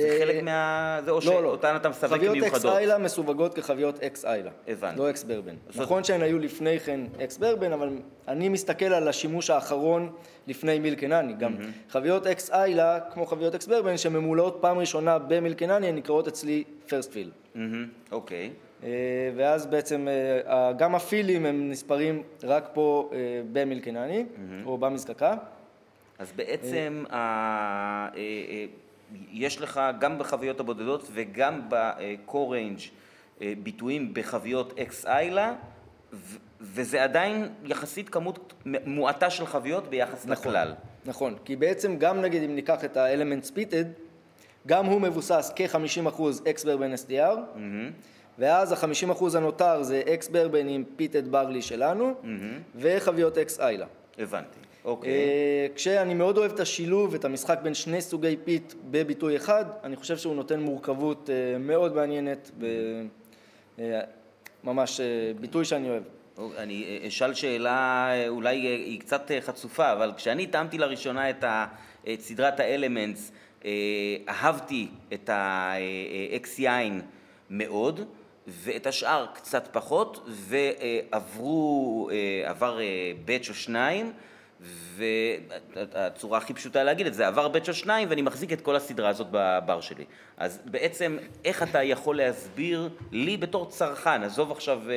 זה 0.00 0.16
חלק 0.20 0.34
אה, 0.34 0.42
מה... 0.42 1.00
זה 1.04 1.10
או 1.10 1.18
לא, 1.26 1.42
לא. 1.42 1.48
שאותן 1.50 1.76
אתה 1.76 1.88
מסווג 1.88 2.18
כמיוחדות. 2.18 2.42
חביות 2.42 2.54
ex-Islay 2.54 2.98
מסווגות 2.98 3.54
כחביות 3.54 4.02
ex-Islay. 4.02 4.50
הבנתי. 4.68 4.98
לא 4.98 5.10
ex-bourbon. 5.10 5.54
נכון 5.76 6.04
שהן 6.04 6.22
היו 6.22 6.38
לפני 6.38 6.80
כן 6.80 7.00
ex-bourbon, 7.24 7.72
אבל 7.72 7.88
אני 8.28 8.48
מסתכל 8.48 8.84
על 8.84 9.08
השימוש 9.08 9.50
האחרון 9.50 10.12
לפני 10.46 10.78
מילק&האני. 10.78 11.32
גם 11.32 11.56
חביות 11.90 12.26
ex-Islay, 12.26 13.00
כמו 13.00 13.26
חביות 13.26 13.54
ex-bourbon, 13.54 13.96
שממולאות 13.96 14.58
פעם 14.60 14.78
ראשונה 14.78 15.18
במילק&האני, 15.18 15.86
הן 15.86 15.96
נקראות 15.96 16.28
אצלי 16.28 16.64
first 16.88 17.12
fill. 17.12 17.30
Okay. 18.12 18.50
אה, 18.84 18.88
ואז 19.36 19.66
בעצם 19.66 20.08
אה, 20.46 20.72
גם 20.72 20.94
ה-fillים 20.94 21.46
הם 21.46 21.70
נספרים 21.70 22.22
רק 22.42 22.68
פה 22.72 23.10
במילק&האני, 23.52 24.24
או 24.66 24.78
במזקקה. 24.78 25.34
אז 26.18 26.32
בעצם 26.36 27.04
יש 29.32 29.60
לך 29.60 29.80
גם 30.00 30.18
בחביות 30.18 30.60
הבודדות 30.60 31.08
וגם 31.12 31.68
ב-core 31.68 32.32
range 32.32 32.82
אה, 33.42 33.52
ביטויים 33.62 34.14
בחביות 34.14 34.72
איילה 35.06 35.54
וזה 36.60 37.04
עדיין 37.04 37.48
יחסית 37.64 38.08
כמות 38.08 38.54
מועטה 38.84 39.30
של 39.30 39.46
חביות 39.46 39.88
ביחס 39.88 40.26
נכון, 40.26 40.32
לכלל. 40.32 40.74
נכון, 41.06 41.34
כי 41.44 41.56
בעצם 41.56 41.96
גם 41.96 42.20
נגיד 42.20 42.42
אם 42.42 42.54
ניקח 42.54 42.84
את 42.84 42.96
ה-Elements 42.96 43.44
Peated, 43.44 43.84
גם 44.66 44.86
הוא 44.86 45.00
מבוסס 45.00 45.52
כ-50% 45.56 46.22
ex-bourbon 46.50 46.94
STR, 46.94 47.36
mm-hmm. 47.36 47.58
ואז 48.38 48.72
ה-50% 48.72 49.24
הנותר 49.36 49.82
זה 49.82 50.02
ex-bourbon 50.14 50.68
עם 50.68 50.84
peated 50.96 51.28
barley 51.28 51.62
שלנו, 51.62 52.14
mm-hmm. 52.22 52.26
וחביות 52.76 53.38
ex-Islay. 53.38 53.86
הבנתי. 54.18 54.58
okay. 54.88 55.12
Okay. 55.12 55.76
כשאני 55.76 56.14
מאוד 56.14 56.38
אוהב 56.38 56.52
את 56.52 56.60
השילוב, 56.60 57.14
את 57.14 57.24
המשחק 57.24 57.58
בין 57.62 57.74
שני 57.74 58.00
סוגי 58.00 58.36
peat 58.44 58.74
בביטוי 58.90 59.36
אחד, 59.36 59.64
אני 59.84 59.96
חושב 59.96 60.16
שהוא 60.16 60.34
נותן 60.34 60.60
מורכבות 60.60 61.30
מאוד 61.60 61.94
מעניינת, 61.94 62.50
ממש 64.64 65.00
ביטוי 65.40 65.64
שאני 65.64 65.90
אוהב. 65.90 66.02
אני 66.56 67.00
אשאל 67.08 67.34
שאלה, 67.34 68.10
אולי 68.28 68.56
היא 68.56 69.00
קצת 69.00 69.30
חצופה, 69.40 69.92
אבל 69.92 70.12
כשאני 70.16 70.46
טעמתי 70.46 70.78
לראשונה 70.78 71.30
את, 71.30 71.44
סדרת 72.18 72.60
ה-Elements, 72.60 73.32
אהבתי 74.28 74.88
את 75.12 75.30
האקס 75.32 76.58
יין 76.58 77.00
מאוד, 77.50 78.00
ואת 78.46 78.86
השאר 78.86 79.26
קצת 79.34 79.68
פחות, 79.72 80.28
ועברו, 80.28 82.10
עבר 82.44 82.78
באץ' 83.24 83.48
או 83.48 83.54
שניים, 83.54 84.12
והצורה 84.60 86.38
הכי 86.38 86.54
פשוטה 86.54 86.84
להגיד 86.84 87.06
את 87.06 87.14
זה, 87.14 87.26
עבר 87.26 87.48
בית 87.48 87.64
של 87.64 87.72
שניים 87.72 88.08
ואני 88.10 88.22
מחזיק 88.22 88.52
את 88.52 88.60
כל 88.60 88.76
הסדרה 88.76 89.08
הזאת 89.08 89.26
בבר 89.30 89.80
שלי. 89.80 90.04
אז 90.36 90.60
בעצם, 90.64 91.16
איך 91.44 91.62
אתה 91.62 91.82
יכול 91.82 92.16
להסביר 92.16 92.88
לי 93.12 93.36
בתור 93.36 93.66
צרכן, 93.68 94.22
עזוב 94.22 94.52
עכשיו 94.52 94.90
אה, 94.90 94.94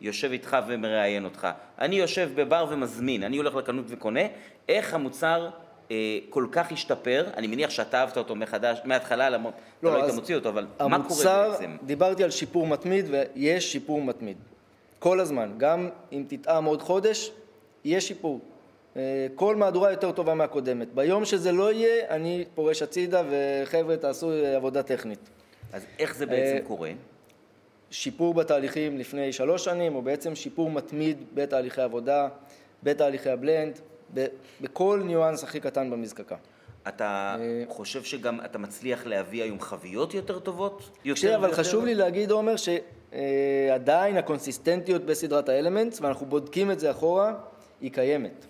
יושב 0.00 0.32
איתך 0.32 0.56
ומראיין 0.68 1.24
אותך, 1.24 1.48
אני 1.78 1.96
יושב 1.96 2.30
בבר 2.34 2.66
ומזמין, 2.70 3.22
אני 3.22 3.36
הולך 3.36 3.54
לקנות 3.54 3.84
וקונה, 3.88 4.20
איך 4.68 4.94
המוצר 4.94 5.50
אה, 5.90 6.18
כל 6.30 6.46
כך 6.52 6.72
השתפר, 6.72 7.26
אני 7.36 7.46
מניח 7.46 7.70
שאתה 7.70 8.00
אהבת 8.00 8.16
אותו 8.16 8.36
מחדש, 8.36 8.80
מההתחלה, 8.84 9.30
למרות, 9.30 9.54
לא, 9.82 9.88
אתה 9.88 9.98
לא 9.98 10.02
היית 10.02 10.14
מוציא 10.14 10.34
אותו, 10.34 10.48
אבל 10.48 10.66
המוצר, 10.78 10.98
מה 10.98 11.08
קורה 11.08 11.48
בעצם? 11.50 11.76
דיברתי 11.82 12.24
על 12.24 12.30
שיפור 12.30 12.66
מתמיד 12.66 13.06
ויש 13.10 13.72
שיפור 13.72 14.02
מתמיד. 14.02 14.36
כל 14.98 15.20
הזמן, 15.20 15.52
גם 15.56 15.88
אם 16.12 16.24
תטעם 16.28 16.64
עוד 16.64 16.82
חודש, 16.82 17.30
יש 17.84 18.08
שיפור. 18.08 18.40
אה, 18.96 19.26
כל 19.34 19.56
מהדורה 19.56 19.90
יותר 19.90 20.12
טובה 20.12 20.34
מהקודמת. 20.34 20.94
ביום 20.94 21.24
שזה 21.24 21.52
לא 21.52 21.72
יהיה, 21.72 22.08
אני 22.08 22.44
פורש 22.54 22.82
הצידה 22.82 23.22
וחבר'ה 23.30 23.96
תעשו 23.96 24.30
עבודה 24.30 24.82
טכנית. 24.82 25.30
אז 25.72 25.86
איך 25.98 26.16
זה 26.16 26.26
בעצם 26.26 26.56
אה, 26.56 26.62
קורה? 26.66 26.90
שיפור 27.90 28.34
בתהליכים 28.34 28.98
לפני 28.98 29.32
שלוש 29.32 29.64
שנים, 29.64 29.94
או 29.94 30.02
בעצם 30.02 30.34
שיפור 30.34 30.70
מתמיד 30.70 31.18
בתהליכי 31.34 31.80
עבודה, 31.80 32.28
בתהליכי 32.82 33.30
הבלנד, 33.30 33.80
בכל 34.60 35.02
ניואנס 35.04 35.44
הכי 35.44 35.60
קטן 35.60 35.90
במזקקה. 35.90 36.36
אתה 36.88 37.36
אה, 37.40 37.64
חושב 37.68 38.02
שגם 38.02 38.40
אתה 38.44 38.58
מצליח 38.58 39.06
להביא 39.06 39.42
היום 39.42 39.60
חביות 39.60 40.14
יותר 40.14 40.38
טובות? 40.38 40.90
יותר 41.04 41.34
אבל 41.36 41.44
ויותר? 41.44 41.62
חשוב 41.62 41.84
לי 41.84 41.94
להגיד, 41.94 42.30
עומר, 42.30 42.54
שעדיין 42.56 44.16
הקונסיסטנטיות 44.16 45.04
בסדרת 45.04 45.48
האלמנטס, 45.48 46.00
ואנחנו 46.00 46.26
בודקים 46.26 46.70
את 46.70 46.80
זה 46.80 46.90
אחורה, 46.90 47.34
היא 47.80 47.92
קיימת. 47.92 48.46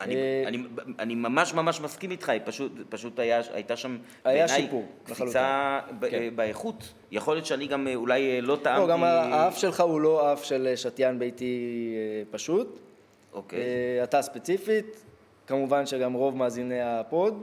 אני, 0.00 0.14
אה, 0.14 0.44
אני, 0.46 0.58
אני 0.98 1.14
ממש 1.14 1.54
ממש 1.54 1.80
מסכים 1.80 2.10
איתך, 2.10 2.28
היא 2.28 2.40
פשוט, 2.44 2.72
פשוט 2.88 3.18
היה, 3.18 3.40
הייתה 3.52 3.76
שם 3.76 3.98
היה 4.24 4.48
שיפור, 4.48 4.86
קפיצה 5.04 5.80
ב, 5.98 6.10
כן. 6.10 6.36
באיכות. 6.36 6.92
יכול 7.10 7.34
להיות 7.34 7.46
שאני 7.46 7.66
גם 7.66 7.88
אה, 7.88 7.94
אולי 7.94 8.36
אה, 8.36 8.40
לא 8.40 8.58
טעמתי... 8.62 8.80
לא, 8.80 8.88
גם 8.88 9.04
האף 9.04 9.58
שלך 9.58 9.80
הוא 9.80 10.00
לא 10.00 10.32
אף 10.32 10.44
של 10.44 10.72
שתיין 10.76 11.18
ביתי 11.18 11.94
פשוט. 12.30 12.78
אוקיי. 13.32 13.60
אתה 14.02 14.22
ספציפית, 14.22 15.02
כמובן 15.46 15.86
שגם 15.86 16.12
רוב 16.12 16.36
מאזיני 16.36 16.80
הפוד. 16.82 17.42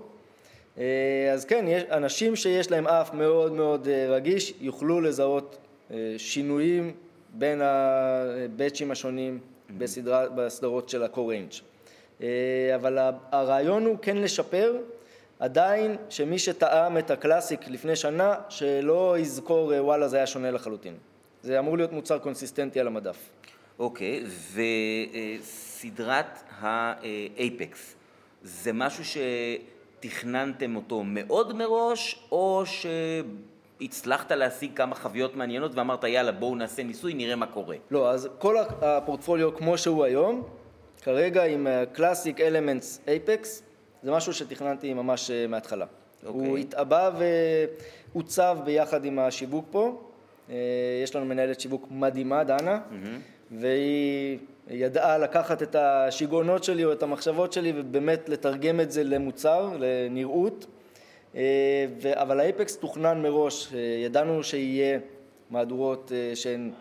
אז 1.33 1.45
כן, 1.47 1.65
יש 1.67 1.83
אנשים 1.83 2.35
שיש 2.35 2.71
להם 2.71 2.87
אף 2.87 3.13
מאוד 3.13 3.53
מאוד 3.53 3.87
רגיש, 3.87 4.53
יוכלו 4.61 5.01
לזהות 5.01 5.57
שינויים 6.17 6.91
בין 7.33 7.61
ה-batchים 7.63 8.91
השונים 8.91 9.39
בסדרה, 9.77 10.29
בסדרות 10.29 10.89
של 10.89 11.03
ה-core 11.03 11.17
range. 11.17 11.72
אה, 12.23 12.75
אבל 12.75 12.99
הרעיון 13.31 13.85
הוא 13.85 13.97
כן 14.01 14.17
לשפר, 14.17 14.75
עדיין 15.39 15.95
שמי 16.09 16.39
שטעם 16.39 16.97
את 16.97 17.11
ה-Classic 17.11 17.67
לפני 17.67 17.95
שנה, 17.95 18.35
שלא 18.49 19.15
יזכור 19.19 19.73
אה, 19.73 19.83
וואלה 19.83 20.07
זה 20.07 20.17
היה 20.17 20.27
שונה 20.27 20.51
לחלוטין. 20.51 20.93
זה 21.41 21.59
אמור 21.59 21.77
להיות 21.77 21.91
מוצר 21.91 22.19
קונסיסטנטי 22.19 22.79
על 22.79 22.87
המדף. 22.87 23.17
okay, 23.79 24.23
okay, 24.23 24.57
וסדרת 25.41 26.39
ה-Apex, 26.59 27.95
זה 28.43 28.73
משהו 28.73 29.03
שתכננתם 29.99 30.75
אותו 30.75 31.03
מאוד 31.05 31.55
מראש, 31.55 32.25
או 32.31 32.63
שהצלחת 33.79 34.31
להשיג 34.31 34.71
כמה 34.75 34.95
חביות 34.95 35.35
מעניינות 35.35 35.75
ואמרת 35.75 36.03
יאללה 36.03 36.31
בואו 36.31 36.55
נעשה 36.55 36.83
ניסוי, 36.83 37.13
נראה 37.13 37.35
מה 37.35 37.47
קורה? 37.47 37.75
לא, 37.91 38.09
אז 38.09 38.29
כל 38.37 38.55
הפורטפוליו 38.81 39.55
כמו 39.57 39.77
שהוא 39.77 40.03
היום, 40.03 40.43
כרגע 41.03 41.43
עם 41.43 41.67
Classic 41.93 42.41
Elements 42.41 43.01
Apex, 43.07 43.63
זה 44.03 44.11
משהו 44.11 44.33
שתכננתי 44.33 44.93
ממש 44.93 45.31
אה, 45.31 45.47
מההתחלה. 45.47 45.85
Okay. 45.85 46.27
הוא 46.27 46.47
אוקיי. 46.47 46.61
התעבה 46.61 47.11
ועוצב 48.13 48.57
ביחד 48.65 49.05
עם 49.05 49.19
השיווק 49.19 49.65
פה. 49.71 50.01
אה, 50.49 50.55
יש 51.03 51.15
לנו 51.15 51.25
מנהלת 51.25 51.59
שיווק 51.59 51.87
מדהימה, 51.91 52.43
דנה, 52.43 52.79
mm-hmm. 52.79 53.51
והיא 53.51 54.37
ידעה 54.69 55.17
לקחת 55.17 55.63
את 55.63 55.75
השיגעונות 55.75 56.63
שלי 56.63 56.85
או 56.85 56.91
את 56.91 57.03
המחשבות 57.03 57.53
שלי 57.53 57.73
ובאמת 57.75 58.29
לתרגם 58.29 58.79
את 58.79 58.91
זה 58.91 59.03
למוצר, 59.03 59.77
לנראות. 59.79 60.65
אה, 61.35 61.41
אבל 62.13 62.39
האייפקס 62.39 62.77
תוכנן 62.77 63.21
מראש, 63.21 63.73
ידענו 64.05 64.43
שיהיה 64.43 64.99
מהדורות 65.49 66.11
שהן 66.35 66.71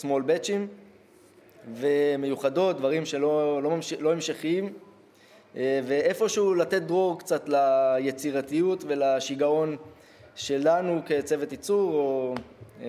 small 0.00 0.22
batchים, 0.26 0.83
ומיוחדות, 1.72 2.76
דברים 2.78 3.06
שלא 3.06 3.62
לא 3.62 3.70
ממש, 3.70 3.92
לא 3.92 4.12
המשכיים, 4.12 4.72
אה, 5.56 5.80
ואיפשהו 5.86 6.54
לתת 6.54 6.82
דרור 6.82 7.18
קצת 7.18 7.48
ליצירתיות 7.48 8.84
ולשיגעון 8.86 9.76
שלנו 10.34 11.00
כצוות 11.06 11.52
ייצור, 11.52 11.92
או 11.94 12.34
אה, 12.82 12.88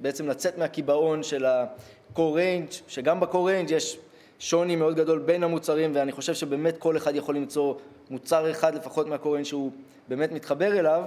בעצם 0.00 0.28
לצאת 0.28 0.58
מהקיבעון 0.58 1.22
של 1.22 1.44
ה-core 1.44 2.16
range, 2.16 2.74
שגם 2.88 3.20
ב-core 3.20 3.34
range 3.34 3.72
יש 3.72 3.98
שוני 4.38 4.76
מאוד 4.76 4.96
גדול 4.96 5.18
בין 5.18 5.42
המוצרים, 5.42 5.90
ואני 5.94 6.12
חושב 6.12 6.34
שבאמת 6.34 6.78
כל 6.78 6.96
אחד 6.96 7.14
יכול 7.16 7.36
למצוא 7.36 7.74
מוצר 8.10 8.50
אחד 8.50 8.74
לפחות 8.74 9.06
range 9.08 9.44
שהוא 9.44 9.70
באמת 10.08 10.32
מתחבר 10.32 10.78
אליו, 10.78 11.02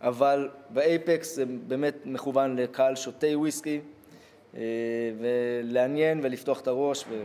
אבל 0.00 0.48
באייפקס 0.70 1.34
זה 1.34 1.44
באמת 1.46 1.94
מכוון 2.04 2.56
לקהל 2.56 2.96
שותי 2.96 3.34
וויסקי. 3.34 3.80
אה, 4.56 4.60
ולעניין 5.18 6.20
ולפתוח 6.22 6.60
את 6.60 6.66
הראש. 6.66 7.04
ו... 7.08 7.24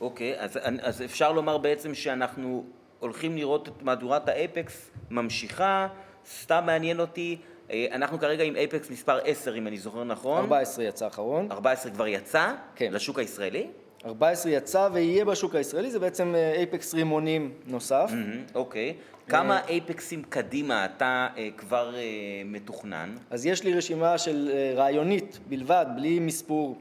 אוקיי, 0.00 0.40
אז, 0.40 0.58
אז 0.80 1.02
אפשר 1.02 1.32
לומר 1.32 1.58
בעצם 1.58 1.94
שאנחנו 1.94 2.64
הולכים 3.00 3.36
לראות 3.36 3.68
את 3.68 3.82
מהדורת 3.82 4.28
האייפקס 4.28 4.90
ממשיכה, 5.10 5.88
סתם 6.26 6.62
מעניין 6.66 7.00
אותי, 7.00 7.38
אה, 7.70 7.86
אנחנו 7.92 8.18
כרגע 8.18 8.44
עם 8.44 8.56
אייפקס 8.56 8.90
מספר 8.90 9.18
10 9.24 9.56
אם 9.56 9.66
אני 9.66 9.78
זוכר 9.78 10.04
נכון. 10.04 10.38
14 10.38 10.84
יצא 10.84 11.04
האחרון. 11.04 11.52
14 11.52 11.92
כבר 11.92 12.06
יצא? 12.06 12.54
כן. 12.74 12.92
לשוק 12.92 13.18
הישראלי? 13.18 13.66
14 14.06 14.52
יצא 14.52 14.88
ויהיה 14.92 15.24
בשוק 15.24 15.54
הישראלי, 15.54 15.90
זה 15.90 15.98
בעצם 15.98 16.34
אייפקס 16.56 16.94
אה, 16.94 16.98
רימונים 16.98 17.52
נוסף. 17.66 18.10
אוקיי. 18.54 18.94
כמה 19.28 19.60
אייפקסים 19.68 20.22
קדימה 20.28 20.84
אתה 20.84 21.28
אה, 21.36 21.48
כבר 21.56 21.94
אה, 21.94 22.00
מתוכנן? 22.44 23.14
אז 23.30 23.46
יש 23.46 23.64
לי 23.64 23.74
רשימה 23.74 24.18
של 24.18 24.50
רעיונית 24.76 25.38
בלבד, 25.48 25.86
בלי 25.96 26.18
מספור 26.18 26.78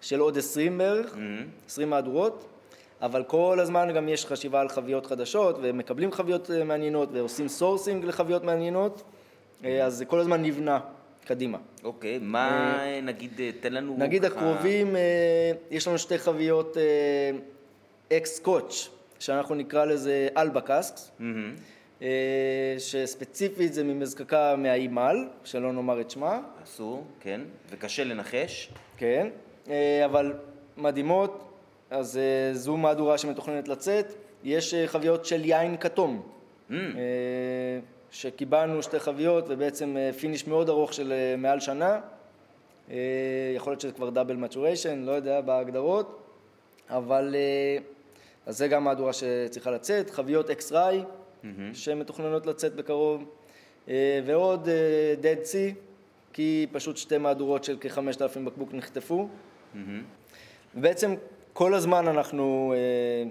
של 0.00 0.20
עוד 0.20 0.38
20 0.38 0.78
בערך, 0.78 1.16
20 1.68 1.90
מהדורות, 1.90 2.46
אבל 3.02 3.24
כל 3.24 3.58
הזמן 3.60 3.88
גם 3.94 4.08
יש 4.08 4.26
חשיבה 4.26 4.60
על 4.60 4.68
חביות 4.68 5.06
חדשות, 5.06 5.58
ומקבלים 5.62 6.12
חביות 6.12 6.50
מעניינות, 6.64 7.08
ועושים 7.12 7.48
sourcing 7.48 8.04
לחביות 8.04 8.44
מעניינות, 8.44 9.02
אז 9.64 9.94
זה 9.94 10.04
כל 10.04 10.20
הזמן 10.20 10.42
נבנה. 10.42 10.78
קדימה. 11.26 11.58
אוקיי, 11.84 12.18
מה 12.22 12.78
אה, 12.80 13.00
נגיד, 13.00 13.40
אה, 13.40 13.50
תן 13.60 13.72
לנו 13.72 13.96
נגיד 13.98 14.24
ככה... 14.24 14.34
הקרובים, 14.34 14.96
אה, 14.96 15.52
יש 15.70 15.88
לנו 15.88 15.98
שתי 15.98 16.18
חביות 16.18 16.76
ex-Scotch, 18.12 18.88
שאנחנו 19.18 19.54
נקרא 19.54 19.84
לזה 19.84 20.28
Alba 20.36 20.60
casks. 20.60 21.10
שספציפית 22.78 23.72
זה 23.72 23.84
ממזקקה 23.84 24.56
מהאיימל, 24.56 25.28
שלא 25.44 25.72
נאמר 25.72 26.00
את 26.00 26.10
שמה. 26.10 26.40
אסור, 26.64 27.04
כן, 27.20 27.40
וקשה 27.70 28.04
לנחש. 28.04 28.70
כן, 28.96 29.28
אבל 30.04 30.32
מדהימות, 30.76 31.52
אז 31.90 32.20
זו 32.52 32.76
מהדורה 32.76 33.18
שמתוכננת 33.18 33.68
לצאת. 33.68 34.14
יש 34.44 34.74
חביות 34.86 35.24
של 35.24 35.44
יין 35.44 35.76
כתום. 35.76 36.22
Mm. 36.70 36.72
שקיבלנו 38.10 38.82
שתי 38.82 38.98
חביות 38.98 39.44
ובעצם 39.48 39.96
אה, 39.96 40.12
finish 40.12 40.46
מאוד 40.46 40.68
ארוך 40.68 40.92
של 40.92 41.12
אה, 41.12 41.36
מעל 41.36 41.60
שנה. 41.60 42.00
אה, 42.90 42.96
יכול 43.56 43.72
להיות 43.72 43.80
שזה 43.80 43.92
כבר 43.92 44.10
double 44.10 44.36
maturation, 44.36 44.98
לא 44.98 45.12
יודע 45.12 45.40
בהגדרות, 45.40 46.22
אבל 46.88 47.34
אז 48.46 48.58
זה 48.58 48.68
גם 48.68 48.84
מהדורה 48.84 49.12
שצריכה 49.12 49.70
לצאת, 49.70 50.10
חביות 50.10 50.50
ex-rye 50.50 51.02
mm-hmm. 51.02 51.46
שמתוכננות 51.74 52.46
לצאת 52.46 52.74
בקרוב, 52.74 53.24
ועוד 54.24 54.68
dead 55.22 55.44
sea, 55.44 55.74
כי 56.32 56.66
פשוט 56.72 56.96
שתי 56.96 57.18
מהדורות 57.18 57.64
של 57.64 57.76
כ-5,000 57.80 58.38
בקבוק 58.44 58.74
נחטפו. 58.74 59.28
Mm-hmm. 59.74 59.78
ובעצם 60.74 61.14
כל 61.56 61.74
הזמן 61.74 62.08
אנחנו 62.08 62.74
אה, 62.76 63.30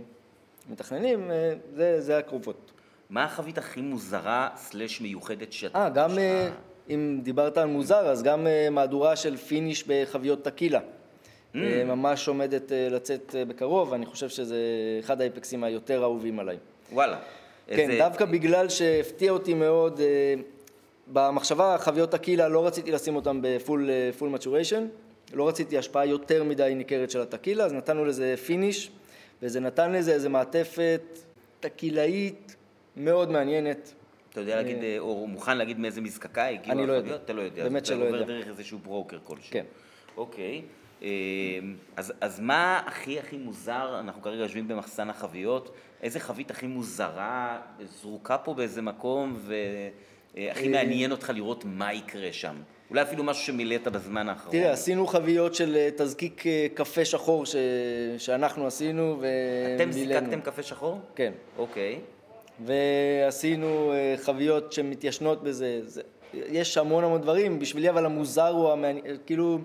מתכננים, 0.69 1.31
אה, 1.31 1.53
זה, 1.75 2.01
זה 2.01 2.17
הקרובות. 2.17 2.71
מה 3.09 3.23
החבית 3.23 3.57
הכי 3.57 3.81
מוזרה 3.81 4.49
סלש 4.55 5.01
מיוחדת 5.01 5.53
שאתה... 5.53 5.77
אה, 5.77 5.89
גם 5.89 6.19
אה, 6.19 6.49
אם 6.89 7.19
דיברת 7.23 7.57
על 7.57 7.67
מוזר, 7.67 8.07
אז 8.07 8.23
גם 8.23 8.47
אה, 8.47 8.69
מהדורה 8.69 9.15
של 9.15 9.37
פיניש 9.37 9.83
בחביות 9.87 10.43
טקילה. 10.43 10.79
Mm. 10.79 11.57
אה, 11.57 11.83
ממש 11.83 12.27
עומדת 12.27 12.71
אה, 12.71 12.87
לצאת 12.89 13.35
אה, 13.37 13.45
בקרוב, 13.45 13.93
אני 13.93 14.05
חושב 14.05 14.29
שזה 14.29 14.57
אחד 14.99 15.21
האפקסים 15.21 15.63
היותר 15.63 16.03
אהובים 16.03 16.39
עליי. 16.39 16.57
וואלה. 16.91 17.17
כן, 17.67 17.89
איזה... 17.91 17.97
דווקא 17.97 18.25
בגלל 18.25 18.69
שהפתיע 18.69 19.31
אותי 19.31 19.53
מאוד, 19.53 19.99
אה, 19.99 20.33
במחשבה 21.07 21.77
חביות 21.79 22.11
טקילה 22.11 22.47
לא 22.47 22.67
רציתי 22.67 22.91
לשים 22.91 23.15
אותם 23.15 23.39
ב 23.41 23.60
full 23.60 24.35
maturation, 24.35 24.81
לא 25.33 25.47
רציתי 25.47 25.77
השפעה 25.77 26.05
יותר 26.05 26.43
מדי 26.43 26.73
ניכרת 26.75 27.11
של 27.11 27.21
הטקילה, 27.21 27.65
אז 27.65 27.73
נתנו 27.73 28.05
לזה 28.05 28.35
finish, 28.45 28.91
וזה 29.41 29.59
נתן 29.59 29.91
לזה 29.91 30.13
איזה 30.13 30.29
מעטפת 30.29 31.01
טקילאית 31.59 32.55
מאוד 32.97 33.31
מעניינת. 33.31 33.93
אתה 34.29 34.39
יודע 34.39 34.55
להגיד, 34.55 34.83
אה, 34.83 34.99
או 34.99 35.27
מוכן 35.27 35.57
להגיד 35.57 35.79
מאיזה 35.79 36.01
מזקקה 36.01 36.47
הגיעו 36.47 36.79
אני 36.79 36.87
לא 36.87 36.93
יודע. 36.93 37.15
אתה 37.15 37.33
לא 37.33 37.41
יודע. 37.41 37.63
באמת 37.63 37.85
שלא 37.85 37.95
יודע. 37.95 38.09
אתה 38.09 38.17
עובר 38.17 38.33
דרך 38.33 38.47
איזשהו 38.47 38.79
ברוקר 38.79 39.19
כלשהו. 39.23 39.51
כן. 39.51 39.65
אוקיי. 40.17 40.61
אמ, 41.01 41.07
אז, 41.95 42.13
אז 42.21 42.39
מה 42.39 42.81
הכי 42.85 43.19
הכי 43.19 43.37
מוזר, 43.37 43.99
אנחנו 43.99 44.21
כרגע 44.21 44.41
יושבים 44.41 44.67
במחסן 44.67 45.09
החביות, 45.09 45.75
איזה 46.01 46.19
חבית 46.19 46.51
הכי 46.51 46.67
מוזרה 46.67 47.61
זרוקה 48.01 48.37
פה 48.37 48.53
באיזה 48.53 48.81
מקום 48.81 49.37
והכי 49.37 50.65
אה, 50.65 50.71
מעניין 50.71 51.11
אותך 51.11 51.31
לראות 51.35 51.65
מה 51.65 51.93
יקרה 51.93 52.33
שם? 52.33 52.55
אולי 52.89 53.01
אפילו 53.01 53.23
משהו 53.23 53.43
שמילאת 53.43 53.87
בזמן 53.87 54.29
האחרון. 54.29 54.51
תראה, 54.51 54.71
עשינו 54.71 55.07
חביות 55.07 55.55
של 55.55 55.75
אה, 55.75 55.89
תזקיק 55.97 56.47
אה, 56.47 56.67
קפה 56.73 57.05
שחור 57.05 57.45
ש... 57.45 57.55
שאנחנו 58.17 58.67
עשינו 58.67 59.17
ומילאנו. 59.19 59.75
אתם 59.75 59.91
זיקקתם 59.91 60.41
קפה 60.41 60.63
שחור? 60.63 60.99
כן. 61.15 61.31
אוקיי. 61.57 61.99
ועשינו 62.65 63.93
חביות 64.17 64.73
שמתיישנות 64.73 65.43
בזה. 65.43 65.79
זה... 65.83 66.01
יש 66.33 66.77
המון 66.77 67.03
המון 67.03 67.21
דברים, 67.21 67.59
בשבילי 67.59 67.89
אבל 67.89 68.05
המוזר 68.05 68.47
הוא 68.47 68.71
המעניין, 68.71 69.17
כאילו... 69.25 69.59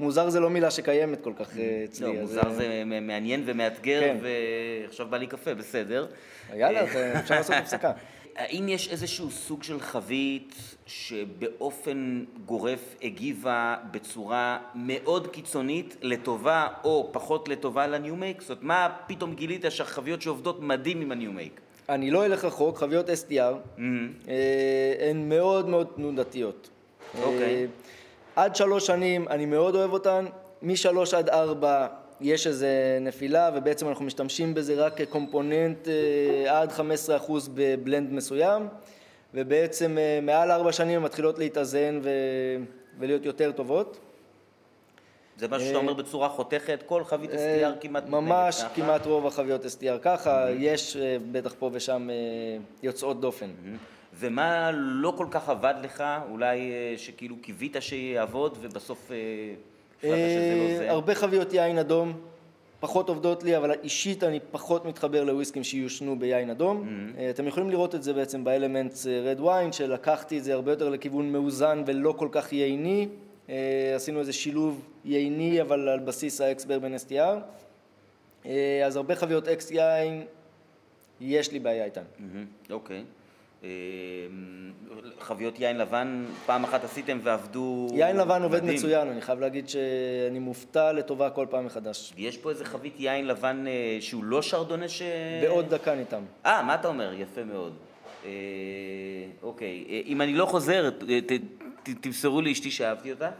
מוזר 0.00 0.30
זה 0.30 0.40
לא 0.40 0.50
מילה 0.50 0.70
שקיימת 0.70 1.20
כל 1.20 1.32
כך 1.36 1.58
אה, 1.58 1.84
אצלי. 1.84 2.06
לא, 2.06 2.20
מוזר 2.20 2.52
זה 2.52 2.82
אה, 2.92 3.00
מעניין 3.00 3.42
ומאתגר, 3.46 4.00
כן. 4.00 4.16
ועכשיו 4.20 5.06
בא 5.06 5.16
לי 5.16 5.26
קפה, 5.26 5.54
בסדר. 5.54 6.06
יאללה, 6.54 6.84
אפשר 7.20 7.34
לעשות 7.34 7.56
הפסקה. 7.60 7.92
האם 8.36 8.68
יש 8.68 8.88
איזשהו 8.88 9.30
סוג 9.30 9.62
של 9.62 9.80
חבית 9.80 10.54
שבאופן 10.86 12.24
גורף 12.46 12.94
הגיבה 13.02 13.76
בצורה 13.90 14.58
מאוד 14.74 15.26
קיצונית 15.26 15.96
לטובה 16.02 16.68
או 16.84 17.08
פחות 17.12 17.48
לטובה 17.48 17.86
לניו 17.86 18.16
מייק? 18.16 18.40
זאת 18.40 18.50
אומרת, 18.50 18.62
מה 18.62 18.88
פתאום 19.06 19.34
גילית 19.34 19.64
שהחביות 19.68 20.22
שעובדות 20.22 20.60
מדהים 20.60 21.00
עם 21.00 21.12
הניו 21.12 21.32
מייק? 21.32 21.60
אני 21.94 22.10
לא 22.10 22.26
אלך 22.26 22.44
רחוק, 22.44 22.78
חביות 22.78 23.08
STR 23.08 23.32
mm-hmm. 23.32 23.80
אה, 24.28 25.10
הן 25.10 25.28
מאוד 25.28 25.68
מאוד 25.68 25.86
תנודתיות. 25.96 26.70
אוקיי. 27.22 27.66
עד 28.36 28.56
שלוש 28.56 28.86
שנים 28.86 29.28
אני 29.28 29.46
מאוד 29.46 29.74
אוהב 29.74 29.92
אותן, 29.92 30.24
משלוש 30.62 31.14
עד 31.14 31.28
ארבע 31.28 31.86
יש 32.20 32.46
איזה 32.46 32.98
נפילה 33.00 33.50
ובעצם 33.54 33.88
אנחנו 33.88 34.04
משתמשים 34.04 34.54
בזה 34.54 34.86
רק 34.86 34.96
כקומפוננט 34.96 35.88
אה, 35.88 36.60
עד 36.60 36.70
15% 36.70 36.80
בבלנד 37.54 38.12
מסוים 38.12 38.68
ובעצם 39.34 39.98
אה, 39.98 40.18
מעל 40.22 40.50
ארבע 40.50 40.72
שנים 40.72 40.98
הן 40.98 41.04
מתחילות 41.04 41.38
להתאזן 41.38 42.00
ו... 42.02 42.10
ולהיות 42.98 43.26
יותר 43.26 43.52
טובות. 43.52 43.98
זה 45.42 45.48
משהו 45.48 45.66
שאתה 45.66 45.78
אומר 45.78 45.92
בצורה 45.92 46.28
חותכת, 46.28 46.82
כל 46.86 47.04
חבית 47.04 47.30
STR 47.30 47.80
כמעט 47.80 48.08
ממש 48.08 48.62
ככה? 48.62 48.74
כמעט 48.74 49.06
רוב 49.06 49.26
החביות 49.26 49.64
STR 49.64 49.98
ככה. 50.02 50.46
יש 50.58 50.96
אה, 50.96 51.16
בטח 51.32 51.54
פה 51.58 51.70
ושם 51.72 52.08
יוצאות 52.82 53.20
דופן. 53.20 53.50
ומה 54.14 54.70
לא 54.72 55.14
כל 55.16 55.26
כך 55.30 55.48
עבד 55.48 55.74
לך, 55.82 56.04
אולי 56.30 56.72
אה, 56.72 56.94
שכאילו 56.96 57.36
קיווית 57.36 57.76
שיעבוד 57.80 58.58
ובסוף 58.60 59.10
אה, 59.12 59.16
החלטת 59.98 60.16
שזה 60.16 60.56
לא 60.58 60.78
זה? 60.78 60.90
הרבה 60.90 61.14
חביות 61.14 61.52
יין 61.52 61.78
אדום, 61.78 62.12
פחות 62.80 63.08
עובדות 63.08 63.44
לי, 63.44 63.56
אבל 63.56 63.72
אישית 63.82 64.24
אני 64.24 64.40
פחות 64.50 64.84
מתחבר 64.84 65.24
לוויסקים 65.24 65.64
שיושנו 65.64 66.18
ביין 66.18 66.50
אדום. 66.50 66.82
Mm-hmm. 66.82 67.20
אתם 67.30 67.46
יכולים 67.46 67.70
לראות 67.70 67.94
את 67.94 68.02
זה 68.02 68.12
בעצם 68.12 68.44
באלמנטס 68.44 69.06
רד 69.06 69.40
וויין, 69.40 69.72
שלקחתי 69.72 70.38
את 70.38 70.44
זה 70.44 70.54
הרבה 70.54 70.72
יותר 70.72 70.88
לכיוון 70.88 71.32
מאוזן 71.32 71.82
ולא 71.86 72.14
כל 72.18 72.28
כך 72.32 72.52
ייני. 72.52 73.08
עשינו 73.94 74.20
איזה 74.20 74.32
שילוב 74.32 74.88
ייני, 75.04 75.60
אבל 75.62 75.88
על 75.88 76.00
בסיס 76.00 76.40
האקס 76.40 76.64
ברבן 76.64 76.94
STR. 76.94 78.48
אז 78.86 78.96
הרבה 78.96 79.14
חביות 79.14 79.48
אקס 79.48 79.70
יין, 79.70 80.24
יש 81.20 81.52
לי 81.52 81.58
בעיה 81.58 81.84
איתן. 81.84 82.02
אוקיי. 82.70 82.98
Okay. 82.98 83.22
אמ, 83.62 83.68
חביות 85.20 85.60
יין 85.60 85.78
לבן, 85.78 86.24
פעם 86.46 86.64
אחת 86.64 86.84
עשיתם 86.84 87.18
ועבדו 87.22 87.88
יין 87.94 88.16
לבן 88.16 88.42
עובד 88.42 88.64
מצוין, 88.64 89.08
אני 89.08 89.20
חייב 89.20 89.40
להגיד 89.40 89.68
שאני 89.68 90.38
מופתע 90.38 90.92
לטובה 90.92 91.30
כל 91.30 91.46
פעם 91.50 91.66
מחדש. 91.66 92.12
יש 92.16 92.38
פה 92.38 92.50
איזה 92.50 92.64
חבית 92.64 93.00
יין 93.00 93.26
לבן 93.26 93.64
אה, 93.66 93.98
שהוא 94.00 94.24
לא 94.24 94.42
שרדונה 94.42 94.88
ש... 94.88 95.02
בעוד 95.42 95.74
דקה 95.74 95.94
ניתם. 95.94 96.22
אה, 96.46 96.62
מה 96.62 96.74
אתה 96.74 96.88
אומר? 96.88 97.12
יפה 97.12 97.44
מאוד. 97.44 97.72
אה, 98.24 98.30
אוקיי, 99.42 99.84
אה, 99.88 100.00
אם 100.06 100.22
אני 100.22 100.34
לא 100.34 100.46
חוזר, 100.46 100.90
תמסרו 102.00 102.40
לאשתי 102.42 102.70
שאהבתי 102.70 103.12
אותה. 103.12 103.30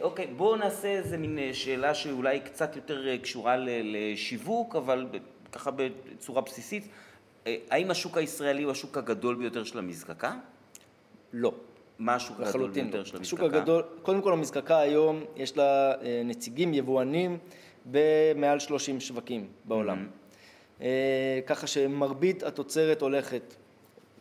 אוקיי, 0.00 0.26
בואו 0.26 0.56
נעשה 0.56 0.88
איזה 0.88 1.18
מין 1.18 1.38
שאלה 1.52 1.94
שאולי 1.94 2.40
קצת 2.40 2.76
יותר 2.76 3.16
קשורה 3.22 3.56
לשיווק, 3.58 4.76
אבל 4.76 5.06
ככה 5.52 5.70
בצורה 5.70 6.40
בסיסית. 6.40 6.88
אה, 7.46 7.56
האם 7.70 7.90
השוק 7.90 8.18
הישראלי 8.18 8.62
הוא 8.62 8.72
השוק 8.72 8.98
הגדול 8.98 9.34
ביותר 9.34 9.64
של 9.64 9.78
המזקקה? 9.78 10.34
לא. 11.32 11.54
מה 11.98 12.14
השוק 12.14 12.40
הגדול 12.40 12.70
ביותר 12.70 12.98
לא. 12.98 13.04
של 13.04 13.16
המזקקה? 13.16 13.20
השוק 13.20 13.40
הגדול, 13.40 13.82
קודם 14.02 14.22
כל 14.22 14.32
המזקקה 14.32 14.78
היום 14.78 15.24
יש 15.36 15.56
לה 15.56 15.92
אה, 16.02 16.22
נציגים, 16.24 16.74
יבואנים, 16.74 17.38
במעל 17.86 18.58
30 18.58 19.00
שווקים 19.00 19.48
בעולם. 19.64 20.06
Mm-hmm. 20.06 20.82
ככה 21.46 21.66
שמרבית 21.66 22.42
התוצרת 22.42 23.02
הולכת 23.02 23.54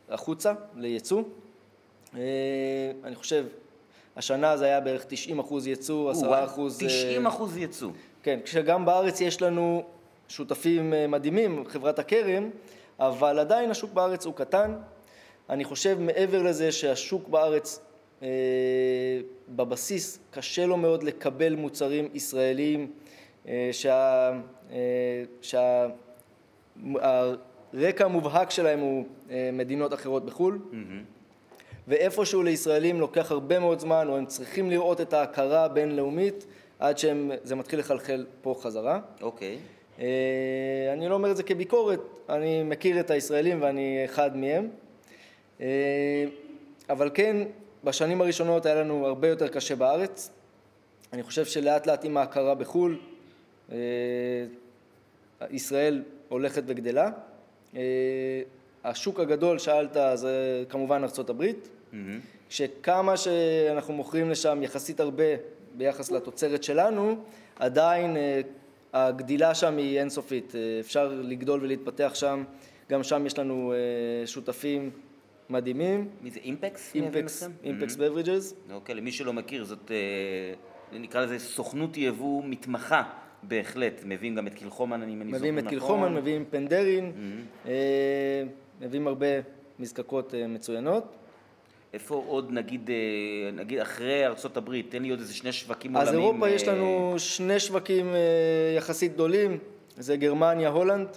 החוצה 0.10 0.54
לייצוא. 0.76 1.24
אני 3.04 3.16
חושב, 3.16 3.46
השנה 4.16 4.58
זה 4.58 4.66
היה 4.66 4.80
בערך 4.80 5.06
90 5.08 5.40
אחוז 5.40 5.68
ייצוא, 5.68 6.12
10 6.12 6.46
אחוז... 6.46 6.78
90 6.78 7.28
אחוז 7.28 7.58
ייצוא. 7.58 7.92
כן, 8.24 8.40
כשגם 8.44 8.86
בארץ 8.86 9.22
יש 9.22 9.42
לנו 9.42 9.84
שותפים 10.28 10.94
מדהימים, 11.10 11.64
חברת 11.68 12.00
הכרם, 12.00 12.50
אבל 13.00 13.40
עדיין 13.40 13.72
השוק 13.72 13.94
בארץ 13.94 14.26
הוא 14.26 14.34
קטן. 14.34 14.76
אני 15.50 15.64
חושב 15.64 15.98
מעבר 16.00 16.44
לזה 16.44 16.72
שהשוק 16.72 17.28
בארץ 17.28 17.80
אה, 18.24 18.28
בבסיס 19.50 20.20
קשה 20.32 20.66
לו 20.66 20.78
מאוד 20.78 21.04
לקבל 21.04 21.56
מוצרים 21.56 22.10
ישראליים 22.14 22.92
אה, 23.48 23.70
שה, 23.72 24.32
אה, 24.72 25.24
שהרקע 27.72 28.06
המובהק 28.06 28.52
שלהם 28.52 28.80
הוא 28.80 29.06
אה, 29.30 29.50
מדינות 29.54 29.94
אחרות 29.94 30.26
בחו"ל. 30.26 30.60
Mm-hmm. 30.72 31.23
ואיפשהו 31.88 32.44
לישראלים 32.44 33.00
לוקח 33.00 33.32
הרבה 33.32 33.60
מאוד 33.60 33.80
זמן, 33.80 34.08
או 34.10 34.18
הם 34.18 34.26
צריכים 34.26 34.70
לראות 34.70 35.02
את 35.02 35.14
ההכרה 35.14 35.66
הבינלאומית 35.66 36.46
עד 36.80 36.98
שזה 36.98 37.56
מתחיל 37.56 37.80
לחלחל 37.80 38.26
פה 38.42 38.56
חזרה. 38.62 39.00
אוקיי. 39.22 39.56
Okay. 39.56 40.02
אה, 40.02 40.94
אני 40.94 41.10
לא 41.10 41.14
אומר 41.14 41.32
את 41.32 41.38
זה 41.38 41.44
כביקורת, 41.44 42.00
אני 42.30 42.64
מכיר 42.64 43.00
את 43.00 43.12
הישראלים 43.12 43.62
ואני 43.62 44.02
אחד 44.06 44.38
מהם. 44.38 44.70
אה, 45.62 46.26
אבל 46.90 47.10
כן, 47.14 47.38
בשנים 47.84 48.22
הראשונות 48.22 48.66
היה 48.66 48.76
לנו 48.76 49.08
הרבה 49.08 49.28
יותר 49.28 49.48
קשה 49.48 49.76
בארץ. 49.76 50.30
אני 51.14 51.24
חושב 51.24 51.46
שלאט 51.46 51.88
לאט 51.88 52.06
עם 52.06 52.18
ההכרה 52.18 52.56
בחו"ל, 52.56 53.00
אה, 53.72 53.78
ישראל 55.50 56.04
הולכת 56.30 56.64
וגדלה. 56.66 57.10
השוק 58.84 59.20
הגדול, 59.20 59.60
שאלת, 59.60 59.98
זה 60.14 60.64
כמובן 60.70 61.04
ארצות 61.04 61.30
הברית. 61.30 61.70
שכמה 62.50 63.18
שאנחנו 63.18 63.94
מוכרים 63.94 64.30
לשם 64.30 64.64
יחסית 64.64 65.00
הרבה 65.00 65.24
ביחס 65.78 66.12
לתוצרת 66.12 66.64
שלנו, 66.64 67.16
עדיין 67.56 68.18
הגדילה 68.94 69.56
שם 69.56 69.78
היא 69.78 70.00
אינסופית, 70.00 70.56
אה, 70.56 70.80
אפשר 70.80 71.14
לגדול 71.24 71.60
ולהתפתח 71.64 72.12
שם, 72.16 72.44
גם 72.90 73.04
שם 73.04 73.26
יש 73.26 73.40
לנו 73.40 73.74
אה, 73.74 74.28
שותפים 74.28 74.90
מדהימים. 75.50 76.10
מי 76.22 76.32
זה 76.32 76.40
אימפקס? 76.44 76.96
אימפקס, 76.96 77.50
אימפקס 77.64 77.96
בברידג'ס. 77.96 78.54
אוקיי, 78.72 78.96
למי 78.96 79.12
שלא 79.12 79.34
מכיר, 79.34 79.64
זאת 79.64 79.92
אה, 79.92 81.00
נקרא 81.00 81.22
לזה 81.22 81.40
סוכנות 81.40 81.98
יבוא 81.98 82.44
מתמחה. 82.46 83.04
בהחלט, 83.48 84.02
מביאים 84.06 84.36
גם 84.36 84.48
את 84.48 84.54
קילחומן, 84.54 85.02
אני 85.02 85.16
נכון. 85.16 85.28
מביאים 85.28 85.60
את 85.60 85.68
קילחומן, 85.68 86.14
מביאים 86.14 86.46
פנדרין, 86.50 87.12
mm-hmm. 87.16 87.68
מביאים 88.82 89.08
הרבה 89.08 89.28
מזקקות 89.80 90.34
מצוינות. 90.50 91.16
איפה 91.94 92.24
עוד 92.28 92.52
נגיד, 92.52 92.90
אה, 92.90 93.52
נגיד 93.52 93.80
אחרי 93.80 94.26
הברית, 94.58 94.92
תן 94.92 95.02
לי 95.04 95.10
עוד 95.10 95.20
איזה 95.20 95.34
שני 95.34 95.52
שווקים 95.52 95.98
אז 95.98 96.08
עולמיים. 96.08 96.26
אז 96.26 96.30
אירופה 96.30 96.50
יש 96.50 96.68
לנו 96.68 97.16
שני 97.18 97.60
שווקים 97.60 98.16
יחסית 98.78 99.14
גדולים, 99.14 99.58
זה 99.98 100.18
גרמניה, 100.18 100.70
הולנד. 100.70 101.08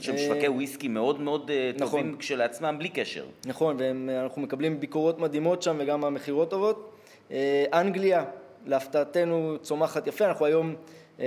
שהם 0.00 0.18
שווקי 0.18 0.48
וויסקי 0.48 0.88
מאוד 0.88 1.20
מאוד 1.20 1.50
נכון. 1.76 2.00
טובים 2.00 2.16
כשלעצמם, 2.18 2.76
בלי 2.78 2.88
קשר. 2.88 3.24
נכון, 3.46 3.76
ואנחנו 3.78 4.42
מקבלים 4.42 4.80
ביקורות 4.80 5.18
מדהימות 5.18 5.62
שם 5.62 5.76
וגם 5.78 6.04
המכירות 6.04 6.50
טובות. 6.50 6.96
אנגליה, 7.72 8.24
להפתעתנו, 8.66 9.56
צומחת 9.62 10.06
יפה, 10.06 10.24
אנחנו 10.24 10.46
היום 10.46 10.74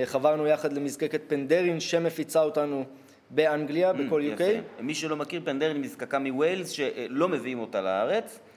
חברנו 0.06 0.48
יחד 0.48 0.74
למזקקת 0.74 1.22
פנדרין, 1.28 1.80
שמפיצה 1.80 2.44
אותנו 2.44 2.84
באנגליה, 3.30 3.92
mm, 3.92 3.94
בכל 3.94 4.22
UK. 4.22 4.42
מי 4.82 4.96
שלא 4.96 5.16
מכיר, 5.16 5.42
פנדרין 5.46 5.82
מזקקה 5.82 6.20
מווילס 6.20 6.70
שלא 6.70 7.30
מביאים 7.30 7.60
אותה 7.60 7.82
לארץ, 7.82 8.40
אה, 8.44 8.49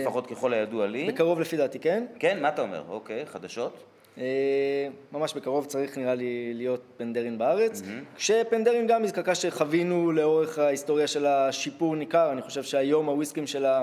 לפחות 0.00 0.26
ככל 0.26 0.52
הידוע 0.52 0.86
לי. 0.86 1.06
בקרוב 1.06 1.40
לפי 1.40 1.56
דעתי, 1.56 1.78
כן. 1.78 2.06
כן, 2.18 2.42
מה 2.42 2.48
אתה 2.48 2.62
אומר? 2.62 2.82
אוקיי, 2.88 3.26
חדשות. 3.26 3.84
אה, 4.18 4.88
ממש 5.12 5.34
בקרוב 5.34 5.66
צריך 5.66 5.98
נראה 5.98 6.14
לי 6.14 6.52
להיות 6.54 6.82
פנדרין 6.96 7.38
בארץ. 7.38 7.80
Mm-hmm. 7.80 8.16
כשפנדרין 8.16 8.86
גם 8.86 9.02
מזקקה 9.02 9.34
שחווינו 9.34 10.12
לאורך 10.12 10.58
ההיסטוריה 10.58 11.06
של 11.06 11.26
השיפור 11.26 11.96
ניכר, 11.96 12.32
אני 12.32 12.42
חושב 12.42 12.62
שהיום 12.62 13.06
הוויסקים 13.06 13.46
שלה, 13.46 13.82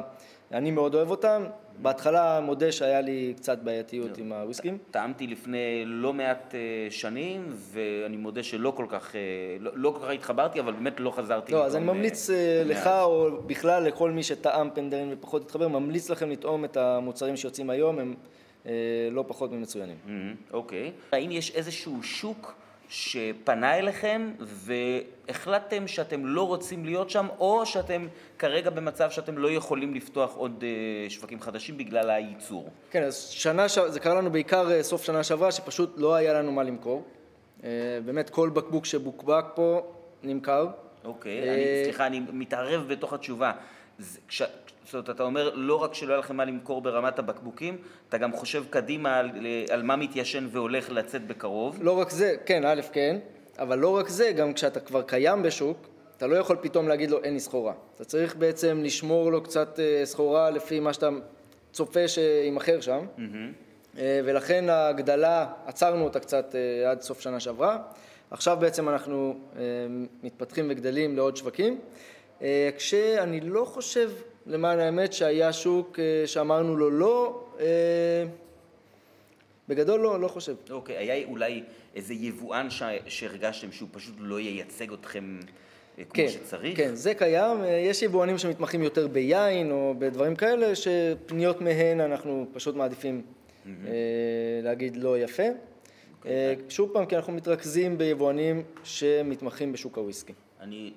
אני 0.52 0.72
מאוד 0.72 0.96
אוהב 0.96 1.10
אותם. 1.10 1.44
בהתחלה 1.82 2.40
מודה 2.40 2.72
שהיה 2.72 3.02
לי 3.02 3.34
קצת 3.38 3.60
בעייתיות 3.60 4.18
עם 4.18 4.32
הוויסקים. 4.34 4.78
טעמתי 4.92 5.28
לפני 5.28 5.84
לא 5.86 6.14
מעט 6.14 6.56
אה, 6.56 6.92
שנים, 6.92 7.54
ואני 7.72 8.18
מודה 8.18 8.44
שלא 8.44 8.74
כל 8.76 8.86
כך, 8.90 9.16
אה, 9.16 9.22
לא, 9.60 9.72
לא 9.76 9.90
כל 9.90 10.06
כך 10.06 10.10
התחברתי, 10.10 10.60
אבל 10.60 10.74
באמת 10.74 11.00
לא 11.00 11.12
חזרתי. 11.12 11.52
לא, 11.52 11.66
אז 11.66 11.76
אני 11.76 11.86
ממליץ 11.86 12.30
אה, 12.30 12.64
לך, 12.66 12.88
או 12.88 13.42
בכלל 13.46 13.84
לכל 13.84 14.12
מי 14.12 14.24
שטעם 14.24 14.70
פנדרין 14.74 15.10
ופחות 15.14 15.42
התחבר, 15.42 15.68
ממליץ 15.68 16.10
לכם 16.10 16.30
לטעום 16.30 16.66
את 16.66 16.78
המוצרים 16.78 17.38
שיוצאים 17.38 17.70
היום, 17.70 18.00
הם 18.00 18.16
לא 19.12 19.24
פחות 19.28 19.52
ממצוינים. 19.52 19.98
אוקיי. 20.54 20.92
האם 21.12 21.32
יש 21.32 21.56
איזשהו 21.56 22.04
שוק 22.04 22.56
שפנה 22.90 23.78
אליכם 23.78 24.32
והחלטתם 24.40 25.88
שאתם 25.88 26.26
לא 26.26 26.48
רוצים 26.48 26.86
להיות 26.86 27.10
שם, 27.10 27.28
או 27.40 27.66
שאתם 27.66 28.08
כרגע 28.40 28.70
במצב 28.70 29.10
שאתם 29.10 29.38
לא 29.38 29.52
יכולים 29.52 29.94
לפתוח 29.94 30.36
עוד 30.36 30.64
אה, 30.64 31.10
שווקים 31.10 31.42
חדשים 31.42 31.78
בגלל 31.78 32.10
הייצור. 32.10 32.70
כן, 32.92 33.04
אז 33.04 33.16
שנה, 33.18 33.70
ש... 33.70 33.80
זה 33.80 34.00
קרה 34.00 34.16
לנו 34.16 34.32
בעיקר 34.32 34.72
אה, 34.72 34.84
סוף 34.84 35.04
שנה 35.04 35.24
שעברה, 35.24 35.52
שפשוט 35.52 35.94
לא 35.98 36.16
היה 36.16 36.34
לנו 36.34 36.52
מה 36.52 36.64
למכור. 36.64 37.04
אה, 37.64 37.70
באמת 38.06 38.30
כל 38.30 38.50
בקבוק 38.50 38.86
שבוקבק 38.86 39.46
פה 39.56 39.82
נמכר. 40.24 40.68
אוקיי, 41.06 41.54
אני, 41.54 41.84
סליחה, 41.84 42.08
אני 42.08 42.22
מתערב 42.32 42.88
בתוך 42.88 43.14
התשובה. 43.14 43.52
כש, 44.28 44.42
זאת 44.88 44.94
אומרת, 44.94 45.10
אתה 45.10 45.24
אומר 45.24 45.52
לא 45.54 45.76
רק 45.76 45.94
שלא 45.94 46.14
היה 46.14 46.20
לכם 46.20 46.36
מה 46.36 46.46
למכור 46.46 46.82
ברמת 46.82 47.20
הבקבוקים, 47.20 47.78
אתה 48.10 48.18
גם 48.18 48.34
חושב 48.34 48.64
קדימה 48.70 49.18
על, 49.18 49.32
על 49.70 49.84
מה 49.84 49.96
מתיישן 49.96 50.48
והולך 50.52 50.90
לצאת 50.90 51.28
בקרוב. 51.28 51.78
לא 51.82 52.00
רק 52.00 52.10
זה, 52.10 52.36
כן, 52.46 52.66
א', 52.66 52.82
כן, 52.92 53.20
אבל 53.60 53.80
לא 53.80 53.98
רק 53.98 54.10
זה, 54.10 54.32
גם 54.32 54.54
כשאתה 54.54 54.80
כבר 54.80 55.02
קיים 55.02 55.44
בשוק, 55.44 55.88
אתה 56.18 56.28
לא 56.28 56.36
יכול 56.36 56.58
פתאום 56.62 56.88
להגיד 56.88 57.12
לו 57.12 57.24
אין 57.24 57.34
לי 57.34 57.40
סחורה. 57.40 57.74
אתה 57.96 58.06
צריך 58.06 58.36
בעצם 58.36 58.82
לשמור 58.84 59.32
לו 59.32 59.44
קצת 59.44 59.80
אה, 59.80 60.06
סחורה 60.06 60.50
לפי 60.50 60.80
מה 60.80 60.94
שאתה 60.94 61.10
צופה 61.72 62.08
שימכר 62.08 62.82
שם, 62.82 63.06
mm-hmm. 63.18 64.00
ולכן 64.00 64.70
ההגדלה, 64.70 65.48
עצרנו 65.66 66.04
אותה 66.04 66.20
קצת 66.20 66.56
אה, 66.56 66.92
עד 66.92 67.02
סוף 67.02 67.22
שנה 67.22 67.40
שעברה. 67.40 67.78
עכשיו 68.32 68.58
בעצם 68.60 68.90
אנחנו 68.90 69.40
מתפתחים 70.24 70.68
וגדלים 70.70 71.16
לעוד 71.16 71.38
שווקים, 71.38 71.80
כשאני 72.78 73.40
לא 73.40 73.66
חושב 73.66 74.12
למען 74.48 74.80
האמת 74.80 75.14
שהיה 75.14 75.54
שוק 75.54 76.00
אה, 76.00 76.28
שאמרנו 76.28 76.78
לו 76.78 76.90
לא, 76.90 77.44
אה, 77.60 77.66
בגדול 79.68 80.00
לא, 80.00 80.20
לא 80.20 80.28
חושב. 80.28 80.56
אוקיי, 80.70 80.96
okay, 80.96 81.00
היה 81.00 81.28
אולי 81.28 81.64
איזה 81.96 82.14
יבואן 82.14 82.70
ש... 82.70 82.84
שהרגשתם 83.08 83.72
שהוא 83.72 83.90
פשוט 83.92 84.16
לא 84.20 84.40
ייצג 84.40 84.94
אתכם 84.94 85.40
אה, 86.00 86.04
כמו 86.04 86.14
כן, 86.14 86.28
שצריך? 86.30 86.78
כן, 86.78 86.96
זה 86.96 87.14
קיים. 87.14 87.58
יש 87.90 88.02
יבואנים 88.02 88.38
שמתמחים 88.38 88.84
יותר 88.84 89.08
ביין 89.08 89.72
או 89.72 89.96
בדברים 90.00 90.36
כאלה, 90.36 90.74
שפניות 90.76 91.62
מהן 91.62 92.02
אנחנו 92.02 92.48
פשוט 92.54 92.76
מעדיפים 92.76 93.22
mm-hmm. 93.22 93.70
להגיד 94.64 94.98
לא 94.98 95.20
יפה. 95.20 95.44
Okay. 95.44 96.18
אוקיי, 96.18 96.56
שוב 96.70 96.90
פעם, 96.94 97.06
כי 97.06 97.16
אנחנו 97.16 97.34
מתרכזים 97.34 97.98
ביבואנים 97.98 98.64
שמתמחים 98.84 99.72
בשוק 99.72 99.98
הוויסקי. 99.98 100.34
אני 100.68 100.92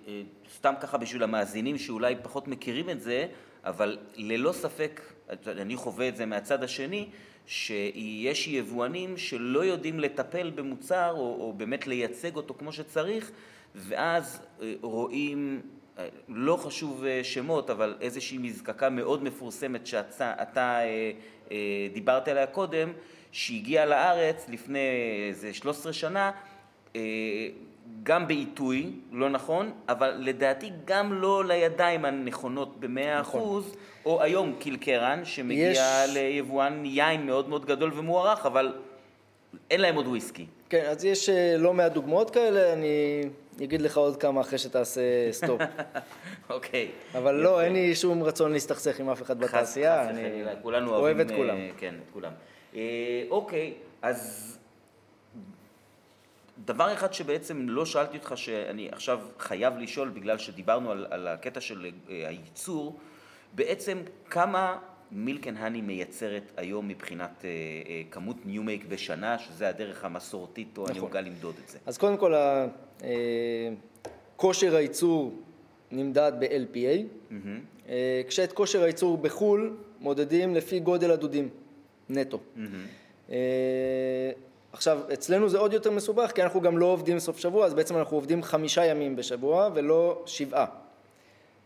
סתם 0.57 0.75
ככה 0.81 0.99
בשביל 0.99 1.23
המאזינים 1.23 1.79
שאולי 1.79 2.15
פחות 2.23 2.49
מכירים 2.49 2.91
את 2.91 3.01
זה, 3.01 3.27
אבל 3.65 3.99
ללא 4.17 4.53
ספק, 4.53 5.01
אני 5.47 5.77
חווה 5.77 6.09
את 6.09 6.17
זה 6.17 6.27
מהצד 6.27 6.65
השני, 6.65 7.09
שיש 7.47 8.49
יבואנים 8.49 9.17
שלא 9.17 9.65
יודעים 9.65 10.01
לטפל 10.01 10.51
במוצר 10.51 11.13
או, 11.13 11.37
או 11.41 11.53
באמת 11.57 11.87
לייצג 11.87 12.37
אותו 12.37 12.55
כמו 12.55 12.73
שצריך, 12.73 13.31
ואז 13.75 14.43
אה, 14.63 14.73
רואים, 14.83 15.61
אה, 15.99 16.09
לא 16.29 16.57
חשוב 16.57 17.05
אה, 17.05 17.25
שמות, 17.25 17.71
אבל 17.71 17.97
איזושהי 18.01 18.39
מזקקה 18.39 18.91
מאוד 18.91 19.25
מפורסמת 19.25 19.87
שאתה 19.87 20.81
דיברת 21.93 22.29
עליה 22.29 22.47
קודם, 22.47 22.93
שהגיעה 23.33 23.87
לארץ 23.87 24.49
לפני 24.49 24.89
איזה 25.29 25.55
13 25.55 25.93
שנה, 25.93 26.31
גם 28.03 28.29
בעיתוי 28.29 28.93
לא 29.13 29.31
נכון, 29.31 29.71
אבל 29.89 30.15
לדעתי 30.19 30.71
גם 30.85 31.13
לא 31.13 31.45
לידיים 31.45 32.05
הנכונות 32.05 32.81
במאה 32.81 33.21
נכון. 33.21 33.41
אחוז, 33.41 33.75
או 34.05 34.23
היום 34.23 34.55
קילקרן, 34.59 35.25
שמגיע 35.25 35.71
יש... 35.71 35.79
ליבואן 36.15 36.85
יין 36.85 37.27
מאוד 37.27 37.49
מאוד 37.49 37.67
גדול 37.67 37.93
ומוערך, 37.95 38.47
אבל 38.47 38.73
אין 39.71 39.81
להם 39.81 39.95
עוד 39.95 40.07
וויסקי. 40.07 40.47
כן, 40.69 40.85
אז 40.89 41.05
יש 41.05 41.29
אה, 41.29 41.57
לא 41.59 41.75
מעט 41.75 41.93
דוגמאות 41.93 42.31
כאלה, 42.31 42.73
אני 42.73 43.23
אגיד 43.65 43.83
לך 43.83 43.97
עוד 43.97 44.17
כמה 44.17 44.41
אחרי 44.41 44.59
שתעשה 44.59 45.33
stop. 45.33 45.61
אוקיי. 46.51 46.89
אבל 47.15 47.35
לא, 47.35 47.63
אין 47.63 47.73
לי 47.73 47.95
שום 47.95 48.23
רצון 48.23 48.53
להסתכסך 48.53 49.01
עם 49.01 49.11
אף 49.11 49.23
אחד 49.23 49.39
בתעשייה, 49.41 50.11
אני 50.11 50.43
אוהב 50.89 51.21
את 51.21 51.31
כולם. 51.31 51.57
אה, 51.57 51.71
כן, 51.79 51.95
את 52.05 52.11
כולם. 52.13 52.33
אה, 52.75 53.23
אוקיי, 53.31 53.73
אז... 54.03 54.60
דבר 56.65 56.93
אחד 56.93 57.15
שבעצם 57.15 57.69
לא 57.69 57.87
שאלתי 57.87 58.17
אותך, 58.17 58.33
שאני 58.37 58.89
עכשיו 58.93 59.21
חייב 59.39 59.79
לשאול, 59.79 60.09
בגלל 60.09 60.39
שדיברנו 60.39 60.91
על, 60.91 61.07
על 61.11 61.29
הקטע 61.29 61.61
של 61.61 61.85
uh, 61.85 62.11
הייצור, 62.11 62.99
בעצם 63.55 63.99
כמה 64.31 64.79
מילקן 65.13 65.57
האני 65.57 65.81
מייצרת 65.81 66.53
היום 66.57 66.89
מבחינת 66.89 67.31
uh, 67.41 67.43
uh, 67.43 68.13
כמות 68.13 68.37
ניו 68.45 68.63
מייק 68.63 68.85
בשנה, 68.89 69.39
שזה 69.39 69.69
הדרך 69.69 70.05
המסורתית 70.05 70.79
או 70.79 70.83
נכון. 70.83 70.97
הנהוגה 70.97 71.21
למדוד 71.21 71.55
את 71.65 71.69
זה? 71.69 71.79
אז 71.87 71.99
קודם 71.99 72.17
כל, 72.17 72.35
uh, 72.35 73.05
כושר 74.37 74.77
הייצור 74.77 75.35
נמדד 75.91 76.33
ב-LPA, 76.41 76.77
mm-hmm. 76.77 77.35
uh, 77.87 77.91
כשאת 78.29 78.53
כושר 78.53 78.83
הייצור 78.83 79.19
בחו"ל 79.19 79.77
מודדים 80.01 80.55
לפי 80.55 80.81
גודל 80.81 81.11
הדודים, 81.11 81.49
נטו. 82.09 82.41
Mm-hmm. 82.57 82.61
Uh, 83.29 83.33
עכשיו, 84.73 85.01
אצלנו 85.13 85.49
זה 85.49 85.59
עוד 85.59 85.73
יותר 85.73 85.91
מסובך, 85.91 86.31
כי 86.35 86.43
אנחנו 86.43 86.61
גם 86.61 86.79
לא 86.79 86.87
עובדים 86.87 87.19
סוף 87.19 87.39
שבוע, 87.39 87.67
אז 87.67 87.75
בעצם 87.75 87.97
אנחנו 87.97 88.17
עובדים 88.17 88.43
חמישה 88.43 88.85
ימים 88.85 89.17
בשבוע 89.17 89.71
ולא 89.75 90.23
שבעה. 90.27 90.67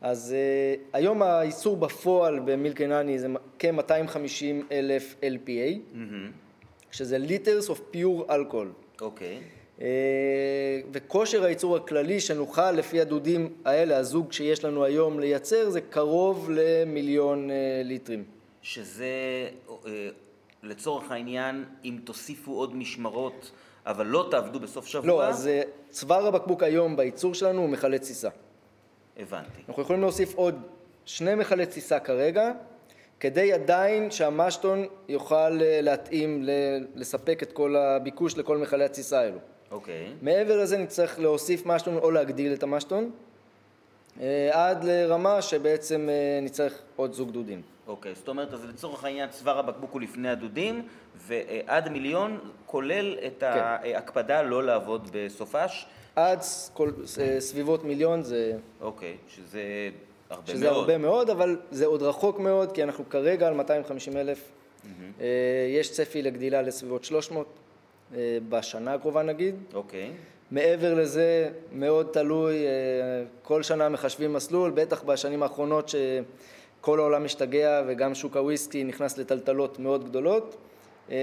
אז 0.01 0.35
uh, 0.35 0.81
היום 0.93 1.23
הייצור 1.23 1.77
בפועל 1.77 2.41
ב 2.45 2.51
Milk & 2.51 2.88
Honey 2.88 3.19
זה 3.19 3.29
כ-250 3.59 4.73
אלף 4.73 5.15
LPA, 5.21 5.95
mm-hmm. 5.95 5.97
שזה 6.91 7.19
liters 7.19 7.69
of 7.69 7.81
pure 7.91 8.35
alcohol. 8.35 8.73
אוקיי. 9.01 9.41
אה, 9.81 10.81
וכושר 10.93 11.45
הייצור 11.45 11.77
הכללי 11.77 12.21
שנוכל 12.21 12.71
לפי 12.73 13.01
הדודים 13.01 13.53
האלה, 13.65 13.97
הזוג 13.97 14.33
שיש 14.33 14.65
לנו 14.65 14.85
היום 14.85 15.21
לייצר, 15.21 15.71
זה 15.71 15.81
קרוב 15.81 16.51
למיליון 16.53 17.51
uh, 17.51 17.53
ליטרים. 17.85 18.25
שזה 18.63 19.49
לצורך 20.65 21.11
העניין, 21.11 21.65
אם 21.85 21.99
תוסיפו 22.05 22.53
עוד 22.53 22.77
משמרות, 22.77 23.51
אבל 23.87 24.07
לא 24.07 24.29
תעבדו 24.31 24.61
בסוף 24.61 24.87
שבוע... 24.87 25.07
לא, 25.07 25.25
אז 25.25 25.47
אה, 25.47 25.63
צוואר 25.91 26.27
הבקבוק 26.27 26.63
היום 26.63 26.97
בייצור 26.97 27.35
שלנו 27.35 27.61
הוא 27.61 27.69
מכלי 27.69 27.99
תסיסה. 27.99 28.29
הבנתי. 29.17 29.63
אנחנו 29.69 29.83
יכולים 29.83 30.03
להוסיף 30.03 30.35
עוד 30.35 30.63
שני 31.05 31.35
מכלי 31.35 31.67
תסיסה 31.67 31.99
כרגע, 31.99 32.53
כדי 33.21 33.53
עדיין 33.53 34.11
שהמשטון 34.11 34.87
יוכל 35.09 35.63
אה, 35.63 35.81
להתאים, 35.83 36.45
לספק 36.95 37.43
את 37.43 37.53
כל 37.53 37.77
הביקוש 37.77 38.39
לכל 38.39 38.59
מכלי 38.59 38.85
התסיסה 38.85 39.21
האלו. 39.21 39.39
אוקיי. 39.71 40.13
מעבר 40.23 40.63
לזה 40.63 40.79
נצטרך 40.79 41.19
להוסיף 41.19 41.67
משטון 41.67 41.97
או 41.97 42.11
להגדיל 42.11 42.53
את 42.53 42.63
המשטון, 42.63 43.11
אה, 44.21 44.51
עד 44.53 44.85
לרמה 44.85 45.43
שבעצם 45.43 46.09
נצטרך 46.43 46.83
עוד 46.97 47.13
זוג 47.13 47.31
דודים. 47.31 47.74
אוקיי, 47.87 48.15
זאת 48.15 48.29
אומרת, 48.29 48.53
אז 48.53 48.65
לצורך 48.65 49.05
העניין 49.05 49.29
צוואר 49.29 49.59
הבקבוק 49.59 49.93
הוא 49.93 50.01
לפני 50.01 50.29
הדודים, 50.29 50.89
ועד 51.17 51.89
מיליון 51.89 52.39
כולל 52.67 53.19
את 53.27 53.41
כן. 53.41 53.47
ההקפדה 53.47 54.43
לא 54.43 54.65
לעבוד 54.65 55.09
בסופש. 55.13 55.87
עד 56.17 56.39
כל, 56.73 56.91
סביבות 57.39 57.85
מיליון 57.85 58.23
זה... 58.23 58.53
אוקיי, 58.81 59.17
שזה 59.29 59.91
הרבה 60.31 60.53
שזה 60.53 60.65
מאוד. 60.65 60.77
הרבה 60.77 60.99
מאוד, 60.99 61.31
אבל 61.31 61.57
זה 61.71 61.87
עוד 61.87 62.03
רחוק 62.03 62.39
מאוד, 62.39 62.73
כי 62.73 62.83
אנחנו 62.83 63.09
כרגע 63.09 63.49
על 63.49 63.55
250 63.55 64.17
אלף. 64.17 64.51
אה, 65.21 65.27
יש 65.79 65.93
צפי 65.93 66.23
לגדילה 66.23 66.63
לסביבות 66.63 67.05
300 67.05 67.47
אה, 68.15 68.39
בשנה 68.49 68.95
הקרובה 68.95 69.23
נגיד. 69.23 69.55
אוקיי. 69.75 70.11
מעבר 70.51 70.95
לזה, 70.95 71.51
מאוד 71.73 72.09
תלוי, 72.13 72.67
אה, 72.67 72.71
כל 73.43 73.63
שנה 73.63 73.89
מחשבים 73.89 74.33
מסלול, 74.33 74.71
בטח 74.75 75.03
בשנים 75.03 75.43
האחרונות 75.43 75.91
שכל 76.85 76.99
העולם 76.99 77.25
משתגע 77.25 77.83
וגם 77.87 78.15
שוק 78.15 78.37
הוויסקי 78.37 78.85
נכנס 78.85 79.19
לטלטלות 79.19 79.79
מאוד 79.79 80.05
גדולות, 80.05 80.57
אה, 81.11 81.17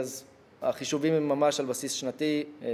אז 0.00 0.24
החישובים 0.62 1.14
הם 1.14 1.28
ממש 1.28 1.60
על 1.60 1.66
בסיס 1.66 1.92
שנתי, 1.92 2.44
אה, 2.62 2.68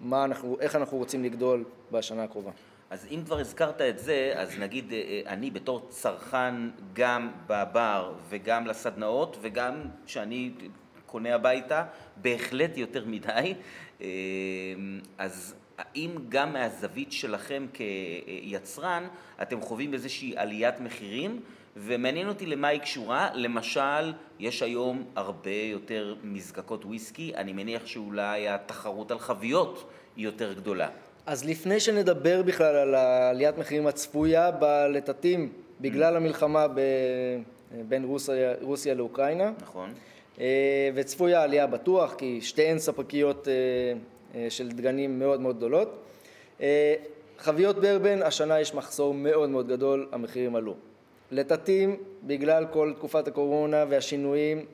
מה 0.00 0.24
אנחנו, 0.24 0.56
איך 0.60 0.76
אנחנו 0.76 0.98
רוצים 0.98 1.24
לגדול 1.24 1.64
בשנה 1.92 2.24
הקרובה. 2.24 2.50
אז 2.90 3.06
אם 3.10 3.22
כבר 3.26 3.38
הזכרת 3.38 3.80
את 3.80 3.98
זה, 3.98 4.32
אז 4.36 4.58
נגיד 4.58 4.92
אה, 4.92 5.20
אני 5.26 5.50
בתור 5.50 5.86
צרכן 5.88 6.54
גם 6.92 7.30
בבר 7.46 8.12
וגם 8.28 8.66
לסדנאות 8.66 9.36
וגם 9.40 9.74
שאני 10.06 10.50
קונה 11.06 11.34
הביתה, 11.34 11.84
בהחלט 12.16 12.76
יותר 12.76 13.04
מדי. 13.06 13.54
אז 15.18 15.54
האם 15.78 16.10
גם 16.28 16.52
מהזווית 16.52 17.12
שלכם 17.12 17.66
כיצרן 17.72 19.08
אתם 19.42 19.60
חווים 19.60 19.94
איזושהי 19.94 20.34
עליית 20.36 20.80
מחירים? 20.80 21.40
ומעניין 21.76 22.28
אותי 22.28 22.46
למה 22.46 22.68
היא 22.68 22.80
קשורה, 22.80 23.30
למשל, 23.34 24.12
יש 24.38 24.62
היום 24.62 25.04
הרבה 25.16 25.50
יותר 25.50 26.14
מזקקות 26.24 26.84
וויסקי, 26.84 27.32
אני 27.36 27.52
מניח 27.52 27.86
שאולי 27.86 28.48
התחרות 28.48 29.10
על 29.10 29.18
חביות 29.18 29.90
היא 30.16 30.24
יותר 30.24 30.52
גדולה. 30.52 30.88
אז 31.26 31.44
לפני 31.44 31.80
שנדבר 31.80 32.42
בכלל 32.42 32.76
על 32.76 32.94
עליית 32.94 33.58
מחירים 33.58 33.86
הצפויה 33.86 34.50
בלטטים 34.50 35.52
בגלל 35.80 36.16
המלחמה 36.16 36.68
ב... 36.68 36.80
בין 37.88 38.04
רוסיה, 38.04 38.54
רוסיה 38.60 38.94
לאוקראינה, 38.94 39.52
נכון? 39.62 39.92
אה, 40.40 40.90
וצפויה 40.94 41.42
עלייה 41.42 41.66
בטוח, 41.66 42.14
כי 42.14 42.40
שתיהן 42.40 42.78
ספקיות 42.78 43.48
אה, 43.48 43.52
של 44.48 44.68
דגנים 44.68 45.18
מאוד 45.18 45.40
מאוד 45.40 45.56
גדולות. 45.56 45.98
אה, 46.60 46.94
חביות 47.38 47.76
ברבן, 47.78 48.22
השנה 48.22 48.60
יש 48.60 48.74
מחסור 48.74 49.14
מאוד 49.14 49.50
מאוד 49.50 49.68
גדול, 49.68 50.08
המחירים 50.12 50.56
עלו. 50.56 50.74
לטטים, 51.30 51.96
בגלל 52.22 52.66
כל 52.72 52.92
תקופת 52.96 53.28
הקורונה 53.28 53.84
והשינויים, 53.88 54.64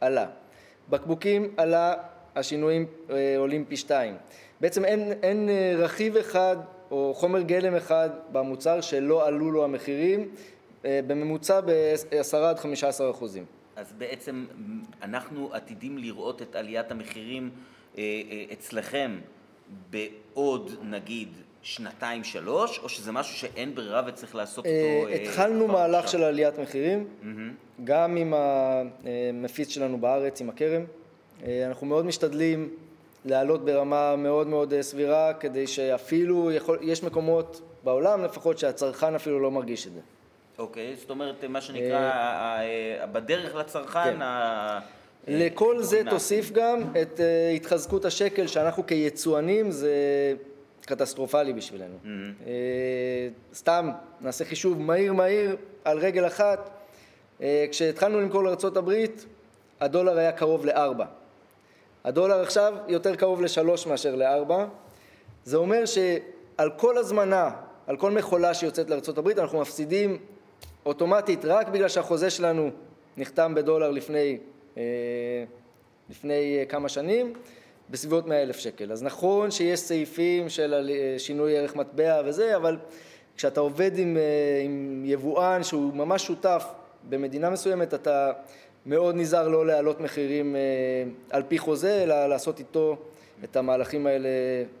עלה. 0.00 0.26
בקבוקים 0.90 1.54
עלה, 1.56 1.94
השינויים 2.36 2.86
אה, 3.10 3.34
עולים 3.38 3.64
פי 3.64 3.76
שתיים. 3.76 4.14
בעצם 4.60 4.84
אין, 4.84 5.12
אין 5.22 5.48
אה, 5.48 5.74
רכיב 5.78 6.16
אחד 6.16 6.56
או 6.90 7.14
חומר 7.16 7.40
גלם 7.40 7.74
אחד 7.74 8.10
במוצר 8.32 8.80
שלא 8.80 9.26
עלו 9.26 9.50
לו 9.50 9.64
המחירים, 9.64 10.28
אה, 10.84 11.00
בממוצע 11.06 11.60
ב-10 11.60 12.36
עד 12.36 12.58
15 12.58 13.10
אחוזים. 13.10 13.44
אז 13.76 13.92
בעצם 13.98 14.46
אנחנו 15.02 15.54
עתידים 15.54 15.98
לראות 15.98 16.42
את 16.42 16.56
עליית 16.56 16.90
המחירים 16.90 17.42
אה, 17.44 17.50
אה, 17.50 17.83
אצלכם 18.52 19.18
בעוד 19.90 20.70
נגיד 20.82 21.28
שנתיים 21.64 22.24
שלוש, 22.24 22.78
או 22.78 22.88
שזה 22.88 23.12
משהו 23.12 23.36
שאין 23.36 23.74
ברירה 23.74 24.02
וצריך 24.06 24.34
לעשות 24.34 24.66
אותו 24.66 24.68
אה, 24.68 25.04
אה, 25.08 25.14
התחלנו 25.14 25.68
מהלך? 25.68 26.08
של 26.08 26.22
עליית 26.22 26.58
מחירים, 26.58 27.08
גם 27.84 28.16
עם 28.16 28.34
המפיץ 28.36 29.68
שלנו 29.68 29.98
בארץ, 29.98 30.40
עם 30.40 30.48
הכרם. 30.48 30.82
אה, 31.44 31.66
אנחנו 31.66 31.86
מאוד 31.86 32.06
משתדלים 32.06 32.68
לעלות 33.24 33.64
ברמה 33.64 34.16
מאוד 34.16 34.46
מאוד 34.46 34.72
אה, 34.72 34.82
סבירה, 34.82 35.34
כדי 35.34 35.66
שאפילו, 35.66 36.52
יכול, 36.52 36.78
יש 36.82 37.02
מקומות 37.02 37.60
בעולם 37.84 38.24
לפחות 38.24 38.58
שהצרכן 38.58 39.14
אפילו 39.14 39.40
לא 39.40 39.50
מרגיש 39.50 39.86
את 39.86 39.92
זה. 39.92 40.00
אוקיי, 40.58 40.96
זאת 40.96 41.10
אומרת 41.10 41.44
מה 41.44 41.60
שנקרא 41.60 42.60
בדרך 43.12 43.54
לצרכן, 43.54 44.16
כן. 44.18 44.22
לכל 45.28 45.82
זה. 45.82 46.02
תוסיף 46.10 46.50
גם 46.50 46.82
את 47.02 47.20
אה, 47.20 47.50
התחזקות 47.50 48.04
השקל, 48.04 48.46
שאנחנו 48.46 48.86
כיצואנים 48.86 49.70
זה 49.70 49.92
קטסטרופלי 50.86 51.52
בשבילנו. 51.52 51.96
אה, 52.46 52.52
סתם, 53.54 53.90
נעשה 54.20 54.44
חישוב 54.44 54.80
מהיר 54.80 55.12
מהיר 55.12 55.56
על 55.84 55.98
רגל 55.98 56.26
אחת. 56.26 56.70
אה, 57.42 57.66
כשהתחלנו 57.70 58.20
למכור 58.20 58.44
לארה"ב, 58.44 58.92
הדולר 59.80 60.18
היה 60.18 60.32
קרוב 60.32 60.66
לארבע. 60.66 61.04
הדולר 62.04 62.40
עכשיו 62.40 62.74
יותר 62.88 63.16
קרוב 63.16 63.42
לשלוש 63.42 63.86
מאשר 63.86 64.14
לארבע. 64.14 64.66
זה 65.44 65.56
אומר 65.56 65.84
שעל 65.86 66.70
כל 66.76 66.98
הזמנה, 66.98 67.50
על 67.86 67.96
כל 67.96 68.10
מכולה 68.10 68.54
שיוצאת 68.54 68.90
לארה"ב, 68.90 69.28
אנחנו 69.28 69.60
מפסידים 69.60 70.18
אוטומטית 70.86 71.44
רק 71.44 71.68
בגלל 71.68 71.88
שהחוזה 71.88 72.30
שלנו 72.30 72.70
נחתם 73.16 73.54
בדולר 73.54 73.90
לפני, 73.90 74.38
אה, 74.38 74.53
לפני 76.10 76.58
אה, 76.58 76.64
כמה 76.68 76.88
שנים, 76.88 77.32
בסביבות 77.90 78.26
100 78.26 78.42
אלף 78.42 78.56
שקל. 78.56 78.92
אז 78.92 79.02
נכון 79.02 79.50
שיש 79.50 79.80
סעיפים 79.80 80.48
של 80.48 80.90
אה, 80.90 81.18
שינוי 81.18 81.58
ערך 81.58 81.76
מטבע 81.76 82.22
וזה, 82.24 82.56
אבל 82.56 82.78
כשאתה 83.36 83.60
עובד 83.60 83.98
עם, 83.98 84.16
אה, 84.16 84.62
עם 84.64 85.02
יבואן 85.06 85.62
שהוא 85.62 85.94
ממש 85.94 86.26
שותף 86.26 86.64
במדינה 87.08 87.50
מסוימת, 87.50 87.94
אתה 87.94 88.32
מאוד 88.86 89.14
נזהר 89.14 89.48
לא 89.48 89.66
להעלות 89.66 90.00
מחירים 90.00 90.56
אה, 90.56 90.60
על 91.30 91.42
פי 91.48 91.58
חוזה, 91.58 92.02
אלא 92.02 92.26
לעשות 92.26 92.58
איתו 92.58 92.96
את 93.44 93.56
המהלכים 93.56 94.06
האלה 94.06 94.28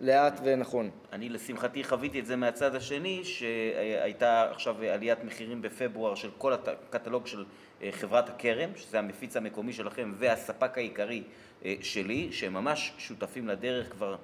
לאט 0.00 0.40
ונכון. 0.44 0.90
אני 1.12 1.28
לשמחתי 1.28 1.84
חוויתי 1.84 2.20
את 2.20 2.26
זה 2.26 2.36
מהצד 2.36 2.74
השני, 2.74 3.20
שהייתה 3.24 4.50
עכשיו 4.50 4.76
עליית 4.82 5.24
מחירים 5.24 5.62
בפברואר 5.62 6.14
של 6.14 6.30
כל 6.38 6.52
הקטלוג 6.52 7.26
של 7.26 7.38
אה, 7.38 7.44
חברת 7.90 8.28
הכרם, 8.28 8.70
שזה 8.76 8.98
המפיץ 8.98 9.36
המקומי 9.36 9.72
שלכם 9.72 10.12
והספק 10.18 10.78
העיקרי 10.78 11.22
אה, 11.64 11.74
שלי, 11.80 12.28
שהם 12.32 12.54
ממש 12.54 12.92
שותפים 12.98 13.48
לדרך 13.48 13.92
כבר 13.92 14.16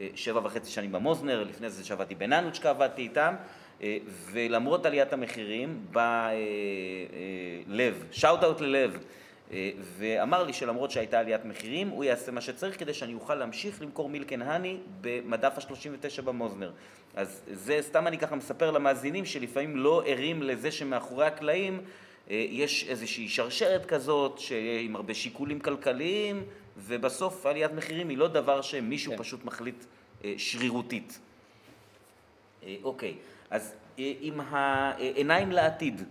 אה, 0.00 0.08
שבע 0.14 0.40
וחצי 0.44 0.70
שנים 0.70 0.92
במוזנר, 0.92 1.44
לפני 1.44 1.70
זה 1.70 1.84
שעבדתי 1.84 2.14
בננוצ'קה, 2.14 2.70
עבדתי 2.70 3.02
איתם, 3.02 3.34
אה, 3.82 3.98
ולמרות 4.30 4.86
עליית 4.86 5.12
המחירים, 5.12 5.86
בא 5.90 6.26
אה, 6.26 6.32
אה, 6.32 6.36
לב, 7.66 8.04
שאוט 8.10 8.44
אאוט 8.44 8.60
ללב, 8.60 8.98
אה, 9.52 9.70
ואמר 9.98 10.42
לי 10.42 10.52
שלמרות 10.52 10.90
שהייתה 10.90 11.18
עליית 11.18 11.44
מחירים, 11.44 11.88
הוא 11.88 12.04
יעשה 12.04 12.32
מה 12.32 12.40
שצריך 12.40 12.78
כדי 12.78 12.94
שאני 12.94 13.14
אוכל 13.14 13.34
להמשיך 13.34 13.82
למכור 13.82 14.08
מילקן 14.08 14.42
האני 14.42 14.76
במדף 15.00 15.58
ה-39 15.58 16.22
במוזנר. 16.22 16.72
אז 17.14 17.42
זה 17.52 17.78
סתם 17.80 18.06
אני 18.06 18.18
ככה 18.18 18.36
מספר 18.36 18.70
למאזינים 18.70 19.24
שלפעמים 19.24 19.76
לא 19.76 20.02
ערים 20.06 20.42
לזה 20.42 20.70
שמאחורי 20.70 21.26
הקלעים 21.26 21.74
אה, 21.78 21.84
יש 22.30 22.86
איזושהי 22.88 23.28
שרשרת 23.28 23.86
כזאת 23.86 24.38
ש- 24.38 24.52
עם 24.80 24.96
הרבה 24.96 25.14
שיקולים 25.14 25.60
כלכליים, 25.60 26.44
ובסוף 26.76 27.46
עליית 27.46 27.72
מחירים 27.72 28.08
היא 28.08 28.18
לא 28.18 28.28
דבר 28.28 28.62
שמישהו 28.62 29.12
כן. 29.12 29.18
פשוט 29.18 29.44
מחליט 29.44 29.84
אה, 30.24 30.34
שרירותית. 30.36 31.20
אה, 32.62 32.76
אוקיי, 32.82 33.14
אז 33.50 33.74
אה, 33.98 34.12
עם 34.20 34.40
העיניים 34.40 35.52
לעתיד, 35.52 36.02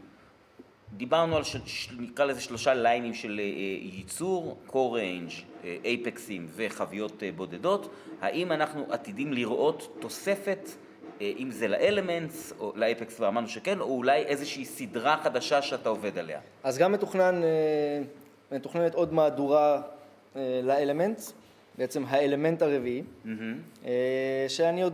דיברנו 0.94 1.38
על, 1.38 1.44
של, 1.44 1.60
נקרא 2.00 2.26
לזה 2.26 2.42
שלושה 2.42 2.74
ליינים 2.74 3.14
של 3.14 3.40
אה, 3.40 3.44
ייצור, 3.82 4.60
core 4.68 4.72
range, 4.74 5.44
אה, 5.64 5.78
אייפקסים 5.86 6.48
וחביות 6.56 7.24
אה, 7.24 7.32
בודדות, 7.36 7.90
האם 8.22 8.52
אנחנו 8.52 8.86
עתידים 8.90 9.34
לראות 9.34 9.98
תוספת, 10.00 10.60
אה, 10.68 10.89
אם 11.22 11.52
זה 11.52 11.68
לאלמנטס, 11.68 12.54
או 12.60 12.74
לאייפקס 12.76 13.20
ואמרנו 13.20 13.48
שכן, 13.48 13.80
או 13.80 13.86
אולי 13.86 14.22
איזושהי 14.22 14.66
סדרה 14.66 15.18
חדשה 15.24 15.62
שאתה 15.62 15.90
עובד 15.90 16.18
עליה? 16.18 16.40
אז 16.64 16.78
גם 16.78 16.92
מתוכנן, 16.92 17.42
אה, 17.44 18.02
מתוכננת 18.58 18.94
עוד 18.94 19.14
מהדורה 19.14 19.82
אה, 20.36 20.60
לאלמנטס, 20.64 21.34
בעצם 21.78 22.04
האלמנט 22.08 22.62
הרביעי, 22.62 23.04
אה, 23.86 23.92
שאני 24.48 24.82
עוד 24.84 24.94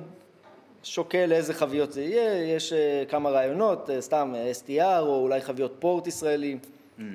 שוקל 0.83 1.33
איזה 1.33 1.53
חביות 1.53 1.91
זה 1.91 2.01
יהיה, 2.01 2.55
יש 2.55 2.73
אה, 2.73 3.03
כמה 3.09 3.29
רעיונות, 3.29 3.89
אה, 3.89 4.01
סתם 4.01 4.33
אה, 4.35 4.51
STR 4.51 4.99
או 4.99 5.21
אולי 5.21 5.41
חביות 5.41 5.75
פורט 5.79 6.07
ישראלי, 6.07 6.57
אה, 6.99 7.05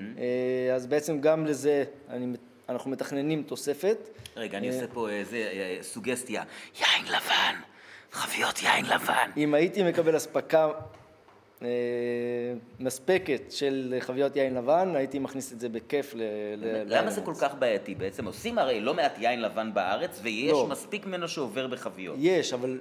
אז 0.74 0.86
בעצם 0.86 1.20
גם 1.20 1.46
לזה 1.46 1.84
אני, 2.08 2.26
אנחנו 2.68 2.90
מתכננים 2.90 3.42
תוספת. 3.42 3.96
רגע, 4.36 4.58
אני 4.58 4.68
עושה 4.68 4.86
פה 4.92 5.10
איזה 5.10 5.36
אה, 5.52 5.78
סוגסטיה, 5.82 6.42
יין 6.80 7.04
לבן, 7.06 7.54
חביות 8.12 8.62
יין 8.62 8.84
לבן. 8.84 9.30
אם 9.36 9.54
הייתי 9.54 9.82
מקבל 9.82 10.16
אספקה 10.16 10.68
אה, 11.62 11.68
מספקת 12.80 13.42
של 13.50 13.96
חביות 14.00 14.36
יין 14.36 14.54
לבן, 14.54 14.92
הייתי 14.96 15.18
מכניס 15.18 15.52
את 15.52 15.60
זה 15.60 15.68
בכיף 15.68 16.14
ל... 16.14 16.22
ל- 16.56 16.82
למה 16.98 17.10
זה. 17.10 17.20
כל 17.20 17.34
כך 17.40 17.54
בעייתי? 17.54 17.94
בעצם 17.94 18.26
עושים 18.26 18.58
הרי 18.58 18.80
לא 18.80 18.94
מעט 18.94 19.18
יין 19.18 19.42
לבן 19.42 19.74
בארץ, 19.74 20.20
ויש 20.22 20.52
לא. 20.52 20.66
מספיק 20.70 21.06
ממנו 21.06 21.28
שעובר 21.28 21.66
בחביות. 21.66 22.16
יש, 22.18 22.52
אבל 22.52 22.78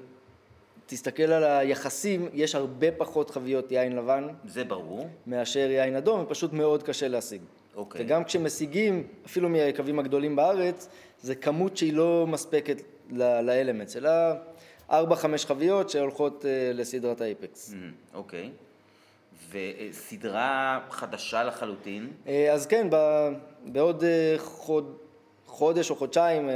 תסתכל 0.86 1.24
על 1.24 1.44
היחסים, 1.44 2.30
יש 2.34 2.56
הרבה 2.56 2.92
פחות 2.92 3.30
חביות 3.30 3.72
יין 3.72 3.96
לבן 3.96 4.28
זה 4.46 4.64
ברור. 4.64 5.10
מאשר 5.28 5.70
יין 5.72 5.96
אדום, 5.96 6.22
ופשוט 6.24 6.54
מאוד 6.54 6.84
קשה 6.84 7.08
להשיג. 7.08 7.42
אוקיי. 7.76 8.02
וגם 8.06 8.24
כשמשיגים, 8.24 9.08
אפילו 9.26 9.50
מהיקבים 9.50 10.00
הגדולים 10.00 10.36
בארץ, 10.36 10.90
זה 11.22 11.36
כמות 11.36 11.78
שהיא 11.78 11.94
לא 11.94 12.26
מספקת 12.28 12.82
לאלמנטס, 13.12 13.98
אלא 13.98 14.10
4-5 14.90 14.94
חביות 15.46 15.90
שהולכות 15.90 16.46
אה, 16.46 16.72
לסדרת 16.74 17.22
האייפקס. 17.22 17.74
אוקיי. 18.14 18.50
וסדרה 19.52 20.80
חדשה 20.90 21.44
לחלוטין. 21.44 22.12
אז 22.52 22.66
כן, 22.66 22.88
בעוד 23.66 24.04
חוד... 24.38 24.98
חודש 25.50 25.90
או 25.90 25.96
חודשיים 25.96 26.50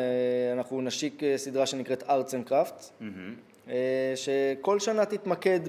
אנחנו 0.53 0.81
נשיק 0.81 1.21
סדרה 1.35 1.65
שנקראת 1.65 2.03
and 2.03 2.49
Crafts, 2.49 3.01
mm-hmm. 3.01 3.69
שכל 4.15 4.79
שנה 4.79 5.05
תתמקד 5.05 5.59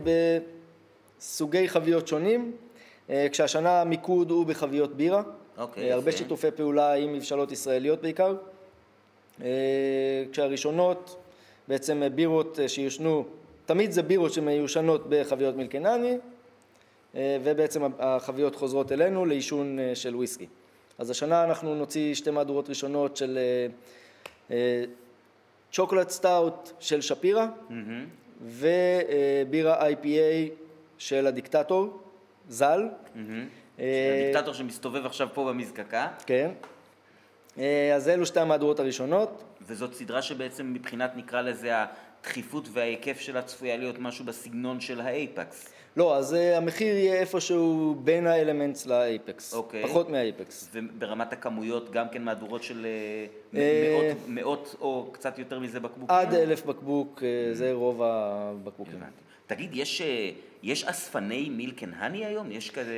בסוגי 1.18 1.68
חביות 1.68 2.08
שונים, 2.08 2.52
כשהשנה 3.08 3.80
המיקוד 3.80 4.30
הוא 4.30 4.46
בחביות 4.46 4.96
בירה. 4.96 5.22
אוקיי, 5.58 5.92
הרבה 5.92 6.10
יפה. 6.10 6.18
שיתופי 6.18 6.50
פעולה 6.50 6.92
עם 6.92 7.12
מבשלות 7.12 7.52
ישראליות 7.52 8.02
בעיקר. 8.02 8.36
כשהראשונות 10.32 11.23
בעצם 11.68 12.02
בירות 12.14 12.58
שיושנו, 12.66 13.24
תמיד 13.66 13.92
זה 13.92 14.02
בירות 14.02 14.32
שמיושנות 14.32 15.06
בחביות 15.08 15.56
מילקנני, 15.56 16.18
ובעצם 17.14 17.82
החביות 17.98 18.56
חוזרות 18.56 18.92
אלינו 18.92 19.26
לעישון 19.26 19.78
של 19.94 20.16
וויסקי. 20.16 20.46
אז 20.98 21.10
השנה 21.10 21.44
אנחנו 21.44 21.74
נוציא 21.74 22.14
שתי 22.14 22.30
מהדורות 22.30 22.68
ראשונות 22.68 23.16
של 23.16 23.38
chocolate 25.72 26.08
stout 26.08 26.70
של 26.80 27.00
שפירא, 27.00 27.46
mm-hmm. 27.46 27.72
ובירה 28.42 29.88
IPA 29.90 30.50
של 30.98 31.26
הדיקטטור, 31.26 31.98
ז"ל. 32.48 32.88
Mm-hmm. 32.88 33.78
הדיקטטור 33.78 34.54
שמסתובב 34.54 35.06
עכשיו 35.06 35.28
פה 35.34 35.44
במזקקה. 35.48 36.08
כן. 36.26 36.50
אז 37.94 38.08
אלו 38.08 38.26
שתי 38.26 38.40
המהדורות 38.40 38.80
הראשונות. 38.80 39.42
וזאת 39.66 39.94
סדרה 39.94 40.22
שבעצם 40.22 40.72
מבחינת 40.72 41.16
נקרא 41.16 41.42
לזה 41.42 41.70
התכיפות 41.74 42.68
וההיקף 42.72 43.20
שלה 43.20 43.42
צפויה 43.42 43.76
להיות 43.76 43.98
משהו 43.98 44.24
בסגנון 44.24 44.80
של 44.80 45.00
ה 45.00 45.12
Apex. 45.12 45.68
לא, 45.96 46.16
אז 46.16 46.32
uh, 46.32 46.56
המחיר 46.56 46.96
יהיה 46.96 47.20
איפשהו 47.20 47.96
בין 48.04 48.26
ה 48.26 48.33
Elements 48.33 48.86
ל 48.86 48.98
Apex, 48.98 49.54
אוקיי. 49.54 49.82
פחות 49.82 50.10
מה 50.10 50.27
Apex. 50.27 50.68
וברמת 50.72 51.32
הכמויות 51.32 51.90
גם 51.90 52.08
כן 52.08 52.22
מהדורות 52.22 52.62
של 52.62 52.86
uh, 53.52 53.56
מאות, 53.56 54.16
מאות 54.28 54.74
או 54.80 55.08
קצת 55.12 55.38
יותר 55.38 55.58
מזה 55.58 55.80
בקבוקים? 55.80 56.16
עד 56.16 56.34
אלף 56.34 56.64
בקבוק, 56.66 57.18
uh, 57.18 57.56
זה 57.56 57.72
רוב 57.72 58.02
הבקבוקים. 58.02 59.00
תגיד, 59.46 59.70
יש, 59.72 60.02
יש 60.62 60.84
אספני 60.84 61.48
מילקנהני 61.48 62.24
היום? 62.24 62.52
יש 62.52 62.70
כזה 62.70 62.94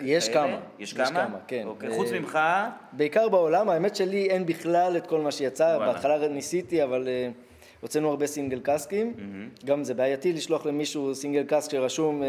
יש 0.00 0.28
כאלה? 0.28 0.46
כמה. 0.46 0.60
יש 0.78 0.92
כמה? 0.92 1.04
יש 1.04 1.10
כמה, 1.10 1.38
כן. 1.46 1.62
אוקיי, 1.66 1.90
חוץ 1.90 2.10
ממך? 2.10 2.38
בעיקר 2.92 3.28
בעולם, 3.28 3.68
האמת 3.68 3.96
שלי 3.96 4.26
אין 4.30 4.46
בכלל 4.46 4.96
את 4.96 5.06
כל 5.06 5.20
מה 5.20 5.32
שיצא, 5.32 5.78
בהתחלה 5.78 6.28
ניסיתי, 6.28 6.84
אבל... 6.84 7.08
הוצאנו 7.80 8.10
הרבה 8.10 8.26
סינגל 8.26 8.60
קאסקים, 8.60 9.14
mm-hmm. 9.16 9.66
גם 9.66 9.84
זה 9.84 9.94
בעייתי 9.94 10.32
לשלוח 10.32 10.66
למישהו 10.66 11.14
סינגל 11.14 11.42
קאסק 11.42 11.70
שרשום 11.70 12.22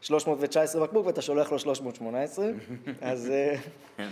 319 0.00 0.80
אה, 0.80 0.86
בקבוק 0.86 1.06
ואתה 1.06 1.22
שולח 1.22 1.52
לו 1.52 1.58
318, 1.58 2.46
אז, 3.00 3.30
אה, 3.30 3.56
כן. 3.96 4.08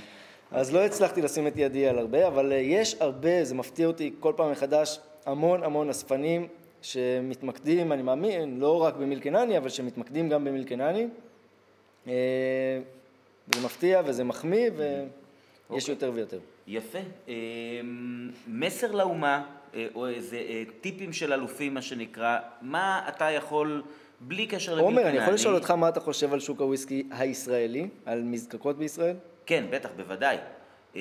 אז 0.50 0.74
לא 0.74 0.84
הצלחתי 0.84 1.22
לשים 1.22 1.46
את 1.46 1.52
ידי 1.56 1.86
על 1.86 1.98
הרבה, 1.98 2.26
אבל 2.26 2.52
אה, 2.52 2.56
יש 2.56 2.96
הרבה, 3.00 3.44
זה 3.44 3.54
מפתיע 3.54 3.86
אותי 3.86 4.14
כל 4.20 4.32
פעם 4.36 4.52
מחדש, 4.52 5.00
המון 5.26 5.62
המון 5.62 5.90
אספנים 5.90 6.48
שמתמקדים, 6.84 7.92
אני 7.92 8.02
מאמין, 8.02 8.60
לא 8.60 8.82
רק 8.82 8.94
במילקנני, 8.94 9.58
אבל 9.58 9.68
שמתמקדים 9.68 10.28
גם 10.28 10.44
במילקנני. 10.44 11.06
זה 13.54 13.60
מפתיע 13.64 14.02
וזה 14.04 14.24
מחמיא 14.24 14.70
ויש 14.76 14.80
okay. 14.80 15.70
אוקיי. 15.70 15.92
יותר 15.92 16.10
ויותר. 16.14 16.38
יפה. 16.66 16.98
מסר 18.46 18.92
לאומה, 18.92 19.44
אה, 19.74 19.86
או 19.94 20.08
איזה 20.08 20.36
אה, 20.36 20.62
טיפים 20.80 21.12
של 21.12 21.32
אלופים, 21.32 21.74
מה 21.74 21.82
שנקרא, 21.82 22.38
מה 22.62 23.04
אתה 23.08 23.30
יכול, 23.30 23.82
בלי 24.20 24.46
קשר 24.46 24.74
למלחמה... 24.74 24.90
עומר, 24.90 25.08
אני 25.08 25.18
יכול 25.18 25.34
לשאול 25.34 25.54
אותך 25.54 25.70
מה 25.70 25.88
אתה 25.88 26.00
חושב 26.00 26.32
על 26.32 26.40
שוק 26.40 26.60
הוויסקי 26.60 27.08
הישראלי, 27.10 27.88
על 28.06 28.22
מזקקות 28.22 28.78
בישראל? 28.78 29.16
כן, 29.46 29.64
בטח, 29.70 29.88
בוודאי. 29.96 30.36
אה, 30.96 31.00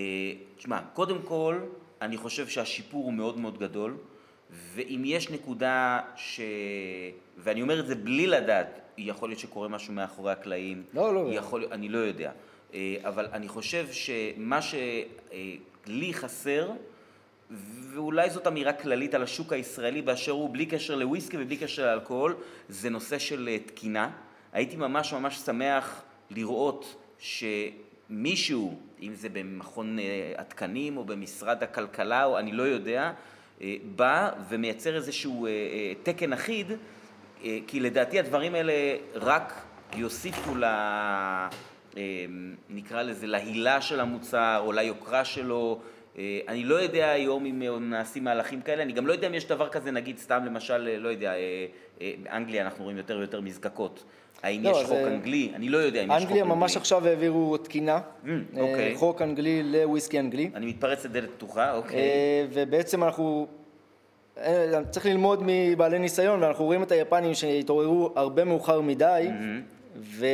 תשמע, 0.57 0.79
קודם 0.93 1.21
כל, 1.23 1.59
אני 2.01 2.17
חושב 2.17 2.47
שהשיפור 2.47 3.03
הוא 3.03 3.13
מאוד 3.13 3.39
מאוד 3.39 3.59
גדול, 3.59 3.97
ואם 4.53 5.01
יש 5.05 5.29
נקודה 5.29 5.99
ש... 6.15 6.41
ואני 7.37 7.61
אומר 7.61 7.79
את 7.79 7.87
זה 7.87 7.95
בלי 7.95 8.27
לדעת, 8.27 8.79
יכול 8.97 9.29
להיות 9.29 9.39
שקורה 9.39 9.67
משהו 9.67 9.93
מאחורי 9.93 10.31
הקלעים. 10.31 10.83
לא, 10.93 11.13
לא. 11.13 11.29
יכול... 11.31 11.65
אני 11.71 11.89
לא 11.89 11.97
יודע. 11.97 12.31
אבל 13.03 13.27
אני 13.33 13.47
חושב 13.47 13.87
שמה 13.91 14.59
שלי 14.61 16.13
חסר, 16.13 16.71
ואולי 17.93 18.29
זאת 18.29 18.47
אמירה 18.47 18.73
כללית 18.73 19.13
על 19.13 19.23
השוק 19.23 19.53
הישראלי 19.53 20.01
באשר 20.01 20.31
הוא, 20.31 20.49
בלי 20.49 20.65
קשר 20.65 20.95
לוויסקי 20.95 21.37
ובלי 21.39 21.57
קשר 21.57 21.85
לאלכוהול, 21.85 22.35
זה 22.69 22.89
נושא 22.89 23.19
של 23.19 23.49
אה, 23.51 23.59
תקינה. 23.59 24.09
הייתי 24.53 24.75
ממש 24.75 25.13
ממש 25.13 25.37
שמח 25.37 26.01
לראות 26.29 26.95
שמישהו, 27.19 28.79
אם 29.01 29.13
זה 29.13 29.29
במכון 29.29 29.99
אה, 29.99 30.33
התקנים 30.37 30.97
או 30.97 31.03
במשרד 31.03 31.63
הכלכלה 31.63 32.25
או 32.25 32.39
אני 32.39 32.51
לא 32.51 32.63
יודע, 32.63 33.01
אה, 33.01 33.13
בא 33.95 34.31
ומייצר 34.49 34.95
איזשהו 34.95 35.47
תקן 36.03 36.33
אחיד, 36.33 36.71
כי 37.41 37.79
לדעתי 37.79 38.19
הדברים 38.19 38.55
האלה 38.55 38.73
רק 39.13 39.53
יוסיפו 39.95 40.55
ל... 40.55 40.63
נקרא 42.69 43.01
לזה 43.01 43.27
להילה 43.27 43.81
של 43.81 43.99
המוצר 43.99 44.61
או 44.65 44.71
ליוקרה 44.71 45.25
שלו 45.25 45.81
אה, 46.17 46.39
אני 46.47 46.63
לא 46.63 46.75
יודע 46.75 47.09
היום 47.09 47.45
אם 47.45 47.61
אה, 47.61 47.79
נעשים 47.79 48.23
מהלכים 48.23 48.61
כאלה, 48.61 48.83
אני 48.83 48.93
גם 48.93 49.07
לא 49.07 49.13
יודע 49.13 49.27
אם 49.27 49.33
יש 49.33 49.45
דבר 49.45 49.69
כזה, 49.69 49.91
נגיד 49.91 50.17
סתם 50.17 50.45
למשל, 50.45 50.87
אה, 50.87 50.97
לא 50.97 51.09
יודע, 51.09 51.33
באנגליה 52.23 52.63
אנחנו 52.63 52.83
רואים 52.83 52.97
יותר 52.97 53.17
ויותר 53.17 53.41
מזקקות. 53.41 54.03
האם 54.43 54.63
לא, 54.63 54.69
יש 54.69 54.87
חוק 54.87 54.97
אנגלי? 55.07 55.51
אני 55.55 55.69
לא 55.69 55.77
יודע 55.77 56.03
אם 56.03 56.05
יש 56.05 56.09
חוק 56.09 56.21
אנגלי. 56.21 56.41
אנגליה 56.41 56.55
ממש 56.55 56.77
עכשיו 56.77 57.07
העבירו 57.07 57.57
תקינה, 57.57 57.99
mm, 57.99 58.27
אוקיי. 58.57 58.95
חוק 58.95 59.21
אנגלי 59.21 59.63
לוויסקי 59.63 60.19
אנגלי. 60.19 60.49
אני 60.55 60.65
מתפרץ 60.65 61.05
לדלת 61.05 61.29
פתוחה, 61.29 61.75
אוקיי. 61.75 61.99
ובעצם 62.53 63.03
אנחנו, 63.03 63.47
צריך 64.89 65.05
ללמוד 65.05 65.43
מבעלי 65.45 65.99
ניסיון, 65.99 66.43
ואנחנו 66.43 66.65
רואים 66.65 66.83
את 66.83 66.91
היפנים 66.91 67.33
שהתעוררו 67.33 68.11
הרבה 68.15 68.43
מאוחר 68.43 68.81
מדי, 68.81 69.27
mm-hmm. 69.27 69.97
ו... 69.99 70.25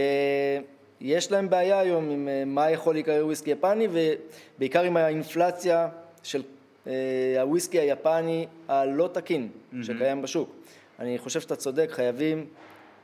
יש 1.01 1.31
להם 1.31 1.49
בעיה 1.49 1.79
היום 1.79 2.09
עם 2.09 2.27
אה, 2.27 2.43
מה 2.45 2.71
יכול 2.71 2.95
להיקרא 2.95 3.23
וויסקי 3.23 3.51
יפני 3.51 3.87
ובעיקר 3.91 4.83
עם 4.83 4.97
האינפלציה 4.97 5.87
של 6.23 6.41
אה, 6.87 6.93
הוויסקי 7.41 7.79
היפני 7.79 8.47
הלא 8.67 9.09
תקין 9.13 9.47
mm-hmm. 9.47 9.75
שקיים 9.83 10.21
בשוק. 10.21 10.55
אני 10.99 11.17
חושב 11.17 11.41
שאתה 11.41 11.55
צודק, 11.55 11.89
חייבים 11.91 12.45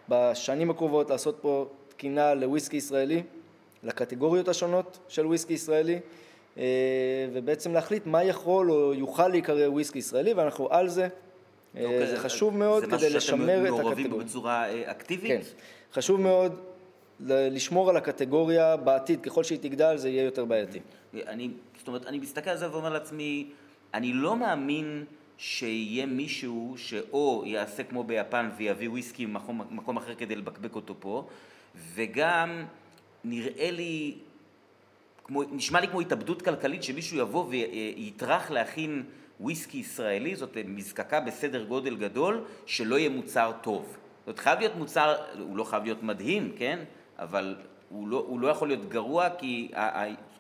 בשנים 0.09 0.69
הקרובות 0.69 1.09
לעשות 1.09 1.37
פה 1.41 1.65
תקינה 1.87 2.33
לוויסקי 2.33 2.77
ישראלי, 2.77 3.23
לקטגוריות 3.83 4.47
השונות 4.47 4.99
של 5.07 5.25
וויסקי 5.25 5.53
ישראלי 5.53 5.99
אה, 6.57 6.63
ובעצם 7.33 7.73
להחליט 7.73 8.05
מה 8.05 8.23
יכול 8.23 8.71
או 8.71 8.93
יוכל 8.93 9.27
להיקרא 9.27 9.67
וויסקי 9.67 9.99
ישראלי 9.99 10.33
ואנחנו 10.33 10.67
על 10.71 10.87
זה. 10.87 11.07
אוקיי, 11.75 12.07
זה 12.07 12.19
חשוב 12.19 12.57
מאוד 12.57 12.83
כדי 12.85 13.09
לשמר 13.09 13.67
את 13.67 13.73
הקטגוריה. 13.73 13.91
זה 13.91 13.91
משהו 13.91 14.01
שאתם 14.01 14.05
מעורבים 14.05 14.19
בצורה 14.19 14.65
אקטיבית? 14.91 15.31
כן, 15.31 15.41
חשוב 15.93 16.21
מאוד 16.21 16.59
לשמור 17.19 17.89
על 17.89 17.97
הקטגוריה 17.97 18.77
בעתיד, 18.77 19.21
ככל 19.21 19.43
שהיא 19.43 19.59
תגדל 19.61 19.97
זה 19.97 20.09
יהיה 20.09 20.23
יותר 20.23 20.45
בעייתי. 20.45 20.79
אני, 21.13 21.49
זאת 21.77 21.87
אומרת, 21.87 22.07
אני 22.07 22.19
מסתכל 22.19 22.49
על 22.49 22.57
זה 22.57 22.71
ואומר 22.71 22.89
לעצמי, 22.89 23.47
אני 23.93 24.13
לא 24.13 24.35
מאמין 24.35 25.05
שיהיה 25.37 26.05
מישהו 26.05 26.73
שאו 26.77 27.43
יעשה 27.45 27.83
כמו 27.83 28.03
ביפן 28.03 28.49
ויביא 28.57 28.89
וויסקי 28.89 29.25
ממקום 29.25 29.61
מקום 29.69 29.97
אחר 29.97 30.15
כדי 30.15 30.35
לבקבק 30.35 30.75
אותו 30.75 30.95
פה, 30.99 31.27
וגם 31.93 32.65
נראה 33.23 33.71
לי, 33.71 34.15
כמו, 35.23 35.43
נשמע 35.43 35.79
לי 35.81 35.87
כמו 35.87 36.01
התאבדות 36.01 36.41
כלכלית 36.41 36.83
שמישהו 36.83 37.17
יבוא 37.17 37.45
ויטרח 37.49 38.51
להכין 38.51 39.03
וויסקי 39.39 39.77
ישראלי, 39.77 40.35
זאת 40.35 40.57
מזקקה 40.65 41.19
בסדר 41.19 41.63
גודל 41.63 41.95
גדול, 41.95 42.43
שלא 42.65 42.99
יהיה 42.99 43.09
מוצר 43.09 43.51
טוב. 43.61 43.97
זאת 44.25 44.39
חייב 44.39 44.59
להיות 44.59 44.75
מוצר, 44.75 45.15
הוא 45.39 45.57
לא 45.57 45.63
חייב 45.63 45.83
להיות 45.83 46.03
מדהים, 46.03 46.51
כן? 46.57 46.83
אבל 47.19 47.55
הוא 47.89 48.07
לא, 48.07 48.25
הוא 48.27 48.39
לא 48.39 48.47
יכול 48.47 48.67
להיות 48.67 48.89
גרוע 48.89 49.29
כי 49.29 49.71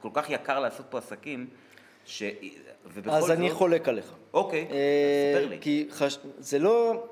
כל 0.01 0.09
כך 0.13 0.29
יקר 0.29 0.59
לעשות 0.59 0.85
פה 0.89 0.97
עסקים, 0.97 1.47
ש... 2.05 2.23
ובכל 2.93 3.09
אז 3.09 3.23
זאת... 3.23 3.31
אני 3.31 3.51
חולק 3.51 3.89
עליך. 3.89 4.13
אוקיי, 4.33 4.67
אה, 4.71 5.33
ספר 5.35 5.47
לי. 5.49 5.57
כי 5.61 5.87
חש... 5.91 6.17
זה 6.39 6.59
לא... 6.59 7.03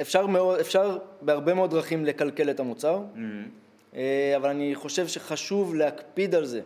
אפשר, 0.00 0.26
מאוד, 0.26 0.60
אפשר 0.60 0.98
בהרבה 1.22 1.54
מאוד 1.54 1.70
דרכים 1.70 2.04
לקלקל 2.04 2.50
את 2.50 2.60
המוצר, 2.60 2.98
mm-hmm. 2.98 3.18
אה, 3.96 4.34
אבל 4.36 4.48
אני 4.48 4.74
חושב 4.74 5.06
שחשוב 5.06 5.74
להקפיד 5.74 6.34
על 6.34 6.44
זה 6.44 6.60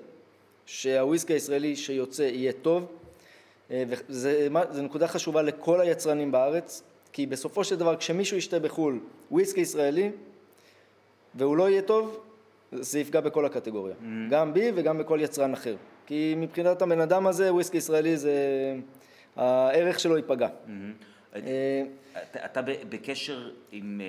שהוויסקי 0.67 1.33
הישראלי 1.33 1.77
שיוצא 1.77 2.23
יהיה 2.23 2.53
טוב, 2.53 2.87
אה, 3.71 3.85
וזו 3.89 4.83
נקודה 4.83 5.09
חשובה 5.09 5.43
לכל 5.43 5.81
היצרנים 5.81 6.33
בארץ, 6.33 6.83
כי 7.13 7.27
בסופו 7.27 7.65
של 7.65 7.77
דבר 7.77 7.97
כשמישהו 7.97 8.37
ישתה 8.37 8.59
בחו"ל 8.59 9.01
וויסקי 9.31 9.61
ישראלי, 9.61 10.11
והוא 11.35 11.57
לא 11.57 11.71
יהיה 11.71 11.83
טוב, 11.83 12.21
זה 12.73 12.99
יפגע 13.01 13.21
בכל 13.21 13.45
הקטגוריה. 13.45 13.95
Mm-hmm. 13.95 14.31
גם 14.31 14.55
בי 14.55 14.73
וגם 14.75 14.99
בכל 14.99 15.19
יצרן 15.23 15.53
אחר. 15.53 15.77
כי 16.07 16.35
מבחינת 16.37 16.83
הבן 16.83 17.01
אדם 17.01 17.27
הזה, 17.27 17.53
וויסקי 17.53 17.77
ישראלי 17.77 18.17
זה... 18.17 18.33
הערך 19.37 20.01
שלו 20.01 20.17
ייפגע. 20.17 20.49
Mm-hmm. 20.49 21.39
אתה, 22.31 22.45
אתה 22.45 22.61
בקשר 22.89 23.51
עם, 23.73 24.01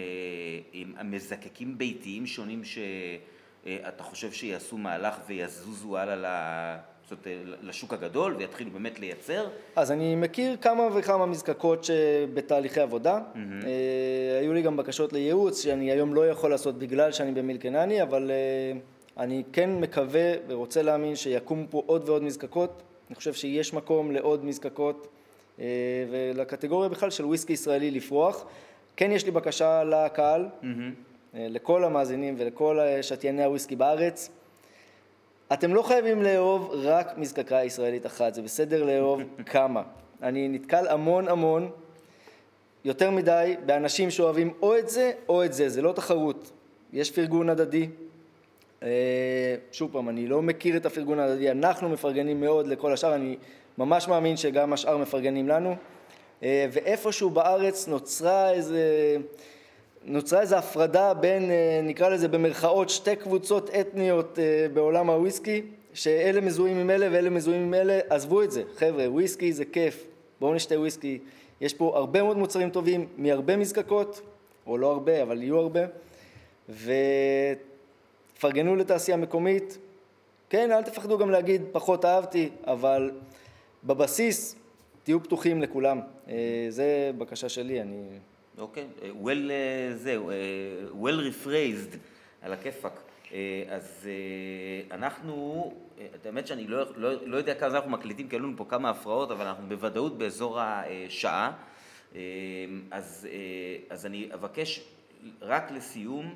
עם 0.73 0.93
המזקקים 0.97 1.77
ביתיים 1.77 2.27
שונים 2.27 2.61
שאתה 2.63 4.03
חושב 4.03 4.31
שיעשו 4.31 4.77
מהלך 4.77 5.15
ויזוזו 5.27 5.97
הלאה 5.97 6.77
זאת 7.09 7.27
לשוק 7.61 7.93
הגדול 7.93 8.35
ויתחילו 8.35 8.71
באמת 8.71 8.99
לייצר? 8.99 9.47
אז 9.75 9.91
אני 9.91 10.15
מכיר 10.15 10.57
כמה 10.61 10.83
וכמה 10.95 11.25
מזקקות 11.25 11.83
שבתהליכי 11.83 12.79
עבודה. 12.79 13.19
Mm-hmm. 13.19 13.65
אה, 13.65 14.39
היו 14.39 14.53
לי 14.53 14.61
גם 14.61 14.77
בקשות 14.77 15.13
לייעוץ 15.13 15.63
שאני 15.63 15.91
היום 15.91 16.13
לא 16.13 16.29
יכול 16.29 16.51
לעשות 16.51 16.77
בגלל 16.77 17.11
שאני 17.11 17.31
במילקנני, 17.31 18.01
אבל 18.01 18.31
אה, 18.31 18.79
אני 19.19 19.43
כן 19.53 19.79
מקווה 19.79 20.33
ורוצה 20.47 20.81
להאמין 20.81 21.15
שיקומו 21.15 21.65
פה 21.69 21.83
עוד 21.85 22.09
ועוד 22.09 22.23
מזקקות. 22.23 22.83
אני 23.07 23.15
חושב 23.15 23.33
שיש 23.33 23.73
מקום 23.73 24.11
לעוד 24.11 24.45
מזקקות 24.45 25.07
אה, 25.59 25.65
ולקטגוריה 26.11 26.89
בכלל 26.89 27.09
של 27.09 27.25
וויסקי 27.25 27.53
ישראלי 27.53 27.91
לפרוח. 27.91 28.45
כן 28.95 29.11
יש 29.11 29.25
לי 29.25 29.31
בקשה 29.31 29.83
לקהל, 29.83 30.45
mm-hmm. 30.45 30.65
אה, 31.35 31.47
לכל 31.49 31.83
המאזינים 31.83 32.35
ולכל 32.37 32.79
שתייני 33.01 33.43
הוויסקי 33.43 33.75
בארץ. 33.75 34.29
אתם 35.53 35.73
לא 35.73 35.81
חייבים 35.81 36.23
לאהוב 36.23 36.71
רק 36.73 37.17
מזקקה 37.17 37.63
ישראלית 37.63 38.05
אחת, 38.05 38.33
זה 38.33 38.41
בסדר 38.41 38.83
לאהוב 38.83 39.21
כמה. 39.51 39.83
אני 40.21 40.47
נתקל 40.47 40.87
המון 40.87 41.27
המון, 41.27 41.71
יותר 42.85 43.11
מדי, 43.11 43.55
באנשים 43.65 44.09
שאוהבים 44.09 44.53
או 44.61 44.77
את 44.77 44.89
זה 44.89 45.11
או 45.29 45.45
את 45.45 45.53
זה, 45.53 45.69
זה 45.69 45.81
לא 45.81 45.91
תחרות. 45.91 46.51
יש 46.93 47.11
פרגון 47.11 47.49
הדדי. 47.49 47.87
אה, 48.83 49.55
שוב 49.71 49.91
פעם, 49.91 50.09
אני 50.09 50.27
לא 50.27 50.41
מכיר 50.41 50.77
את 50.77 50.85
הפרגון 50.85 51.19
ההדדי, 51.19 51.51
אנחנו 51.51 51.89
מפרגנים 51.89 52.41
מאוד 52.41 52.67
לכל 52.67 52.93
השאר, 52.93 53.15
אני 53.15 53.37
ממש 53.77 54.07
מאמין 54.07 54.37
שגם 54.37 54.73
השאר 54.73 54.97
מפרגנים 54.97 55.47
לנו. 55.47 55.75
אה, 56.43 56.65
ואיפשהו 56.71 57.29
בארץ 57.29 57.87
נוצרה 57.87 58.51
איזה... 58.51 59.17
נוצרה 60.03 60.41
איזו 60.41 60.55
הפרדה 60.55 61.13
בין, 61.13 61.51
אה, 61.51 61.79
נקרא 61.83 62.09
לזה 62.09 62.27
במרכאות, 62.27 62.89
שתי 62.89 63.15
קבוצות 63.15 63.69
אתניות 63.69 64.39
בעולם 64.73 65.09
הוויסקי, 65.09 65.61
שאלה 65.93 66.41
מזוהים 66.41 66.77
עם 66.77 66.89
אלה 66.89 67.07
ואלה 67.11 67.29
מזוהים 67.29 67.61
עם 67.61 67.73
אלה, 67.73 67.99
עזבו 68.09 68.43
את 68.43 68.51
זה, 68.51 68.63
חבר'ה, 68.75 69.11
וויסקי 69.11 69.53
זה 69.53 69.65
כיף, 69.65 70.07
בואו 70.39 70.53
נשתה 70.53 70.79
וויסקי, 70.79 71.19
יש 71.61 71.73
פה 71.73 71.97
הרבה 71.97 72.23
מאוד 72.23 72.37
מוצרים 72.37 72.69
טובים 72.69 73.07
מהרבה 73.17 73.57
מזקקות, 73.57 74.21
או 74.67 74.77
לא 74.77 74.91
הרבה, 74.91 75.21
אבל 75.21 75.43
יהיו 75.43 75.57
הרבה, 75.57 75.81
ופרגנו 78.37 78.75
לתעשייה 78.75 79.17
מקומית, 79.17 79.77
כן, 80.49 80.71
אל 80.71 80.81
תפחדו 80.81 81.17
גם 81.17 81.29
להגיד 81.29 81.61
פחות 81.71 82.05
אהבתי, 82.05 82.49
אבל 82.67 83.11
בבסיס 83.83 84.55
תהיו 85.03 85.23
פתוחים 85.23 85.61
לכולם, 85.61 85.99
אה, 86.29 86.65
זה 86.69 87.11
בקשה 87.17 87.49
שלי, 87.49 87.81
אני... 87.81 88.03
אוקיי, 88.57 88.87
אה, 89.01 89.09
well, 89.23 89.51
אה, 89.51 89.95
זהו, 89.95 90.31
well 91.03 91.45
rephrased, 91.45 91.97
על 92.41 92.53
הכיפאק. 92.53 93.01
אז 93.69 94.07
אנחנו, 94.91 95.73
האמת 96.25 96.47
שאני 96.47 96.67
לא, 96.67 96.85
לא, 96.95 97.27
לא 97.27 97.37
יודע 97.37 97.55
כמה 97.55 97.69
אנחנו 97.69 97.91
מקליטים, 97.91 98.29
כי 98.29 98.35
היו 98.35 98.43
לנו 98.43 98.57
פה 98.57 98.65
כמה 98.69 98.89
הפרעות, 98.89 99.31
אבל 99.31 99.45
אנחנו 99.45 99.67
בוודאות 99.67 100.17
באזור 100.17 100.59
השעה. 100.59 101.51
אז, 102.91 103.27
אז 103.89 104.05
אני 104.05 104.29
אבקש 104.33 104.83
רק 105.41 105.71
לסיום, 105.71 106.35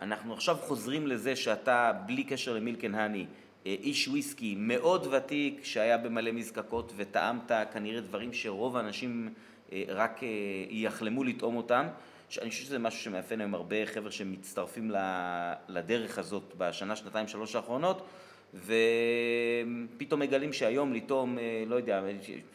אנחנו 0.00 0.32
עכשיו 0.32 0.56
חוזרים 0.60 1.06
לזה 1.06 1.36
שאתה, 1.36 1.92
בלי 2.06 2.24
קשר 2.24 2.54
למילקן 2.54 2.94
האני, 2.94 3.26
איש 3.66 4.08
וויסקי 4.08 4.54
מאוד 4.58 5.06
ותיק, 5.14 5.64
שהיה 5.64 5.98
במלא 5.98 6.32
מזקקות 6.32 6.92
וטעמת 6.96 7.50
כנראה 7.72 8.00
דברים 8.00 8.32
שרוב 8.32 8.76
האנשים 8.76 9.34
אה, 9.72 9.82
רק 9.88 10.22
אה, 10.22 10.28
יחלמו 10.70 11.24
לטעום 11.24 11.56
אותם. 11.56 11.86
אני 12.42 12.50
חושב 12.50 12.64
שזה 12.64 12.78
משהו 12.78 13.00
שמאפיין 13.00 13.40
היום 13.40 13.54
הרבה 13.54 13.86
חבר'ה 13.86 14.10
שמצטרפים 14.10 14.90
לדרך 15.68 16.18
הזאת 16.18 16.54
בשנה, 16.58 16.96
שנתיים, 16.96 17.28
שלוש 17.28 17.56
האחרונות, 17.56 18.06
ופתאום 18.54 20.20
מגלים 20.20 20.52
שהיום 20.52 20.92
לטעום, 20.92 21.38
אה, 21.38 21.64
לא 21.66 21.76
יודע, 21.76 22.02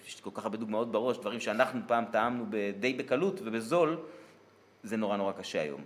יש 0.07 0.21
כל 0.21 0.29
כך 0.33 0.43
הרבה 0.43 0.57
דוגמאות 0.57 0.91
בראש, 0.91 1.17
דברים 1.17 1.39
שאנחנו 1.39 1.81
פעם 1.87 2.05
טעמנו 2.11 2.45
די 2.79 2.93
בקלות 2.93 3.41
ובזול, 3.43 3.97
זה 4.83 4.97
נורא 4.97 5.17
נורא 5.17 5.31
קשה 5.31 5.61
היום. 5.61 5.81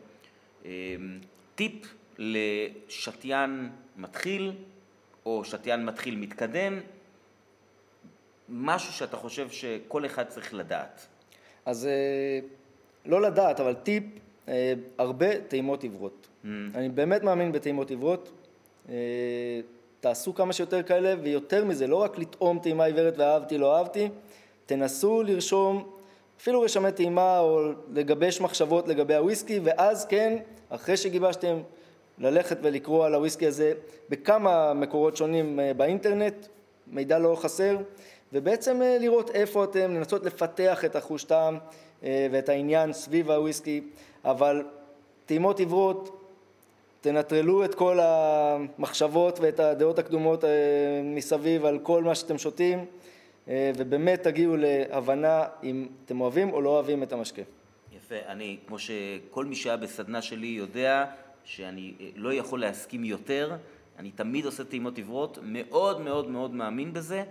טיפ 1.55 1.93
לשתיין 2.17 3.69
מתחיל, 3.97 4.51
או 5.25 5.45
שתיין 5.45 5.85
מתחיל 5.85 6.15
מתקדם, 6.15 6.79
משהו 8.49 8.93
שאתה 8.93 9.17
חושב 9.17 9.49
שכל 9.49 10.05
אחד 10.05 10.23
צריך 10.23 10.53
לדעת. 10.53 11.07
אז 11.65 11.85
אה, 11.85 12.39
לא 13.05 13.21
לדעת, 13.21 13.59
אבל 13.59 13.73
טיפ, 13.73 14.03
אה, 14.47 14.73
הרבה 14.97 15.39
טעימות 15.41 15.83
עיוורות. 15.83 16.27
Mm. 16.43 16.47
אני 16.75 16.89
באמת 16.89 17.23
מאמין 17.23 17.51
בטעימות 17.51 17.89
עיוורות. 17.89 18.31
אה, 18.89 18.95
תעשו 19.99 20.35
כמה 20.35 20.53
שיותר 20.53 20.83
כאלה, 20.83 21.15
ויותר 21.21 21.65
מזה, 21.65 21.87
לא 21.87 21.95
רק 21.95 22.17
לטעום 22.17 22.59
טעימה 22.59 22.85
עיוורת 22.85 23.13
ואהבתי, 23.17 23.57
לא 23.57 23.77
אהבתי, 23.77 24.09
תנסו 24.65 25.23
לרשום 25.23 25.89
אפילו 26.37 26.61
רשמי 26.61 26.91
טעימה 26.91 27.39
או 27.39 27.71
לגבש 27.93 28.41
מחשבות 28.41 28.87
לגבי 28.87 29.15
הוויסקי, 29.15 29.59
ואז 29.63 30.05
כן, 30.05 30.37
אחרי 30.75 30.97
שגיבשתם, 30.97 31.57
ללכת 32.17 32.57
ולקרוא 32.61 33.05
על 33.05 33.15
הוויסקי 33.15 33.47
הזה 33.47 33.73
בכמה 34.09 34.73
מקורות 34.73 35.17
שונים 35.17 35.59
באינטרנט, 35.77 36.47
מידע 36.87 37.19
לא 37.19 37.35
חסר, 37.35 37.77
ובעצם 38.33 38.81
אה, 38.81 38.97
לראות 38.99 39.29
איפה 39.29 39.63
אתם, 39.63 39.95
לנסות 39.95 40.25
לפתח 40.25 40.85
את 40.85 40.95
החוש 40.95 41.23
טעם 41.23 41.57
אה, 42.03 42.27
ואת 42.31 42.49
העניין 42.49 42.93
סביב 42.93 43.31
הוויסקי, 43.31 43.81
אבל 44.25 44.63
טעימות 45.25 45.59
עיוורות, 45.59 46.19
תנטרלו 47.01 47.65
את 47.65 47.75
כל 47.75 47.99
המחשבות 48.01 49.39
ואת 49.39 49.59
הדעות 49.59 49.99
הקדומות 49.99 50.43
אה, 50.43 50.49
מסביב 51.03 51.65
על 51.65 51.79
כל 51.79 52.03
מה 52.03 52.15
שאתם 52.15 52.37
שותים, 52.37 52.85
ובאמת 53.47 54.23
תגיעו 54.23 54.55
להבנה 54.57 55.43
אם 55.63 55.87
אתם 56.05 56.21
אוהבים 56.21 56.53
או 56.53 56.61
לא 56.61 56.69
אוהבים 56.69 57.03
את 57.03 57.13
המשקה. 57.13 57.41
יפה, 58.15 58.31
אני, 58.31 58.57
כמו 58.67 58.79
שכל 58.79 59.45
מי 59.45 59.55
שהיה 59.55 59.77
בסדנה 59.77 60.21
שלי 60.21 60.47
יודע 60.47 61.05
שאני 61.43 61.93
לא 62.15 62.33
יכול 62.33 62.61
להסכים 62.61 63.03
יותר, 63.03 63.55
אני 63.99 64.11
תמיד 64.11 64.45
עושה 64.45 64.63
טעימות 64.63 64.97
עיוורות, 64.97 65.39
מאוד 65.41 66.01
מאוד 66.01 66.29
מאוד 66.29 66.53
מאמין 66.53 66.93
בזה. 66.93 67.23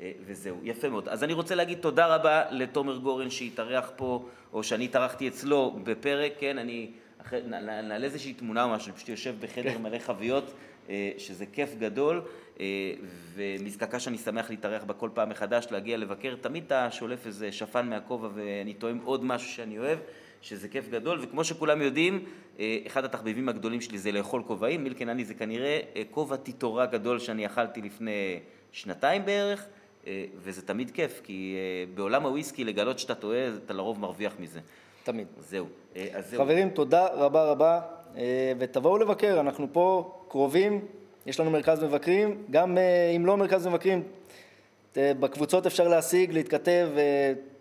אה, 0.00 0.12
וזהו, 0.26 0.56
יפה 0.62 0.88
מאוד. 0.88 1.08
אז 1.08 1.24
אני 1.24 1.32
רוצה 1.32 1.54
להגיד 1.54 1.78
תודה 1.78 2.06
רבה 2.06 2.42
לתומר 2.50 2.96
גורן 2.96 3.30
שהתארח 3.30 3.92
פה, 3.96 4.28
או 4.52 4.62
שאני 4.62 4.84
התארחתי 4.84 5.28
אצלו 5.28 5.80
בפרק, 5.84 6.32
כן, 6.38 6.58
אני, 6.58 6.90
נעלה 7.62 8.04
איזושהי 8.04 8.32
תמונה 8.32 8.64
או 8.64 8.68
משהו, 8.68 8.88
אני 8.88 8.96
פשוט 8.96 9.08
יושב 9.08 9.34
בחדר 9.40 9.74
כן. 9.74 9.82
מלא 9.82 9.98
חביות, 9.98 10.54
אה, 10.88 11.10
שזה 11.18 11.46
כיף 11.46 11.74
גדול, 11.78 12.22
אה, 12.60 12.92
ומזקקה 13.34 14.00
שאני 14.00 14.18
שמח 14.18 14.50
להתארח 14.50 14.84
בה 14.84 14.94
כל 14.94 15.10
פעם 15.14 15.28
מחדש, 15.28 15.66
להגיע 15.70 15.96
לבקר, 15.96 16.34
תמיד 16.40 16.64
אתה 16.66 16.90
שולף 16.90 17.26
איזה 17.26 17.52
שפן 17.52 17.88
מהכובע 17.88 18.28
ואני 18.34 18.74
טועם 18.74 19.00
עוד 19.04 19.24
משהו 19.24 19.48
שאני 19.48 19.78
אוהב. 19.78 19.98
שזה 20.44 20.68
כיף 20.68 20.88
גדול, 20.88 21.18
וכמו 21.22 21.44
שכולם 21.44 21.82
יודעים, 21.82 22.24
אחד 22.86 23.04
התחביבים 23.04 23.48
הגדולים 23.48 23.80
שלי 23.80 23.98
זה 23.98 24.12
לאכול 24.12 24.42
כובעים, 24.46 24.84
מילקנני 24.84 25.24
זה 25.24 25.34
כנראה 25.34 25.80
כובע 26.10 26.36
טיטורה 26.36 26.86
גדול 26.86 27.18
שאני 27.18 27.46
אכלתי 27.46 27.82
לפני 27.82 28.40
שנתיים 28.72 29.24
בערך, 29.24 29.66
אה, 30.06 30.24
וזה 30.36 30.62
תמיד 30.62 30.90
כיף, 30.90 31.20
כי 31.24 31.56
אה, 31.56 31.94
בעולם 31.94 32.26
הוויסקי 32.26 32.64
לגלות 32.64 32.98
שאתה 32.98 33.14
טועה, 33.14 33.48
אתה 33.64 33.72
לרוב 33.72 34.00
מרוויח 34.00 34.34
מזה. 34.40 34.60
תמיד. 35.04 35.26
זהו. 35.40 35.66
אה, 35.96 36.06
אז 36.12 36.30
זהו. 36.30 36.42
חברים, 36.42 36.70
תודה 36.70 37.06
רבה 37.06 37.44
רבה, 37.44 37.80
ותבואו 38.58 38.98
לבקר, 38.98 39.40
אנחנו 39.40 39.66
פה 39.72 40.14
קרובים, 40.28 40.80
יש 41.26 41.40
לנו 41.40 41.50
מרכז 41.50 41.84
מבקרים, 41.84 42.42
גם 42.50 42.78
אם 43.16 43.26
לא 43.26 43.36
מרכז 43.36 43.66
מבקרים, 43.66 44.02
בקבוצות 44.96 45.66
אפשר 45.66 45.88
להשיג, 45.88 46.32
להתכתב, 46.32 46.88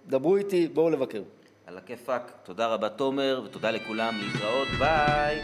דברו 0.08 0.38
איתי, 0.38 0.68
בואו 0.68 0.90
לבקר. 0.90 1.22
על 1.68 1.78
הכיפאק, 1.78 2.32
תודה 2.44 2.68
רבה 2.68 2.90
תומר, 2.90 3.42
ותודה 3.46 3.72
לכולם, 3.72 4.20
להתראות, 4.20 4.68
ביי. 4.80 5.42